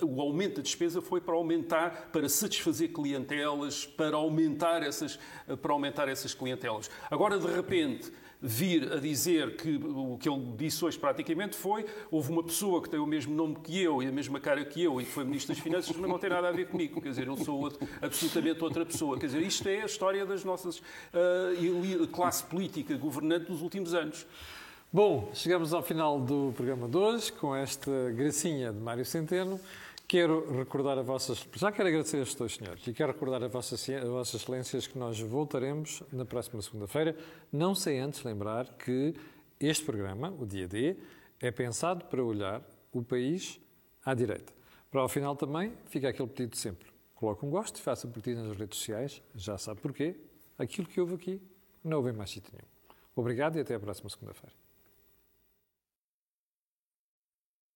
o 0.01 0.21
aumento 0.21 0.57
da 0.57 0.61
despesa 0.61 1.01
foi 1.01 1.19
para 1.19 1.33
aumentar, 1.33 2.09
para 2.11 2.29
satisfazer 2.29 2.93
clientelas, 2.93 3.85
para 3.85 4.15
aumentar 4.15 4.83
essas, 4.83 5.17
para 5.61 5.73
aumentar 5.73 6.07
essas 6.07 6.33
clientelas. 6.33 6.91
Agora, 7.09 7.39
de 7.39 7.47
repente, 7.47 8.11
vir 8.45 8.91
a 8.91 8.97
dizer 8.97 9.55
que 9.55 9.77
o 9.77 10.17
que 10.19 10.27
ele 10.27 10.53
disse 10.57 10.83
hoje 10.83 10.99
praticamente 10.99 11.55
foi 11.55 11.85
houve 12.11 12.29
uma 12.29 12.43
pessoa 12.43 12.81
que 12.81 12.89
tem 12.89 12.99
o 12.99 13.05
mesmo 13.05 13.33
nome 13.33 13.55
que 13.63 13.81
eu 13.81 14.03
e 14.03 14.07
a 14.07 14.11
mesma 14.11 14.37
cara 14.37 14.65
que 14.65 14.83
eu 14.83 14.99
e 14.99 15.05
que 15.05 15.11
foi 15.11 15.23
Ministro 15.23 15.55
das 15.55 15.63
Finanças, 15.63 15.95
mas 15.95 16.09
não 16.09 16.19
tem 16.19 16.29
nada 16.29 16.49
a 16.49 16.51
ver 16.51 16.67
comigo. 16.67 17.01
Quer 17.01 17.09
dizer, 17.09 17.27
eu 17.27 17.37
sou 17.37 17.57
outro, 17.57 17.87
absolutamente 18.01 18.61
outra 18.61 18.85
pessoa. 18.85 19.17
Quer 19.17 19.27
dizer, 19.27 19.41
isto 19.41 19.67
é 19.69 19.83
a 19.83 19.85
história 19.85 20.25
das 20.25 20.43
nossas 20.43 20.79
uh, 20.79 22.07
classe 22.11 22.43
política 22.43 22.97
governante 22.97 23.45
dos 23.45 23.61
últimos 23.61 23.93
anos. 23.93 24.25
Bom, 24.91 25.31
chegamos 25.33 25.73
ao 25.73 25.81
final 25.81 26.19
do 26.19 26.51
programa 26.55 26.87
de 26.89 26.97
hoje 26.97 27.31
com 27.31 27.55
esta 27.55 28.11
gracinha 28.11 28.73
de 28.73 28.79
Mário 28.79 29.05
Centeno. 29.05 29.59
Quero 30.13 30.45
recordar 30.55 30.95
a 30.99 31.01
vossas. 31.01 31.43
Já 31.55 31.71
quero 31.71 31.87
agradecer 31.87 32.17
a 32.17 32.21
estes 32.21 32.37
dois 32.37 32.53
senhores 32.53 32.85
e 32.85 32.93
quero 32.93 33.13
recordar 33.13 33.43
a 33.43 33.47
vossas, 33.47 33.89
a 33.89 34.05
vossas 34.05 34.39
excelências 34.39 34.85
que 34.85 34.95
nós 34.95 35.19
voltaremos 35.19 36.03
na 36.11 36.23
próxima 36.23 36.61
segunda-feira. 36.61 37.17
Não 37.51 37.73
sei 37.73 37.97
antes 37.97 38.23
lembrar 38.23 38.77
que 38.77 39.15
este 39.59 39.83
programa, 39.83 40.29
o 40.29 40.45
Dia 40.45 40.67
D, 40.67 40.95
é 41.39 41.49
pensado 41.49 42.05
para 42.05 42.23
olhar 42.23 42.61
o 42.91 43.01
país 43.01 43.59
à 44.05 44.13
direita. 44.13 44.53
Para 44.91 45.01
ao 45.01 45.09
final 45.09 45.35
também 45.35 45.73
fica 45.87 46.09
aquele 46.09 46.29
pedido 46.29 46.57
sempre. 46.57 46.87
Coloque 47.15 47.43
um 47.43 47.49
gosto, 47.49 47.81
faça 47.81 48.07
partido 48.07 48.43
nas 48.43 48.55
redes 48.55 48.77
sociais, 48.77 49.19
já 49.33 49.57
sabe 49.57 49.81
porquê. 49.81 50.15
Aquilo 50.59 50.85
que 50.85 51.01
houve 51.01 51.15
aqui 51.15 51.41
não 51.83 51.97
houve 51.97 52.11
em 52.11 52.13
mais 52.13 52.29
sítio 52.29 52.53
nenhum. 52.53 52.69
Obrigado 53.15 53.57
e 53.57 53.61
até 53.61 53.73
a 53.73 53.79
próxima 53.79 54.11
segunda-feira. 54.11 54.62